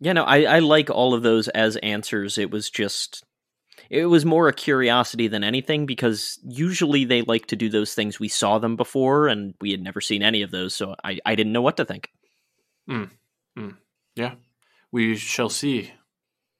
Yeah, 0.00 0.12
no, 0.12 0.24
I, 0.24 0.42
I 0.42 0.58
like 0.58 0.90
all 0.90 1.14
of 1.14 1.22
those 1.22 1.48
as 1.48 1.76
answers. 1.78 2.36
It 2.36 2.50
was 2.50 2.68
just 2.68 3.24
it 3.90 4.06
was 4.06 4.24
more 4.24 4.48
a 4.48 4.52
curiosity 4.52 5.28
than 5.28 5.44
anything 5.44 5.86
because 5.86 6.38
usually 6.42 7.04
they 7.04 7.22
like 7.22 7.46
to 7.46 7.56
do 7.56 7.68
those 7.68 7.94
things. 7.94 8.18
We 8.18 8.28
saw 8.28 8.58
them 8.58 8.76
before 8.76 9.28
and 9.28 9.54
we 9.60 9.70
had 9.70 9.82
never 9.82 10.00
seen 10.00 10.22
any 10.22 10.42
of 10.42 10.50
those, 10.50 10.74
so 10.74 10.94
I, 11.04 11.18
I 11.24 11.34
didn't 11.34 11.52
know 11.52 11.62
what 11.62 11.76
to 11.76 11.84
think. 11.84 12.10
Mm. 12.88 13.10
Mm. 13.58 13.76
Yeah, 14.16 14.34
we 14.92 15.16
shall 15.16 15.48
see. 15.48 15.92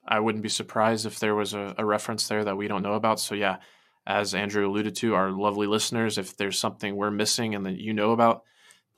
I 0.06 0.20
wouldn't 0.20 0.42
be 0.42 0.48
surprised 0.48 1.06
if 1.06 1.18
there 1.18 1.34
was 1.34 1.54
a, 1.54 1.74
a 1.78 1.84
reference 1.84 2.28
there 2.28 2.44
that 2.44 2.56
we 2.56 2.68
don't 2.68 2.82
know 2.82 2.94
about. 2.94 3.20
So, 3.20 3.34
yeah, 3.34 3.56
as 4.06 4.34
Andrew 4.34 4.68
alluded 4.68 4.96
to, 4.96 5.14
our 5.14 5.30
lovely 5.30 5.66
listeners, 5.66 6.18
if 6.18 6.36
there's 6.36 6.58
something 6.58 6.94
we're 6.94 7.10
missing 7.10 7.54
and 7.54 7.64
that 7.64 7.78
you 7.78 7.94
know 7.94 8.12
about, 8.12 8.42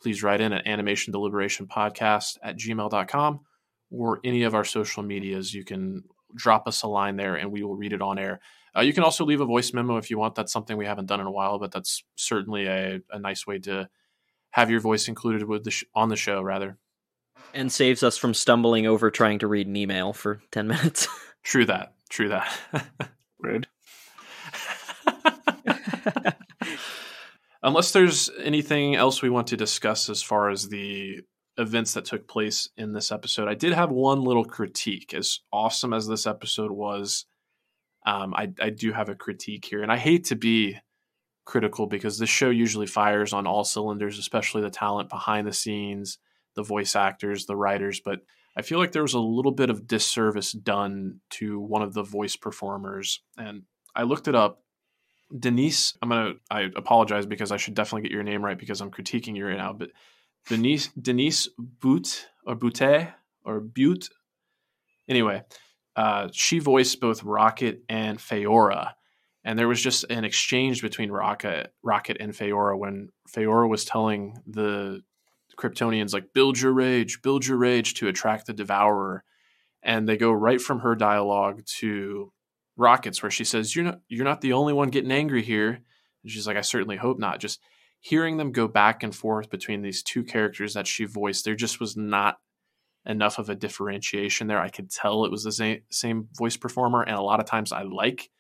please 0.03 0.23
write 0.23 0.41
in 0.41 0.53
at 0.53 0.67
animation 0.67 1.13
deliberation 1.13 1.67
podcast 1.67 2.39
at 2.43 2.59
gmail.com 2.59 3.41
or 3.91 4.21
any 4.25 4.43
of 4.43 4.55
our 4.55 4.65
social 4.65 5.03
medias. 5.03 5.55
You 5.55 5.65
can 5.65 6.03
drop 6.35 6.67
us 6.67 6.83
a 6.83 6.89
line 6.89 7.17
there 7.17 7.37
and 7.37 7.53
we 7.53 7.63
will 7.63 7.77
read 7.77 7.93
it 7.93 8.03
on 8.03 8.19
air. 8.19 8.41
Uh, 8.77 8.81
you 8.81 8.93
can 8.93 9.05
also 9.05 9.25
leave 9.25 9.41
a 9.41 9.47
voice 9.47 9.73
memo 9.73 9.97
if 9.97 10.11
you 10.11 10.19
want. 10.19 10.35
That's 10.35 10.53
something 10.53 10.77
we 10.77 10.85
haven't 10.87 11.07
done 11.07 11.21
in 11.21 11.27
a 11.27 11.31
while, 11.31 11.59
but 11.59 11.73
that's 11.73 12.05
certainly 12.17 12.67
a, 12.67 13.01
a 13.11 13.19
nice 13.19 13.47
way 13.47 13.59
to 13.61 13.89
have 14.51 14.71
your 14.71 14.81
voice 14.81 15.09
included 15.09 15.45
with 15.45 15.65
the 15.65 15.71
sh- 15.71 15.85
on 15.95 16.09
the 16.09 16.17
show, 16.17 16.43
rather. 16.43 16.77
And 17.55 17.73
saves 17.73 18.03
us 18.03 18.19
from 18.19 18.35
stumbling 18.35 18.87
over 18.87 19.11
trying 19.11 19.39
to 19.39 19.47
read 19.47 19.67
an 19.67 19.77
email 19.77 20.13
for 20.13 20.43
10 20.51 20.67
minutes. 20.69 21.09
true 21.43 21.65
that. 21.67 21.95
True 22.11 22.29
that. 22.29 22.53
Rude. 23.39 23.67
Unless 27.63 27.93
there's 27.93 28.31
anything 28.43 28.95
else 28.95 29.23
we 29.23 29.31
want 29.31 29.47
to 29.49 29.57
discuss 29.57 30.09
as 30.09 30.23
far 30.23 30.51
as 30.51 30.69
the 30.69 31.23
events 31.59 31.95
that 31.95 32.05
took 32.05 32.29
place 32.29 32.69
in 32.77 32.93
this 32.93 33.11
episode. 33.11 33.49
I 33.49 33.55
did 33.55 33.73
have 33.73 33.91
one 33.91 34.23
little 34.23 34.45
critique. 34.45 35.15
As 35.15 35.41
awesome 35.53 35.93
as 35.93 36.07
this 36.07 36.27
episode 36.27 36.71
was, 36.71 37.27
um, 38.05 38.35
I, 38.35 38.53
I 38.61 38.71
do 38.71 38.93
have 38.93 39.09
a 39.09 39.15
critique 39.15 39.65
here, 39.65 39.83
and 39.83 39.91
I 39.91 39.97
hate 39.97 40.25
to 40.27 40.37
be 40.37 40.79
critical 41.45 41.87
because 41.87 42.19
this 42.19 42.29
show 42.29 42.51
usually 42.51 42.87
fires 42.87 43.33
on 43.33 43.47
all 43.47 43.65
cylinders, 43.65 44.19
especially 44.19 44.63
the 44.63 44.71
talent 44.71 45.09
behind 45.09 45.47
the 45.47 45.53
scenes, 45.53 46.19
the 46.55 46.63
voice 46.63 46.95
actors, 46.95 47.47
the 47.47 47.57
writers. 47.57 48.01
But 48.05 48.21
I 48.57 48.63
feel 48.63 48.79
like 48.79 48.93
there 48.93 49.03
was 49.03 49.15
a 49.15 49.21
little 49.21 49.53
bit 49.53 49.71
of 49.71 49.87
disservice 49.87 50.53
done 50.53 51.21
to 51.31 51.59
one 51.59 51.83
of 51.83 51.95
the 51.95 52.03
voice 52.03 52.37
performers, 52.37 53.23
and 53.39 53.63
I 53.95 54.03
looked 54.03 54.29
it 54.29 54.35
up. 54.35 54.63
Denise, 55.37 55.97
I'm 56.03 56.11
gonna. 56.11 56.35
I 56.51 56.69
apologize 56.77 57.27
because 57.27 57.51
I 57.51 57.57
should 57.57 57.75
definitely 57.75 58.03
get 58.03 58.15
your 58.15 58.23
name 58.23 58.45
right 58.45 58.59
because 58.59 58.81
I'm 58.81 58.91
critiquing 58.91 59.37
you 59.37 59.47
right 59.47 59.57
now. 59.57 59.73
But 59.73 59.91
Denise 60.47 60.89
Denise 61.01 61.49
Boot 61.59 62.29
or 62.47 62.55
Butte 62.55 63.09
or 63.45 63.61
Butte. 63.61 64.09
Anyway, 65.09 65.43
uh, 65.95 66.29
she 66.33 66.59
voiced 66.59 67.01
both 67.01 67.23
Rocket 67.23 67.83
and 67.89 68.19
Faora, 68.19 68.93
and 69.45 69.59
there 69.59 69.69
was 69.69 69.83
just 69.83 70.05
an 70.11 70.25
exchange 70.25 70.83
between 70.83 71.11
Rocket, 71.11 71.73
Rocket 71.83 72.17
and 72.21 72.33
Faora 72.33 72.79
when 72.79 73.11
Faora 73.29 73.69
was 73.69 73.85
telling 73.85 74.37
the 74.47 75.03
Kryptonians 75.57 76.13
like 76.13 76.33
"Build 76.33 76.61
your 76.61 76.73
rage, 76.73 77.23
build 77.23 77.47
your 77.47 77.57
rage" 77.57 77.95
to 77.95 78.09
attract 78.09 78.47
the 78.47 78.53
Devourer, 78.53 79.25
and 79.83 80.09
they 80.09 80.17
go 80.17 80.31
right 80.31 80.61
from 80.61 80.81
her 80.81 80.95
dialogue 80.95 81.63
to 81.79 82.33
Rocket's, 82.77 83.23
where 83.23 83.31
she 83.31 83.45
says, 83.45 83.75
"You're 83.75 83.87
not 83.87 84.01
you're 84.09 84.25
not 84.25 84.43
the 84.43 84.53
only 84.53 84.73
one 84.73 84.91
getting 84.91 85.13
angry 85.13 85.43
here." 85.43 85.81
And 86.23 86.31
she's 86.31 86.47
like, 86.47 86.57
"I 86.57 86.63
certainly 86.63 86.97
hope 86.97 87.19
not." 87.19 87.41
Just 87.41 87.61
hearing 88.01 88.37
them 88.37 88.53
go 88.53 88.69
back 88.69 89.03
and 89.03 89.15
forth 89.15 89.51
between 89.51 89.83
these 89.83 90.03
two 90.03 90.23
characters 90.23 90.75
that 90.75 90.87
she 90.87 91.05
voiced, 91.05 91.45
there 91.45 91.55
just 91.55 91.81
was 91.81 91.97
not 91.97 92.39
enough 93.05 93.39
of 93.39 93.49
a 93.49 93.55
differentiation 93.55 94.47
there. 94.47 94.61
I 94.61 94.69
could 94.69 94.91
tell 94.91 95.25
it 95.25 95.31
was 95.31 95.45
the 95.45 95.53
same, 95.53 95.83
same 95.91 96.29
voice 96.37 96.57
performer, 96.57 97.03
and 97.03 97.17
a 97.17 97.23
lot 97.23 97.41
of 97.41 97.47
times 97.47 97.73
I 97.73 97.83
like 97.83 98.31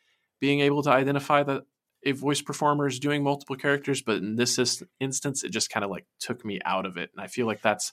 being 0.40 0.60
able 0.60 0.82
to 0.82 0.90
identify 0.90 1.42
that 1.44 1.62
a 2.04 2.12
voice 2.12 2.40
performer 2.40 2.86
is 2.86 3.00
doing 3.00 3.22
multiple 3.22 3.56
characters, 3.56 4.02
but 4.02 4.18
in 4.18 4.36
this 4.36 4.58
instance, 5.00 5.42
it 5.42 5.50
just 5.50 5.70
kind 5.70 5.84
of 5.84 5.90
like 5.90 6.06
took 6.20 6.44
me 6.44 6.60
out 6.64 6.86
of 6.86 6.96
it, 6.96 7.10
and 7.14 7.22
I 7.22 7.26
feel 7.26 7.46
like 7.46 7.62
that's 7.62 7.92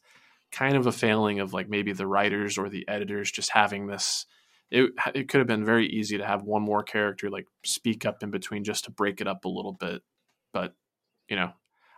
kind 0.51 0.75
of 0.75 0.85
a 0.85 0.91
failing 0.91 1.39
of 1.39 1.53
like 1.53 1.67
maybe 1.67 1.93
the 1.93 2.05
writers 2.05 2.57
or 2.59 2.69
the 2.69 2.87
editors 2.87 3.31
just 3.31 3.49
having 3.51 3.87
this. 3.87 4.27
It, 4.69 4.91
it 5.13 5.29
could 5.29 5.39
have 5.39 5.47
been 5.47 5.65
very 5.65 5.87
easy 5.87 6.17
to 6.17 6.25
have 6.25 6.43
one 6.43 6.61
more 6.61 6.83
character 6.83 7.29
like 7.29 7.45
speak 7.63 8.05
up 8.05 8.23
in 8.23 8.31
between 8.31 8.63
just 8.63 8.85
to 8.85 8.91
break 8.91 9.21
it 9.21 9.27
up 9.27 9.45
a 9.45 9.49
little 9.49 9.73
bit, 9.73 10.01
but 10.51 10.75
you 11.29 11.35
know, 11.35 11.51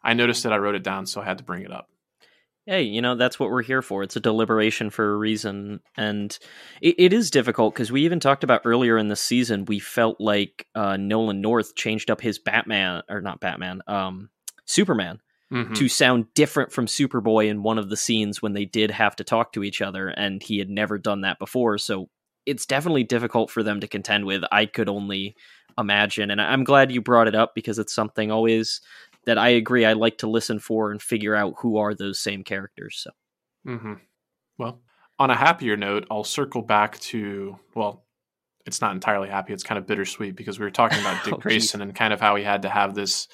I 0.04 0.14
noticed 0.14 0.44
that 0.44 0.54
I 0.54 0.58
wrote 0.58 0.76
it 0.76 0.84
down, 0.84 1.06
so 1.06 1.22
I 1.22 1.26
had 1.26 1.40
to 1.40 1.44
bring 1.44 1.64
it 1.64 1.72
up. 1.72 1.90
hey, 2.66 2.82
you 2.82 3.02
know, 3.02 3.16
that's 3.16 3.40
what 3.40 3.52
we're 3.52 3.62
here 3.62 3.84
for. 3.84 4.02
It's 4.02 4.16
a 4.16 4.20
deliberation 4.20 4.90
for 4.90 5.14
a 5.14 5.18
reason. 5.18 5.82
And 5.96 6.38
it, 6.82 6.96
it 6.98 7.14
is 7.14 7.30
difficult 7.30 7.76
because 7.76 7.92
we 7.92 8.02
even 8.06 8.20
talked 8.20 8.44
about 8.44 8.62
earlier 8.66 8.98
in 8.98 9.08
the 9.08 9.16
season, 9.16 9.66
we 9.66 9.80
felt 9.80 10.20
like 10.20 10.66
uh, 10.74 10.98
Nolan 10.98 11.42
North 11.42 11.76
changed 11.76 12.10
up 12.10 12.22
his 12.22 12.40
Batman, 12.40 13.04
or 13.08 13.22
not 13.22 13.40
Batman, 13.40 13.82
um, 13.88 14.30
Superman. 14.66 15.20
Mm-hmm. 15.54 15.74
To 15.74 15.88
sound 15.88 16.26
different 16.34 16.72
from 16.72 16.88
Superboy 16.88 17.50
in 17.50 17.62
one 17.62 17.78
of 17.78 17.92
the 17.92 17.96
scenes 17.96 18.42
when 18.42 18.54
they 18.54 18.66
did 18.66 18.90
have 18.90 19.16
to 19.18 19.24
talk 19.24 19.54
to 19.54 19.64
each 19.64 19.80
other, 19.80 20.08
and 20.08 20.42
he 20.42 20.58
had 20.58 20.72
never 20.72 20.98
done 20.98 21.22
that 21.22 21.38
before. 21.38 21.78
So 21.78 22.10
it's 22.48 22.66
definitely 22.66 23.04
difficult 23.04 23.52
for 23.52 23.62
them 23.62 23.80
to 23.82 23.88
contend 23.88 24.26
with. 24.26 24.42
I 24.52 24.66
could 24.66 24.90
only 24.90 25.36
imagine. 25.78 26.32
And 26.32 26.42
I'm 26.42 26.64
glad 26.64 26.92
you 26.92 27.00
brought 27.00 27.28
it 27.28 27.36
up 27.36 27.54
because 27.54 27.78
it's 27.78 27.94
something 27.94 28.32
always 28.32 28.82
that 29.26 29.38
I 29.38 29.50
agree 29.50 29.86
I 29.86 29.94
like 29.94 30.20
to 30.20 30.28
listen 30.28 30.60
for 30.60 30.92
and 30.92 31.02
figure 31.02 31.36
out 31.36 31.56
who 31.60 31.78
are 31.78 31.94
those 31.94 32.20
same 32.20 32.44
characters. 32.44 32.98
So, 33.04 33.12
mm-hmm. 33.68 33.94
well, 34.58 34.82
on 35.20 35.30
a 35.30 35.36
happier 35.36 35.78
note, 35.78 36.06
I'll 36.12 36.24
circle 36.24 36.62
back 36.62 37.00
to 37.00 37.58
well, 37.76 38.06
it's 38.66 38.82
not 38.82 38.94
entirely 38.94 39.30
happy. 39.30 39.54
It's 39.54 39.64
kind 39.64 39.78
of 39.78 39.88
bittersweet 39.88 40.36
because 40.36 40.60
we 40.60 40.66
were 40.66 40.72
talking 40.72 41.00
about 41.00 41.24
Dick 41.26 41.34
oh, 41.34 41.38
Grayson 41.38 41.82
and 41.82 41.96
kind 41.96 42.14
of 42.14 42.22
how 42.22 42.36
he 42.36 42.44
had 42.44 42.64
to 42.64 42.70
have 42.70 42.96
this. 42.96 43.28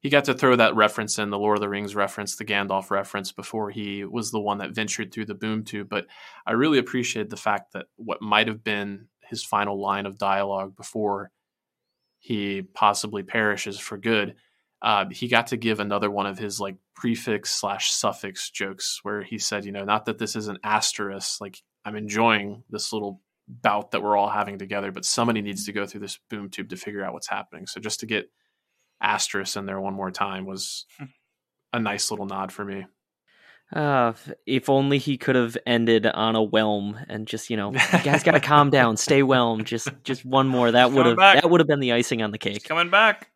He 0.00 0.10
got 0.10 0.24
to 0.24 0.34
throw 0.34 0.54
that 0.56 0.76
reference 0.76 1.18
in 1.18 1.30
the 1.30 1.38
Lord 1.38 1.56
of 1.56 1.62
the 1.62 1.68
Rings 1.68 1.94
reference, 1.94 2.36
the 2.36 2.44
Gandalf 2.44 2.90
reference, 2.90 3.32
before 3.32 3.70
he 3.70 4.04
was 4.04 4.30
the 4.30 4.40
one 4.40 4.58
that 4.58 4.74
ventured 4.74 5.12
through 5.12 5.26
the 5.26 5.34
boom 5.34 5.64
tube. 5.64 5.88
But 5.88 6.06
I 6.46 6.52
really 6.52 6.78
appreciated 6.78 7.30
the 7.30 7.36
fact 7.36 7.72
that 7.72 7.86
what 7.96 8.22
might 8.22 8.46
have 8.46 8.62
been 8.62 9.06
his 9.22 9.42
final 9.42 9.80
line 9.80 10.06
of 10.06 10.18
dialogue 10.18 10.76
before 10.76 11.30
he 12.18 12.62
possibly 12.62 13.22
perishes 13.22 13.78
for 13.78 13.96
good 13.96 14.34
uh, 14.82 15.06
he 15.10 15.28
got 15.28 15.48
to 15.48 15.56
give 15.56 15.80
another 15.80 16.10
one 16.10 16.26
of 16.26 16.38
his 16.38 16.60
like 16.60 16.76
prefix 16.94 17.50
slash 17.50 17.92
suffix 17.92 18.50
jokes 18.50 19.00
where 19.02 19.22
he 19.22 19.38
said, 19.38 19.64
you 19.64 19.72
know, 19.72 19.84
not 19.84 20.04
that 20.06 20.18
this 20.18 20.36
is 20.36 20.48
an 20.48 20.58
asterisk, 20.62 21.40
like 21.40 21.62
I'm 21.84 21.96
enjoying 21.96 22.62
this 22.70 22.92
little 22.92 23.20
bout 23.48 23.92
that 23.92 24.02
we're 24.02 24.16
all 24.16 24.28
having 24.28 24.58
together, 24.58 24.92
but 24.92 25.04
somebody 25.04 25.40
needs 25.40 25.66
to 25.66 25.72
go 25.72 25.86
through 25.86 26.00
this 26.00 26.18
boom 26.28 26.50
tube 26.50 26.68
to 26.70 26.76
figure 26.76 27.04
out 27.04 27.12
what's 27.12 27.28
happening. 27.28 27.66
So 27.66 27.80
just 27.80 28.00
to 28.00 28.06
get 28.06 28.30
asterisk 29.00 29.56
in 29.56 29.66
there 29.66 29.80
one 29.80 29.94
more 29.94 30.10
time 30.10 30.46
was 30.46 30.86
a 31.72 31.80
nice 31.80 32.10
little 32.10 32.26
nod 32.26 32.52
for 32.52 32.64
me. 32.64 32.86
Uh, 33.72 34.12
if 34.46 34.70
only 34.70 34.98
he 34.98 35.18
could 35.18 35.34
have 35.34 35.56
ended 35.66 36.06
on 36.06 36.36
a 36.36 36.42
whelm 36.42 36.96
and 37.08 37.26
just 37.26 37.50
you 37.50 37.56
know, 37.56 37.72
you 37.72 38.02
guys 38.04 38.22
got 38.22 38.32
to 38.32 38.40
calm 38.40 38.70
down, 38.70 38.96
stay 38.96 39.22
whelm. 39.22 39.64
Just 39.64 39.88
just 40.04 40.24
one 40.24 40.46
more. 40.46 40.70
That 40.70 40.92
would 40.92 41.04
have 41.06 41.16
that 41.16 41.50
would 41.50 41.60
have 41.60 41.66
been 41.66 41.80
the 41.80 41.92
icing 41.92 42.22
on 42.22 42.30
the 42.30 42.38
cake. 42.38 42.52
He's 42.54 42.62
coming 42.62 42.90
back. 42.90 43.28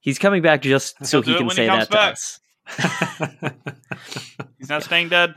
He's 0.00 0.18
coming 0.18 0.42
back 0.42 0.62
just 0.62 0.94
so 1.06 1.22
he 1.22 1.36
can 1.36 1.50
say 1.50 1.62
he 1.62 1.68
that 1.68 1.90
back. 1.90 2.14
to 2.14 2.14
us. 2.14 2.40
He's 4.58 4.68
not 4.68 4.82
staying 4.82 5.08
dead. 5.08 5.34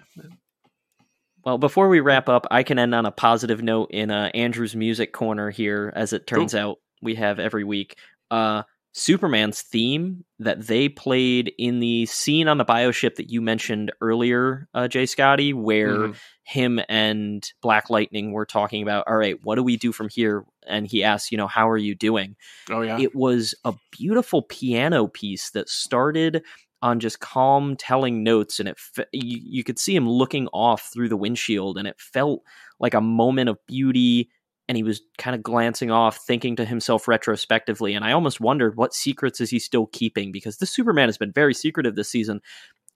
Well, 1.43 1.57
before 1.57 1.89
we 1.89 2.01
wrap 2.01 2.30
up, 2.30 2.45
I 2.51 2.64
can 2.64 2.78
end 2.78 2.93
on 2.93 3.05
a 3.05 3.12
positive 3.12 3.64
note 3.64 3.89
in 3.91 4.12
uh, 4.12 4.30
Andrew's 4.34 4.76
music 4.76 5.12
corner 5.12 5.49
here. 5.49 5.91
As 5.95 6.14
it 6.14 6.28
turns 6.28 6.53
out, 6.53 6.78
we 7.01 7.16
have 7.16 7.39
every 7.39 7.64
week. 7.64 7.97
Uh, 8.30 8.64
Superman's 8.93 9.62
theme 9.62 10.26
that 10.39 10.68
they 10.68 10.89
played 10.89 11.53
in 11.57 11.80
the 11.80 12.05
scene 12.05 12.47
on 12.47 12.57
the 12.57 12.66
bioship 12.66 13.16
that 13.16 13.30
you 13.30 13.41
mentioned 13.41 13.91
earlier, 14.01 14.68
uh, 14.74 14.88
J 14.88 15.05
Scotty, 15.05 15.53
where 15.53 15.97
mm-hmm. 15.97 16.12
him 16.43 16.80
and 16.89 17.49
Black 17.62 17.89
Lightning 17.89 18.34
were 18.34 18.45
talking 18.45 18.84
about, 18.84 19.05
all 19.07 19.16
right, 19.16 19.39
what 19.43 19.55
do 19.55 19.64
we 19.64 19.78
do 19.78 19.91
from 19.91 20.09
here? 20.09 20.43
And 20.68 20.88
he 20.88 21.03
asks, 21.03 21.32
you 21.32 21.38
know, 21.38 21.47
how 21.47 21.70
are 21.70 21.78
you 21.78 21.95
doing? 21.95 22.36
Oh, 22.70 22.82
yeah. 22.82 22.99
It 22.99 23.16
was 23.16 23.55
a 23.66 23.74
beautiful 23.91 24.43
piano 24.43 25.07
piece 25.07 25.51
that 25.51 25.70
started 25.70 26.43
on 26.82 26.99
just 26.99 27.20
calm 27.20 27.76
telling 27.76 28.24
notes 28.24 28.59
and 28.59 28.68
it 28.68 28.80
fe- 28.80 29.05
you, 29.12 29.39
you 29.43 29.64
could 29.64 29.78
see 29.78 29.95
him 29.95 30.09
looking 30.09 30.47
off 30.47 30.89
through 30.91 31.09
the 31.09 31.18
windshield 31.18 31.78
and 31.78 31.88
it 31.88 31.99
felt 31.99 32.41
like 32.80 32.93
a 32.93 33.01
moment 33.01 33.49
of 33.49 33.57
beauty 33.68 34.30
and 34.68 34.78
he 34.78 34.84
was 34.84 35.01
kind 35.18 35.36
of 35.36 35.43
glancing 35.43 35.91
off, 35.91 36.18
thinking 36.18 36.55
to 36.55 36.66
himself 36.66 37.07
retrospectively. 37.07 37.93
And 37.93 38.05
I 38.05 38.14
almost 38.14 38.39
wondered 38.39 38.78
what 38.78 38.93
secrets 38.93 39.41
is 39.41 39.49
he 39.49 39.59
still 39.59 39.88
keeping 39.88 40.32
because 40.32 40.57
the 40.57 40.66
Superman 40.66 41.09
has 41.09 41.18
been 41.18 41.34
very 41.34 41.53
secretive 41.53 41.95
this 41.95 42.09
season. 42.09 42.41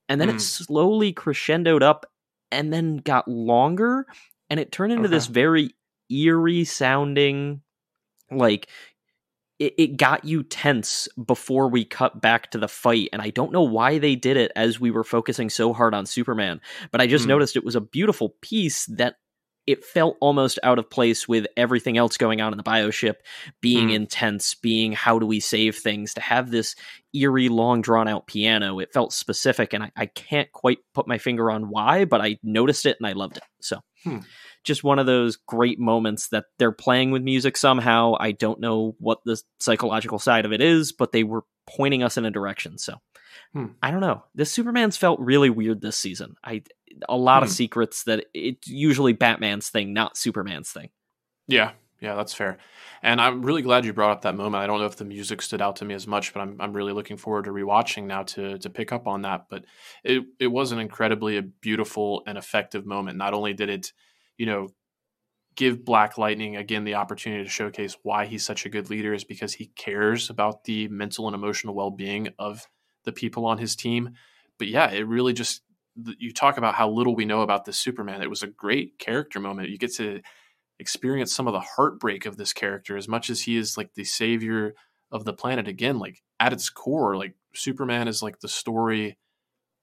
And 0.08 0.20
then 0.20 0.28
mm. 0.28 0.34
it 0.34 0.40
slowly 0.40 1.12
crescendoed 1.12 1.82
up 1.82 2.06
and 2.50 2.72
then 2.72 2.96
got 2.96 3.28
longer 3.28 4.06
and 4.48 4.58
it 4.58 4.72
turned 4.72 4.92
into 4.92 5.04
okay. 5.04 5.14
this 5.14 5.26
very 5.26 5.74
eerie 6.10 6.64
sounding 6.64 7.60
like 8.30 8.68
it, 9.58 9.74
it, 9.78 9.96
got 9.96 10.24
you 10.26 10.42
tense 10.42 11.08
before 11.24 11.68
we 11.68 11.84
cut 11.84 12.20
back 12.20 12.50
to 12.50 12.58
the 12.58 12.68
fight 12.68 13.08
and 13.12 13.22
i 13.22 13.30
don't 13.30 13.52
know 13.52 13.62
why 13.62 13.98
they 13.98 14.14
did 14.14 14.36
it 14.36 14.52
as 14.54 14.80
we 14.80 14.90
were 14.90 15.04
focusing 15.04 15.48
so 15.48 15.72
hard 15.72 15.94
on 15.94 16.06
superman 16.06 16.60
but 16.92 17.00
i 17.00 17.06
just 17.06 17.24
mm. 17.24 17.28
noticed 17.28 17.56
it 17.56 17.64
was 17.64 17.76
a 17.76 17.80
beautiful 17.80 18.34
piece 18.40 18.86
that 18.86 19.16
it 19.66 19.84
felt 19.84 20.16
almost 20.20 20.60
out 20.62 20.78
of 20.78 20.88
place 20.88 21.26
with 21.26 21.46
everything 21.56 21.98
else 21.98 22.16
going 22.16 22.40
on 22.40 22.52
in 22.52 22.56
the 22.56 22.62
bioship 22.62 23.16
being 23.60 23.88
mm. 23.88 23.94
intense 23.94 24.54
being 24.54 24.92
how 24.92 25.18
do 25.18 25.26
we 25.26 25.40
save 25.40 25.76
things 25.76 26.14
to 26.14 26.20
have 26.20 26.50
this 26.50 26.74
eerie 27.12 27.48
long 27.48 27.80
drawn 27.80 28.08
out 28.08 28.26
piano 28.26 28.78
it 28.78 28.92
felt 28.92 29.12
specific 29.12 29.72
and 29.72 29.84
I, 29.84 29.92
I, 29.96 30.06
can't 30.06 30.50
quite 30.52 30.78
put 30.94 31.08
my 31.08 31.18
finger 31.18 31.50
on 31.50 31.68
why 31.68 32.04
but 32.04 32.20
i 32.20 32.38
noticed 32.42 32.86
it 32.86 32.96
and 33.00 33.06
i 33.06 33.12
loved 33.12 33.38
it 33.38 33.44
so 33.60 33.80
hmm. 34.04 34.18
Just 34.66 34.84
one 34.84 34.98
of 34.98 35.06
those 35.06 35.36
great 35.36 35.78
moments 35.78 36.28
that 36.28 36.44
they're 36.58 36.72
playing 36.72 37.10
with 37.10 37.22
music 37.22 37.56
somehow 37.56 38.14
i 38.20 38.32
don't 38.32 38.60
know 38.60 38.94
what 38.98 39.20
the 39.24 39.40
psychological 39.58 40.18
side 40.18 40.44
of 40.44 40.52
it 40.52 40.60
is 40.60 40.92
but 40.92 41.12
they 41.12 41.24
were 41.24 41.44
pointing 41.66 42.02
us 42.02 42.16
in 42.16 42.24
a 42.24 42.30
direction 42.30 42.76
so 42.76 43.00
Hmm. 43.52 43.66
I 43.82 43.90
don't 43.90 44.00
know. 44.00 44.24
The 44.34 44.44
Superman's 44.44 44.96
felt 44.96 45.20
really 45.20 45.50
weird 45.50 45.80
this 45.80 45.98
season. 45.98 46.36
I 46.44 46.62
a 47.08 47.16
lot 47.16 47.42
hmm. 47.42 47.44
of 47.44 47.50
secrets 47.50 48.04
that 48.04 48.26
it's 48.34 48.68
usually 48.68 49.12
Batman's 49.12 49.68
thing, 49.68 49.92
not 49.92 50.16
Superman's 50.16 50.70
thing. 50.70 50.90
Yeah, 51.46 51.72
yeah, 52.00 52.14
that's 52.14 52.34
fair. 52.34 52.58
And 53.02 53.20
I'm 53.20 53.42
really 53.42 53.62
glad 53.62 53.84
you 53.84 53.92
brought 53.92 54.10
up 54.10 54.22
that 54.22 54.34
moment. 54.34 54.62
I 54.62 54.66
don't 54.66 54.80
know 54.80 54.86
if 54.86 54.96
the 54.96 55.04
music 55.04 55.42
stood 55.42 55.62
out 55.62 55.76
to 55.76 55.84
me 55.84 55.94
as 55.94 56.06
much, 56.06 56.34
but 56.34 56.40
I'm 56.40 56.60
I'm 56.60 56.72
really 56.72 56.92
looking 56.92 57.16
forward 57.16 57.44
to 57.44 57.50
rewatching 57.50 58.04
now 58.04 58.24
to 58.24 58.58
to 58.58 58.70
pick 58.70 58.92
up 58.92 59.06
on 59.06 59.22
that. 59.22 59.46
But 59.48 59.64
it 60.04 60.24
it 60.38 60.48
was 60.48 60.72
an 60.72 60.78
incredibly 60.78 61.40
beautiful 61.40 62.22
and 62.26 62.36
effective 62.36 62.86
moment. 62.86 63.18
Not 63.18 63.34
only 63.34 63.54
did 63.54 63.70
it, 63.70 63.92
you 64.38 64.46
know, 64.46 64.68
give 65.56 65.84
Black 65.84 66.18
Lightning 66.18 66.56
again 66.56 66.84
the 66.84 66.94
opportunity 66.94 67.42
to 67.42 67.50
showcase 67.50 67.96
why 68.02 68.26
he's 68.26 68.44
such 68.44 68.66
a 68.66 68.68
good 68.68 68.90
leader 68.90 69.14
is 69.14 69.24
because 69.24 69.54
he 69.54 69.66
cares 69.76 70.30
about 70.30 70.64
the 70.64 70.88
mental 70.88 71.26
and 71.26 71.34
emotional 71.34 71.74
well 71.74 71.90
being 71.90 72.28
of 72.38 72.66
the 73.04 73.12
people 73.12 73.46
on 73.46 73.58
his 73.58 73.74
team. 73.74 74.10
But 74.58 74.68
yeah, 74.68 74.90
it 74.90 75.06
really 75.06 75.32
just 75.32 75.62
you 76.18 76.32
talk 76.32 76.58
about 76.58 76.74
how 76.74 76.90
little 76.90 77.16
we 77.16 77.24
know 77.24 77.40
about 77.40 77.64
this 77.64 77.78
Superman. 77.78 78.22
It 78.22 78.30
was 78.30 78.42
a 78.42 78.48
great 78.48 78.98
character 78.98 79.40
moment. 79.40 79.70
You 79.70 79.78
get 79.78 79.94
to 79.94 80.20
experience 80.78 81.34
some 81.34 81.46
of 81.46 81.54
the 81.54 81.60
heartbreak 81.60 82.26
of 82.26 82.36
this 82.36 82.52
character 82.52 82.96
as 82.96 83.08
much 83.08 83.30
as 83.30 83.42
he 83.42 83.56
is 83.56 83.78
like 83.78 83.94
the 83.94 84.04
savior 84.04 84.74
of 85.10 85.24
the 85.24 85.32
planet 85.32 85.68
again 85.68 85.98
like 85.98 86.22
at 86.38 86.52
its 86.52 86.68
core 86.68 87.16
like 87.16 87.34
Superman 87.54 88.08
is 88.08 88.22
like 88.22 88.40
the 88.40 88.48
story 88.48 89.16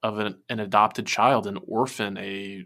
of 0.04 0.20
an, 0.20 0.38
an 0.50 0.60
adopted 0.60 1.08
child 1.08 1.48
an 1.48 1.58
orphan 1.68 2.18
a 2.18 2.66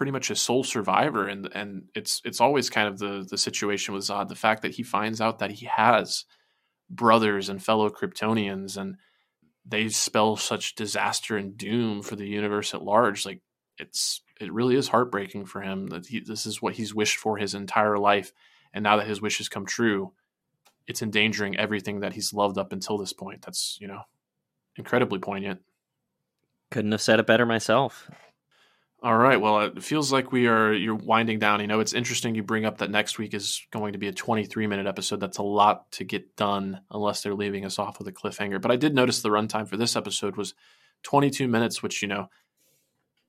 pretty 0.00 0.12
much 0.12 0.30
a 0.30 0.34
sole 0.34 0.64
survivor 0.64 1.28
and 1.28 1.50
and 1.54 1.82
it's 1.94 2.22
it's 2.24 2.40
always 2.40 2.70
kind 2.70 2.88
of 2.88 2.98
the 2.98 3.26
the 3.28 3.36
situation 3.36 3.92
with 3.92 4.02
Zod 4.04 4.28
the 4.28 4.34
fact 4.34 4.62
that 4.62 4.72
he 4.72 4.82
finds 4.82 5.20
out 5.20 5.40
that 5.40 5.50
he 5.50 5.66
has 5.66 6.24
brothers 6.88 7.50
and 7.50 7.62
fellow 7.62 7.90
Kryptonians 7.90 8.78
and 8.78 8.96
they 9.66 9.90
spell 9.90 10.36
such 10.36 10.74
disaster 10.74 11.36
and 11.36 11.54
doom 11.54 12.00
for 12.00 12.16
the 12.16 12.26
universe 12.26 12.72
at 12.72 12.82
large. 12.82 13.26
Like 13.26 13.42
it's 13.78 14.22
it 14.40 14.50
really 14.54 14.74
is 14.74 14.88
heartbreaking 14.88 15.44
for 15.44 15.60
him 15.60 15.88
that 15.88 16.06
he, 16.06 16.20
this 16.20 16.46
is 16.46 16.62
what 16.62 16.76
he's 16.76 16.94
wished 16.94 17.18
for 17.18 17.36
his 17.36 17.54
entire 17.54 17.98
life, 17.98 18.32
and 18.72 18.82
now 18.82 18.96
that 18.96 19.06
his 19.06 19.20
wishes 19.20 19.50
come 19.50 19.66
true, 19.66 20.14
it's 20.86 21.02
endangering 21.02 21.58
everything 21.58 22.00
that 22.00 22.14
he's 22.14 22.32
loved 22.32 22.56
up 22.56 22.72
until 22.72 22.96
this 22.96 23.12
point. 23.12 23.42
That's 23.42 23.76
you 23.82 23.86
know 23.86 24.04
incredibly 24.76 25.18
poignant. 25.18 25.60
Couldn't 26.70 26.92
have 26.92 27.02
said 27.02 27.20
it 27.20 27.26
better 27.26 27.44
myself. 27.44 28.10
All 29.02 29.16
right. 29.16 29.40
Well, 29.40 29.60
it 29.60 29.82
feels 29.82 30.12
like 30.12 30.30
we 30.30 30.46
are 30.46 30.74
you're 30.74 30.94
winding 30.94 31.38
down. 31.38 31.60
You 31.60 31.66
know, 31.66 31.80
it's 31.80 31.94
interesting 31.94 32.34
you 32.34 32.42
bring 32.42 32.66
up 32.66 32.78
that 32.78 32.90
next 32.90 33.16
week 33.18 33.32
is 33.32 33.62
going 33.70 33.94
to 33.94 33.98
be 33.98 34.08
a 34.08 34.12
23 34.12 34.66
minute 34.66 34.86
episode. 34.86 35.20
That's 35.20 35.38
a 35.38 35.42
lot 35.42 35.90
to 35.92 36.04
get 36.04 36.36
done 36.36 36.80
unless 36.90 37.22
they're 37.22 37.34
leaving 37.34 37.64
us 37.64 37.78
off 37.78 37.98
with 37.98 38.08
a 38.08 38.12
cliffhanger. 38.12 38.60
But 38.60 38.70
I 38.70 38.76
did 38.76 38.94
notice 38.94 39.22
the 39.22 39.30
runtime 39.30 39.66
for 39.66 39.78
this 39.78 39.96
episode 39.96 40.36
was 40.36 40.52
22 41.04 41.48
minutes, 41.48 41.82
which 41.82 42.02
you 42.02 42.08
know 42.08 42.28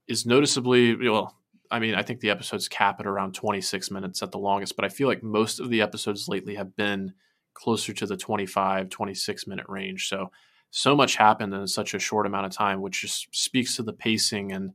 is 0.07 0.25
noticeably 0.25 0.95
well. 1.09 1.37
I 1.69 1.79
mean, 1.79 1.95
I 1.95 2.03
think 2.03 2.19
the 2.19 2.31
episodes 2.31 2.67
cap 2.67 2.99
at 2.99 3.07
around 3.07 3.33
26 3.33 3.91
minutes 3.91 4.21
at 4.21 4.31
the 4.31 4.39
longest, 4.39 4.75
but 4.75 4.83
I 4.83 4.89
feel 4.89 5.07
like 5.07 5.23
most 5.23 5.61
of 5.61 5.69
the 5.69 5.81
episodes 5.81 6.27
lately 6.27 6.55
have 6.55 6.75
been 6.75 7.13
closer 7.53 7.93
to 7.93 8.05
the 8.05 8.17
25, 8.17 8.89
26 8.89 9.47
minute 9.47 9.65
range. 9.69 10.09
So, 10.09 10.31
so 10.69 10.97
much 10.97 11.15
happened 11.15 11.53
in 11.53 11.65
such 11.67 11.93
a 11.93 11.99
short 11.99 12.25
amount 12.25 12.45
of 12.45 12.51
time, 12.51 12.81
which 12.81 13.01
just 13.01 13.33
speaks 13.33 13.77
to 13.77 13.83
the 13.83 13.93
pacing 13.93 14.51
and 14.51 14.73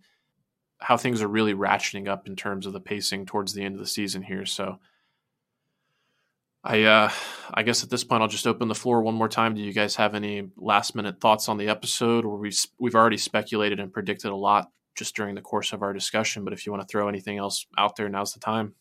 how 0.79 0.97
things 0.97 1.23
are 1.23 1.29
really 1.29 1.55
ratcheting 1.55 2.09
up 2.09 2.27
in 2.27 2.37
terms 2.37 2.67
of 2.67 2.73
the 2.73 2.81
pacing 2.81 3.27
towards 3.27 3.55
the 3.55 3.63
end 3.63 3.75
of 3.75 3.81
the 3.81 3.87
season 3.87 4.23
here. 4.23 4.45
So 4.45 4.79
I 6.63 6.83
uh, 6.83 7.11
I 7.55 7.63
guess 7.63 7.85
at 7.85 7.91
this 7.91 8.05
point 8.05 8.23
I'll 8.23 8.29
just 8.29 8.47
open 8.47 8.69
the 8.69 8.75
floor 8.75 9.01
one 9.01 9.15
more 9.15 9.29
time. 9.29 9.55
Do 9.55 9.63
you 9.63 9.73
guys 9.73 9.97
have 9.97 10.15
any 10.15 10.51
last 10.57 10.95
minute 10.95 11.21
thoughts 11.21 11.49
on 11.49 11.59
the 11.59 11.69
episode? 11.69 12.25
Or 12.25 12.39
we 12.39 12.53
we've 12.79 12.97
already 12.97 13.19
speculated 13.19 13.79
and 13.79 13.93
predicted 13.93 14.33
a 14.33 14.37
lot 14.37 14.71
just 14.97 15.15
during 15.15 15.35
the 15.35 15.43
course 15.43 15.73
of 15.73 15.83
our 15.83 15.93
discussion. 15.93 16.45
But 16.45 16.53
if 16.53 16.67
you 16.67 16.73
want 16.73 16.83
to 16.83 16.91
throw 16.91 17.09
anything 17.09 17.39
else 17.39 17.67
out 17.79 17.97
there, 17.97 18.09
now's 18.09 18.33
the 18.33 18.41
time. 18.41 18.75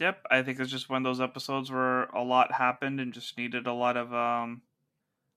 Yep, 0.00 0.26
I 0.30 0.42
think 0.42 0.60
it's 0.60 0.70
just 0.70 0.88
one 0.88 1.04
of 1.04 1.04
those 1.04 1.20
episodes 1.20 1.70
where 1.70 2.04
a 2.04 2.22
lot 2.22 2.52
happened 2.52 3.00
and 3.00 3.12
just 3.12 3.36
needed 3.36 3.66
a 3.66 3.72
lot 3.72 3.96
of 3.96 4.12
um 4.12 4.62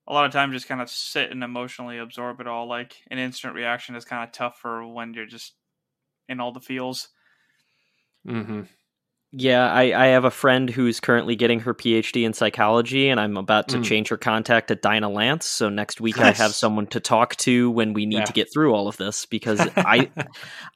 a 0.07 0.13
lot 0.13 0.25
of 0.25 0.31
times 0.31 0.53
just 0.53 0.67
kind 0.67 0.81
of 0.81 0.89
sit 0.89 1.31
and 1.31 1.43
emotionally 1.43 1.97
absorb 1.97 2.41
it 2.41 2.47
all. 2.47 2.67
Like 2.67 2.95
an 3.09 3.17
instant 3.19 3.53
reaction 3.55 3.95
is 3.95 4.05
kind 4.05 4.23
of 4.23 4.31
tough 4.31 4.57
for 4.59 4.85
when 4.87 5.13
you're 5.13 5.25
just 5.25 5.53
in 6.27 6.39
all 6.39 6.51
the 6.51 6.59
feels. 6.59 7.09
Mm-hmm. 8.27 8.61
Yeah, 9.33 9.71
I, 9.71 9.93
I 9.93 10.07
have 10.07 10.25
a 10.25 10.31
friend 10.31 10.69
who's 10.69 10.99
currently 10.99 11.37
getting 11.37 11.61
her 11.61 11.73
PhD 11.73 12.25
in 12.25 12.33
psychology, 12.33 13.07
and 13.07 13.17
I'm 13.17 13.37
about 13.37 13.69
to 13.69 13.77
Mm. 13.77 13.83
change 13.85 14.09
her 14.09 14.17
contact 14.17 14.67
to 14.67 14.75
Dinah 14.75 15.09
Lance. 15.09 15.45
So 15.45 15.69
next 15.69 16.01
week 16.01 16.19
I 16.19 16.31
have 16.33 16.53
someone 16.53 16.87
to 16.87 16.99
talk 16.99 17.37
to 17.37 17.71
when 17.71 17.93
we 17.93 18.05
need 18.05 18.17
Yeah. 18.17 18.25
to 18.25 18.33
get 18.33 18.51
through 18.51 18.73
all 18.73 18.89
of 18.89 18.97
this 18.97 19.25
because 19.25 19.61
I 19.77 20.11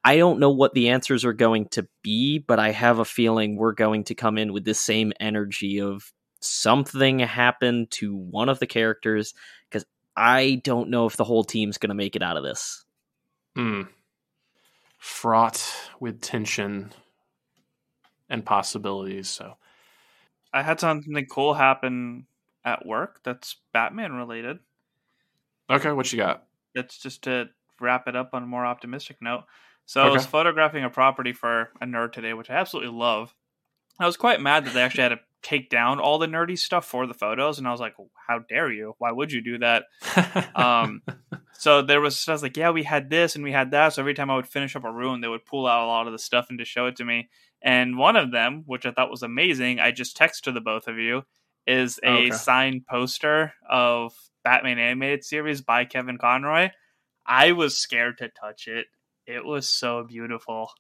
I 0.06 0.16
don't 0.16 0.40
know 0.40 0.52
what 0.52 0.74
the 0.74 0.88
answers 0.90 1.26
are 1.26 1.34
going 1.34 1.68
to 1.72 1.86
be, 2.02 2.40
but 2.40 2.58
I 2.58 2.72
have 2.72 3.00
a 3.00 3.06
feeling 3.06 3.58
we're 3.58 3.74
going 3.74 4.06
to 4.06 4.16
come 4.16 4.38
in 4.38 4.54
with 4.54 4.64
this 4.64 4.80
same 4.80 5.12
energy 5.20 5.82
of 5.82 6.14
something 6.40 7.20
happened 7.20 7.92
to 7.92 8.16
one 8.16 8.50
of 8.50 8.60
the 8.60 8.68
characters 8.68 9.34
because 9.70 9.86
I 10.16 10.62
don't 10.64 10.90
know 10.90 11.06
if 11.06 11.18
the 11.18 11.24
whole 11.24 11.44
team's 11.44 11.78
going 11.78 11.90
to 11.90 11.96
make 11.96 12.16
it 12.16 12.24
out 12.24 12.38
of 12.38 12.44
this. 12.44 12.86
Mm. 13.58 13.88
Fraught 14.98 15.64
with 16.00 16.22
tension 16.22 16.92
and 18.30 18.46
possibilities. 18.46 19.30
So 19.30 19.56
I 20.54 20.64
had 20.64 20.80
something 20.80 21.26
cool 21.26 21.54
happen 21.54 22.28
at 22.64 22.86
work 22.86 23.22
that's 23.24 23.58
Batman 23.74 24.14
related. 24.14 24.60
okay, 25.70 25.92
what 25.92 26.12
you 26.12 26.18
got? 26.18 26.46
That's 26.74 26.98
just 26.98 27.24
to 27.24 27.50
wrap 27.80 28.08
it 28.08 28.16
up 28.16 28.32
on 28.34 28.44
a 28.44 28.48
more 28.48 28.66
optimistic 28.66 29.18
note. 29.22 29.44
So 29.86 30.02
I 30.02 30.10
was 30.10 30.26
photographing 30.26 30.84
a 30.84 30.90
property 30.90 31.32
for 31.32 31.70
a 31.80 31.86
nerd 31.86 32.14
today, 32.14 32.34
which 32.34 32.50
I 32.50 32.56
absolutely 32.56 32.92
love. 32.92 33.36
I 34.00 34.06
was 34.06 34.18
quite 34.18 34.42
mad 34.42 34.66
that 34.66 34.74
they 34.74 34.82
actually 34.82 35.04
had 35.04 35.10
to 35.10 35.20
take 35.46 35.70
down 35.70 36.00
all 36.00 36.18
the 36.18 36.26
nerdy 36.26 36.58
stuff 36.58 36.86
for 36.86 37.06
the 37.06 37.14
photos, 37.14 37.60
and 37.60 37.68
I 37.68 37.72
was 37.72 37.80
like, 37.80 37.94
"How 38.28 38.40
dare 38.40 38.72
you? 38.72 38.96
Why 38.98 39.12
would 39.12 39.32
you 39.32 39.42
do 39.42 39.60
that?" 39.60 39.84
Um, 40.56 41.04
so 41.54 41.82
there 41.84 42.02
was, 42.02 42.28
I 42.28 42.32
was 42.32 42.42
like, 42.42 42.58
"Yeah, 42.58 42.72
we 42.72 42.82
had 42.84 43.10
this 43.12 43.36
and 43.36 43.44
we 43.44 43.52
had 43.52 43.72
that." 43.72 43.94
So 43.94 44.02
every 44.02 44.16
time 44.16 44.32
I 44.32 44.36
would 44.36 44.48
finish 44.48 44.76
up 44.76 44.84
a 44.84 44.92
room, 44.92 45.22
they 45.22 45.28
would 45.28 45.46
pull 45.46 45.68
out 45.68 45.86
a 45.86 45.88
lot 45.88 46.08
of 46.08 46.14
the 46.14 46.20
stuff 46.20 46.48
and 46.50 46.58
just 46.58 46.72
show 46.72 46.88
it 46.88 46.96
to 46.96 47.06
me. 47.06 47.30
And 47.62 47.98
one 47.98 48.16
of 48.16 48.32
them, 48.32 48.64
which 48.66 48.86
I 48.86 48.92
thought 48.92 49.12
was 49.12 49.22
amazing, 49.22 49.80
I 49.80 49.92
just 49.92 50.18
text 50.18 50.46
to 50.46 50.52
the 50.52 50.62
both 50.62 50.88
of 50.88 50.98
you, 50.98 51.24
is 51.68 52.00
a 52.04 52.10
okay. 52.10 52.32
signed 52.32 52.88
poster 52.88 53.54
of 53.70 54.14
Batman 54.44 54.80
animated 54.80 55.24
series 55.24 55.62
by 55.62 55.86
Kevin 55.86 56.18
Conroy. 56.18 56.70
I 57.26 57.52
was 57.52 57.78
scared 57.78 58.18
to 58.18 58.30
touch 58.30 58.68
it. 58.68 58.88
It 59.28 59.46
was 59.46 59.70
so 59.70 60.04
beautiful. 60.04 60.72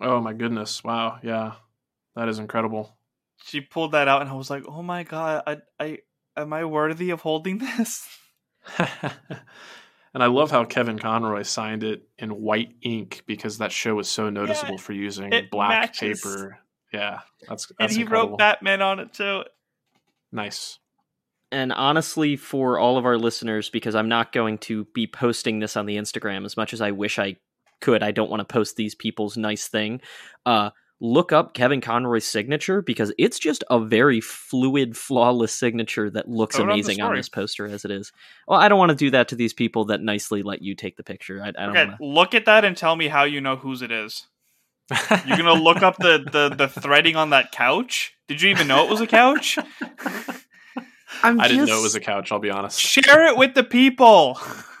oh 0.00 0.20
my 0.22 0.32
goodness! 0.32 0.82
Wow, 0.82 1.18
yeah, 1.22 1.52
that 2.16 2.28
is 2.28 2.38
incredible. 2.38 2.96
She 3.44 3.60
pulled 3.60 3.92
that 3.92 4.08
out, 4.08 4.22
and 4.22 4.30
I 4.30 4.34
was 4.34 4.50
like, 4.50 4.64
"Oh 4.68 4.82
my 4.82 5.02
god, 5.02 5.42
I, 5.46 5.56
I 5.78 5.98
am 6.36 6.52
I 6.52 6.64
worthy 6.64 7.10
of 7.10 7.20
holding 7.20 7.58
this?" 7.78 8.06
and 8.78 10.22
I 10.22 10.26
love 10.26 10.50
how 10.50 10.64
Kevin 10.64 10.98
Conroy 10.98 11.42
signed 11.42 11.82
it 11.82 12.08
in 12.18 12.30
white 12.30 12.74
ink 12.82 13.22
because 13.26 13.58
that 13.58 13.72
show 13.72 13.94
was 13.96 14.08
so 14.08 14.30
noticeable 14.30 14.78
for 14.78 14.92
using 14.92 15.30
black 15.50 15.80
matches. 15.80 16.20
paper. 16.20 16.58
Yeah, 16.92 17.20
that's 17.48 17.70
and 17.80 17.90
he 17.90 18.02
incredible. 18.02 18.30
wrote 18.32 18.38
Batman 18.38 18.82
on 18.82 19.00
it 19.00 19.12
too. 19.12 19.44
nice. 20.30 20.78
And 21.50 21.70
honestly, 21.70 22.36
for 22.36 22.78
all 22.78 22.96
of 22.96 23.04
our 23.04 23.18
listeners, 23.18 23.68
because 23.68 23.94
I'm 23.94 24.08
not 24.08 24.32
going 24.32 24.56
to 24.58 24.86
be 24.94 25.06
posting 25.06 25.58
this 25.58 25.76
on 25.76 25.84
the 25.84 25.96
Instagram 25.96 26.46
as 26.46 26.56
much 26.56 26.72
as 26.72 26.80
I 26.80 26.92
wish 26.92 27.18
I 27.18 27.36
could, 27.82 28.02
I 28.02 28.10
don't 28.10 28.30
want 28.30 28.40
to 28.40 28.50
post 28.50 28.76
these 28.76 28.94
people's 28.94 29.36
nice 29.36 29.68
thing. 29.68 30.00
Uh, 30.46 30.70
look 31.02 31.32
up 31.32 31.52
Kevin 31.52 31.80
Conroy's 31.80 32.24
signature 32.24 32.80
because 32.80 33.12
it's 33.18 33.40
just 33.40 33.64
a 33.70 33.80
very 33.80 34.20
fluid, 34.20 34.96
flawless 34.96 35.52
signature 35.52 36.08
that 36.10 36.28
looks 36.28 36.54
Throw 36.54 36.64
it 36.64 36.68
on 36.68 36.74
amazing 36.74 37.00
on 37.02 37.16
this 37.16 37.28
poster 37.28 37.66
as 37.66 37.84
it 37.84 37.90
is. 37.90 38.12
Well, 38.46 38.60
I 38.60 38.68
don't 38.68 38.78
want 38.78 38.90
to 38.90 38.94
do 38.96 39.10
that 39.10 39.28
to 39.28 39.36
these 39.36 39.52
people 39.52 39.86
that 39.86 40.00
nicely 40.00 40.44
let 40.44 40.62
you 40.62 40.76
take 40.76 40.96
the 40.96 41.02
picture. 41.02 41.42
I, 41.42 41.48
I 41.48 41.66
don't 41.66 41.70
Okay, 41.70 41.86
want 41.86 41.98
to. 41.98 42.06
look 42.06 42.34
at 42.34 42.44
that 42.44 42.64
and 42.64 42.76
tell 42.76 42.94
me 42.94 43.08
how 43.08 43.24
you 43.24 43.40
know 43.40 43.56
whose 43.56 43.82
it 43.82 43.90
is. 43.90 44.28
You're 45.26 45.36
gonna 45.38 45.54
look 45.54 45.82
up 45.82 45.96
the, 45.98 46.24
the 46.30 46.54
the 46.54 46.68
threading 46.68 47.16
on 47.16 47.30
that 47.30 47.50
couch. 47.50 48.14
Did 48.28 48.40
you 48.42 48.50
even 48.50 48.68
know 48.68 48.84
it 48.84 48.90
was 48.90 49.00
a 49.00 49.06
couch? 49.06 49.58
I'm 51.24 51.40
I 51.40 51.48
didn't 51.48 51.66
know 51.66 51.78
it 51.80 51.82
was 51.82 51.94
a 51.94 52.00
couch. 52.00 52.30
I'll 52.30 52.38
be 52.38 52.50
honest. 52.50 52.78
Share 52.78 53.26
it 53.26 53.36
with 53.36 53.54
the 53.54 53.64
people. 53.64 54.38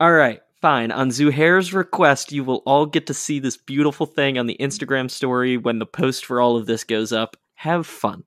All 0.00 0.12
right, 0.12 0.40
fine. 0.62 0.90
On 0.92 1.10
Zuhair's 1.10 1.74
request, 1.74 2.32
you 2.32 2.44
will 2.44 2.62
all 2.64 2.86
get 2.86 3.06
to 3.08 3.14
see 3.14 3.38
this 3.40 3.56
beautiful 3.58 4.06
thing 4.06 4.38
on 4.38 4.46
the 4.46 4.56
Instagram 4.60 5.10
story 5.10 5.56
when 5.58 5.78
the 5.78 5.86
post 5.86 6.24
for 6.24 6.40
all 6.40 6.56
of 6.56 6.66
this 6.66 6.84
goes 6.84 7.12
up. 7.12 7.36
Have 7.56 7.86
fun. 7.86 8.24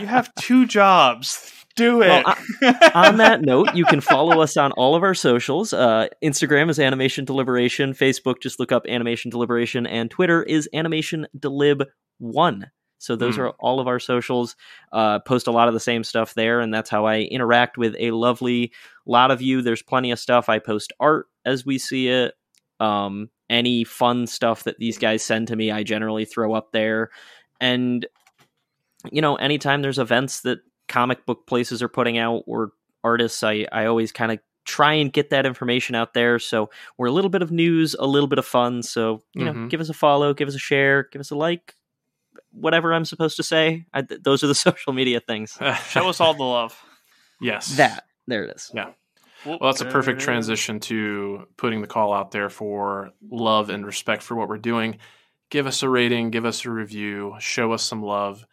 you 0.00 0.06
have 0.06 0.32
two 0.36 0.66
jobs. 0.66 1.52
Do 1.76 2.02
it. 2.02 2.08
Well, 2.08 2.34
on 2.94 3.18
that 3.18 3.40
note, 3.42 3.74
you 3.74 3.84
can 3.84 4.00
follow 4.00 4.40
us 4.42 4.56
on 4.56 4.72
all 4.72 4.96
of 4.96 5.02
our 5.04 5.14
socials. 5.14 5.72
Uh, 5.72 6.08
Instagram 6.24 6.70
is 6.70 6.80
Animation 6.80 7.24
Deliberation. 7.24 7.92
Facebook, 7.92 8.42
just 8.42 8.58
look 8.58 8.72
up 8.72 8.84
Animation 8.88 9.30
Deliberation. 9.30 9.86
And 9.86 10.10
Twitter 10.10 10.42
is 10.42 10.68
Animation 10.74 11.26
Delib 11.38 11.84
One. 12.18 12.70
So 12.98 13.14
those 13.14 13.36
Hmm. 13.36 13.42
are 13.42 13.50
all 13.60 13.78
of 13.78 13.86
our 13.86 14.00
socials. 14.00 14.56
Uh, 14.92 15.20
post 15.20 15.46
a 15.46 15.52
lot 15.52 15.68
of 15.68 15.74
the 15.74 15.78
same 15.78 16.02
stuff 16.02 16.34
there, 16.34 16.58
and 16.58 16.74
that's 16.74 16.90
how 16.90 17.06
I 17.06 17.20
interact 17.20 17.78
with 17.78 17.94
a 18.00 18.10
lovely 18.10 18.72
lot 19.06 19.30
of 19.30 19.40
you. 19.40 19.62
There's 19.62 19.82
plenty 19.82 20.10
of 20.10 20.18
stuff. 20.18 20.48
I 20.48 20.58
post 20.58 20.92
art 20.98 21.26
as 21.48 21.64
we 21.66 21.78
see 21.78 22.08
it. 22.08 22.34
Um, 22.80 23.30
any 23.50 23.82
fun 23.84 24.26
stuff 24.26 24.64
that 24.64 24.78
these 24.78 24.98
guys 24.98 25.22
send 25.22 25.48
to 25.48 25.56
me, 25.56 25.70
I 25.70 25.82
generally 25.82 26.24
throw 26.24 26.52
up 26.54 26.70
there. 26.72 27.10
And 27.60 28.06
you 29.10 29.22
know, 29.22 29.36
anytime 29.36 29.82
there's 29.82 29.98
events 29.98 30.40
that 30.42 30.58
comic 30.88 31.24
book 31.26 31.46
places 31.46 31.82
are 31.82 31.88
putting 31.88 32.18
out 32.18 32.42
or 32.46 32.72
artists, 33.04 33.42
I, 33.42 33.66
I 33.72 33.86
always 33.86 34.12
kind 34.12 34.32
of 34.32 34.38
try 34.64 34.92
and 34.94 35.12
get 35.12 35.30
that 35.30 35.46
information 35.46 35.94
out 35.94 36.14
there. 36.14 36.38
So 36.38 36.68
we're 36.98 37.06
a 37.06 37.12
little 37.12 37.30
bit 37.30 37.40
of 37.42 37.50
news, 37.50 37.94
a 37.98 38.06
little 38.06 38.26
bit 38.28 38.38
of 38.38 38.44
fun. 38.44 38.82
So, 38.82 39.22
you 39.34 39.44
know, 39.44 39.52
Mhm. 39.52 39.70
give 39.70 39.80
us 39.80 39.88
a 39.88 39.94
follow, 39.94 40.34
give 40.34 40.48
us 40.48 40.54
a 40.54 40.58
share, 40.58 41.08
give 41.10 41.20
us 41.20 41.30
a 41.30 41.36
like, 41.36 41.74
whatever 42.52 42.92
I'm 42.92 43.04
supposed 43.06 43.36
to 43.36 43.42
say. 43.42 43.86
I, 43.94 44.02
th- 44.02 44.22
those 44.22 44.44
are 44.44 44.46
the 44.48 44.54
social 44.68 44.92
media 44.92 45.20
things. 45.20 45.56
Show 45.88 46.08
us 46.08 46.20
all 46.20 46.34
the 46.34 46.42
love. 46.44 46.78
yes. 47.40 47.76
That, 47.76 48.04
there 48.26 48.44
it 48.44 48.54
is. 48.56 48.70
Yeah. 48.74 48.90
Well, 49.44 49.58
that's 49.60 49.80
a 49.80 49.86
perfect 49.86 50.20
transition 50.20 50.80
to 50.80 51.46
putting 51.56 51.80
the 51.80 51.86
call 51.86 52.12
out 52.12 52.30
there 52.30 52.50
for 52.50 53.10
love 53.30 53.70
and 53.70 53.86
respect 53.86 54.22
for 54.22 54.34
what 54.34 54.48
we're 54.48 54.58
doing. 54.58 54.98
Give 55.50 55.66
us 55.66 55.82
a 55.82 55.88
rating, 55.88 56.30
give 56.30 56.44
us 56.44 56.64
a 56.64 56.70
review, 56.70 57.34
show 57.38 57.72
us 57.72 57.82
some 57.82 58.02
love. 58.02 58.44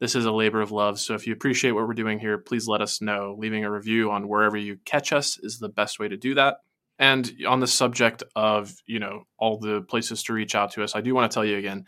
This 0.00 0.14
is 0.14 0.24
a 0.24 0.32
labor 0.32 0.62
of 0.62 0.72
love. 0.72 0.98
So 0.98 1.14
if 1.14 1.26
you 1.26 1.32
appreciate 1.34 1.72
what 1.72 1.86
we're 1.86 1.94
doing 1.94 2.18
here, 2.18 2.38
please 2.38 2.66
let 2.66 2.80
us 2.80 3.02
know. 3.02 3.36
Leaving 3.38 3.64
a 3.64 3.70
review 3.70 4.10
on 4.10 4.28
wherever 4.28 4.56
you 4.56 4.78
catch 4.84 5.12
us 5.12 5.38
is 5.42 5.58
the 5.58 5.68
best 5.68 5.98
way 5.98 6.08
to 6.08 6.16
do 6.16 6.34
that. 6.34 6.56
And 6.98 7.30
on 7.46 7.60
the 7.60 7.66
subject 7.66 8.22
of, 8.34 8.74
you 8.86 8.98
know, 8.98 9.24
all 9.38 9.58
the 9.58 9.82
places 9.82 10.22
to 10.24 10.32
reach 10.32 10.54
out 10.54 10.72
to 10.72 10.82
us, 10.82 10.96
I 10.96 11.02
do 11.02 11.14
want 11.14 11.30
to 11.30 11.34
tell 11.34 11.44
you 11.44 11.56
again, 11.56 11.84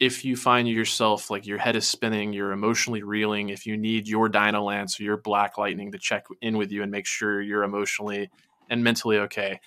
if 0.00 0.24
you 0.24 0.36
find 0.36 0.68
yourself 0.68 1.30
like 1.30 1.46
your 1.46 1.58
head 1.58 1.76
is 1.76 1.86
spinning, 1.86 2.32
you're 2.32 2.52
emotionally 2.52 3.02
reeling, 3.02 3.50
if 3.50 3.66
you 3.66 3.76
need 3.76 4.08
your 4.08 4.28
Dinah 4.28 4.62
Lance 4.62 4.98
or 4.98 5.04
your 5.04 5.16
Black 5.16 5.56
Lightning 5.56 5.92
to 5.92 5.98
check 5.98 6.26
in 6.40 6.56
with 6.56 6.72
you 6.72 6.82
and 6.82 6.90
make 6.90 7.06
sure 7.06 7.40
you're 7.40 7.62
emotionally 7.62 8.30
and 8.68 8.82
mentally 8.82 9.18
okay, 9.18 9.60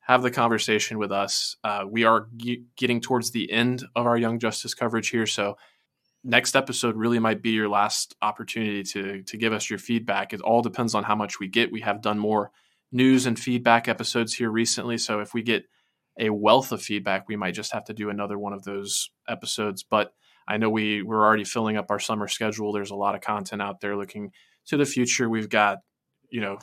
have 0.00 0.22
the 0.22 0.30
conversation 0.30 0.98
with 0.98 1.12
us. 1.12 1.56
Uh, 1.64 1.84
we 1.88 2.04
are 2.04 2.28
ge- 2.36 2.62
getting 2.76 3.00
towards 3.00 3.30
the 3.30 3.50
end 3.50 3.84
of 3.96 4.06
our 4.06 4.18
Young 4.18 4.38
Justice 4.38 4.74
coverage 4.74 5.08
here, 5.08 5.26
so 5.26 5.56
next 6.22 6.54
episode 6.54 6.96
really 6.96 7.18
might 7.18 7.40
be 7.40 7.50
your 7.50 7.68
last 7.68 8.14
opportunity 8.20 8.82
to 8.82 9.22
to 9.22 9.36
give 9.38 9.52
us 9.54 9.70
your 9.70 9.78
feedback. 9.78 10.34
It 10.34 10.42
all 10.42 10.60
depends 10.60 10.94
on 10.94 11.04
how 11.04 11.14
much 11.14 11.40
we 11.40 11.48
get. 11.48 11.72
We 11.72 11.80
have 11.80 12.02
done 12.02 12.18
more 12.18 12.50
news 12.92 13.24
and 13.24 13.38
feedback 13.38 13.88
episodes 13.88 14.34
here 14.34 14.50
recently, 14.50 14.98
so 14.98 15.20
if 15.20 15.32
we 15.32 15.42
get 15.42 15.64
a 16.20 16.30
wealth 16.30 16.70
of 16.70 16.82
feedback, 16.82 17.26
we 17.26 17.36
might 17.36 17.54
just 17.54 17.72
have 17.72 17.84
to 17.84 17.94
do 17.94 18.10
another 18.10 18.38
one 18.38 18.52
of 18.52 18.62
those 18.62 19.10
episodes. 19.26 19.82
But 19.82 20.12
I 20.46 20.58
know 20.58 20.70
we 20.70 21.02
we're 21.02 21.24
already 21.24 21.44
filling 21.44 21.76
up 21.76 21.90
our 21.90 21.98
summer 21.98 22.28
schedule. 22.28 22.72
There's 22.72 22.90
a 22.90 22.96
lot 22.96 23.14
of 23.14 23.22
content 23.22 23.62
out 23.62 23.80
there 23.80 23.96
looking 23.96 24.30
to 24.66 24.76
the 24.76 24.84
future. 24.84 25.28
We've 25.28 25.48
got, 25.48 25.78
you 26.28 26.40
know, 26.40 26.58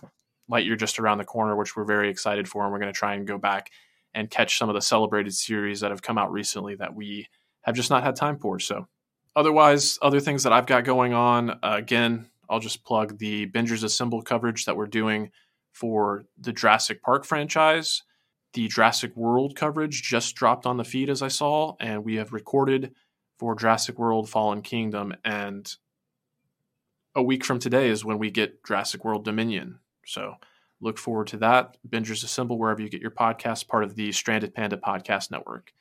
Lightyear 0.49 0.77
just 0.77 0.99
around 0.99 1.17
the 1.17 1.25
corner, 1.25 1.55
which 1.55 1.75
we're 1.75 1.85
very 1.85 2.09
excited 2.09 2.47
for, 2.47 2.63
and 2.63 2.71
we're 2.71 2.79
going 2.79 2.93
to 2.93 2.97
try 2.97 3.15
and 3.15 3.27
go 3.27 3.37
back 3.37 3.71
and 4.13 4.29
catch 4.29 4.57
some 4.57 4.69
of 4.69 4.75
the 4.75 4.81
celebrated 4.81 5.33
series 5.33 5.81
that 5.81 5.91
have 5.91 6.01
come 6.01 6.17
out 6.17 6.31
recently 6.31 6.75
that 6.75 6.95
we 6.95 7.27
have 7.63 7.75
just 7.75 7.89
not 7.89 8.03
had 8.03 8.15
time 8.15 8.37
for. 8.37 8.59
So, 8.59 8.87
otherwise, 9.35 9.99
other 10.01 10.19
things 10.19 10.43
that 10.43 10.53
I've 10.53 10.67
got 10.67 10.85
going 10.85 11.13
on, 11.13 11.49
uh, 11.49 11.57
again, 11.63 12.29
I'll 12.49 12.59
just 12.59 12.85
plug 12.85 13.17
the 13.17 13.47
Bingers 13.47 13.83
Assemble 13.83 14.21
coverage 14.21 14.65
that 14.65 14.77
we're 14.77 14.87
doing 14.87 15.31
for 15.73 16.25
the 16.39 16.53
Jurassic 16.53 17.01
Park 17.01 17.25
franchise. 17.25 18.03
The 18.53 18.67
Jurassic 18.67 19.15
World 19.15 19.55
coverage 19.55 20.01
just 20.01 20.35
dropped 20.35 20.65
on 20.65 20.77
the 20.77 20.83
feed, 20.83 21.09
as 21.09 21.21
I 21.21 21.27
saw, 21.27 21.75
and 21.79 22.03
we 22.03 22.15
have 22.15 22.33
recorded 22.33 22.93
for 23.37 23.55
Jurassic 23.55 23.99
World 23.99 24.29
Fallen 24.29 24.61
Kingdom. 24.61 25.13
And 25.23 25.71
a 27.15 27.21
week 27.21 27.43
from 27.43 27.59
today 27.59 27.89
is 27.89 28.05
when 28.05 28.17
we 28.17 28.31
get 28.31 28.63
Jurassic 28.65 29.03
World 29.03 29.25
Dominion. 29.25 29.79
So 30.05 30.35
look 30.81 30.97
forward 30.97 31.27
to 31.27 31.37
that. 31.37 31.77
Bingers 31.87 32.23
Assemble, 32.23 32.57
wherever 32.57 32.81
you 32.81 32.89
get 32.89 33.01
your 33.01 33.11
podcast, 33.11 33.67
part 33.67 33.83
of 33.83 33.95
the 33.95 34.11
Stranded 34.11 34.53
Panda 34.53 34.77
Podcast 34.77 35.29
Network. 35.31 35.73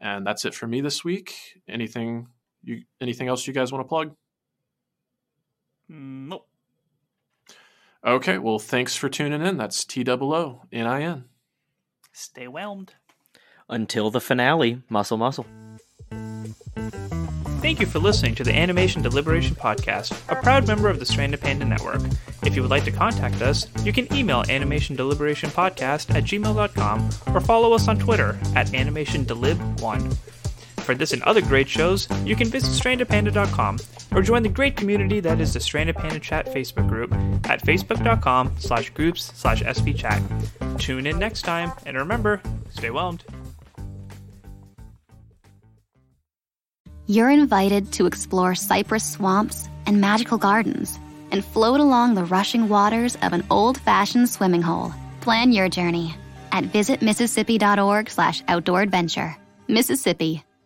And 0.00 0.26
that's 0.26 0.44
it 0.44 0.54
for 0.54 0.66
me 0.66 0.80
this 0.80 1.04
week. 1.04 1.34
Anything 1.68 2.28
you 2.62 2.82
anything 3.00 3.28
else 3.28 3.46
you 3.46 3.52
guys 3.52 3.72
want 3.72 3.84
to 3.84 3.88
plug? 3.88 4.14
Nope. 5.88 6.48
Okay, 8.04 8.38
well, 8.38 8.58
thanks 8.58 8.96
for 8.96 9.08
tuning 9.08 9.42
in. 9.42 9.56
That's 9.56 9.84
T 9.84 10.02
double 10.02 10.34
O 10.34 10.62
N 10.72 10.86
I 10.86 11.02
N. 11.02 11.24
Stay 12.12 12.46
whelmed. 12.46 12.94
Until 13.68 14.10
the 14.10 14.20
finale, 14.20 14.82
muscle 14.88 15.16
muscle. 15.16 15.46
Thank 17.62 17.78
you 17.78 17.86
for 17.86 18.00
listening 18.00 18.34
to 18.34 18.44
the 18.44 18.52
Animation 18.52 19.02
Deliberation 19.02 19.54
Podcast, 19.54 20.12
a 20.28 20.34
proud 20.42 20.66
member 20.66 20.88
of 20.88 20.98
the 20.98 21.06
Stranded 21.06 21.40
Panda 21.40 21.64
Network. 21.64 22.02
If 22.44 22.56
you 22.56 22.62
would 22.62 22.72
like 22.72 22.84
to 22.84 22.90
contact 22.90 23.40
us, 23.40 23.68
you 23.84 23.92
can 23.92 24.12
email 24.12 24.42
animationdeliberationpodcast 24.42 26.12
at 26.12 26.24
gmail.com 26.24 27.10
or 27.32 27.40
follow 27.40 27.72
us 27.72 27.86
on 27.86 27.98
Twitter 28.00 28.36
at 28.56 28.66
animationdelib1. 28.68 30.16
For 30.82 30.94
this 30.94 31.12
and 31.12 31.22
other 31.22 31.40
great 31.40 31.68
shows, 31.68 32.08
you 32.24 32.34
can 32.34 32.48
visit 32.48 32.70
strandedpanda.com 32.70 33.78
or 34.12 34.22
join 34.22 34.42
the 34.42 34.48
great 34.48 34.76
community 34.76 35.20
that 35.20 35.40
is 35.40 35.54
the 35.54 35.60
Stranded 35.60 35.96
Panda 35.96 36.18
Chat 36.18 36.46
Facebook 36.46 36.88
group 36.88 37.12
at 37.48 37.62
facebook.com 37.62 38.54
slash 38.58 38.90
groups 38.90 39.32
slash 39.34 39.62
svchat. 39.62 40.78
Tune 40.78 41.06
in 41.06 41.18
next 41.18 41.42
time, 41.42 41.72
and 41.86 41.96
remember, 41.96 42.42
stay 42.70 42.90
whelmed. 42.90 43.24
You're 47.06 47.30
invited 47.30 47.92
to 47.92 48.06
explore 48.06 48.54
cypress 48.54 49.04
swamps 49.04 49.68
and 49.86 50.00
magical 50.00 50.38
gardens 50.38 50.98
and 51.30 51.44
float 51.44 51.80
along 51.80 52.14
the 52.14 52.24
rushing 52.24 52.68
waters 52.68 53.16
of 53.22 53.32
an 53.32 53.44
old-fashioned 53.50 54.28
swimming 54.28 54.62
hole. 54.62 54.92
Plan 55.20 55.52
your 55.52 55.68
journey 55.68 56.14
at 56.50 56.64
visitmississippi.org 56.64 58.10
slash 58.10 58.42
outdoor 58.48 58.82
adventure. 58.82 59.36
Mississippi. 59.68 60.44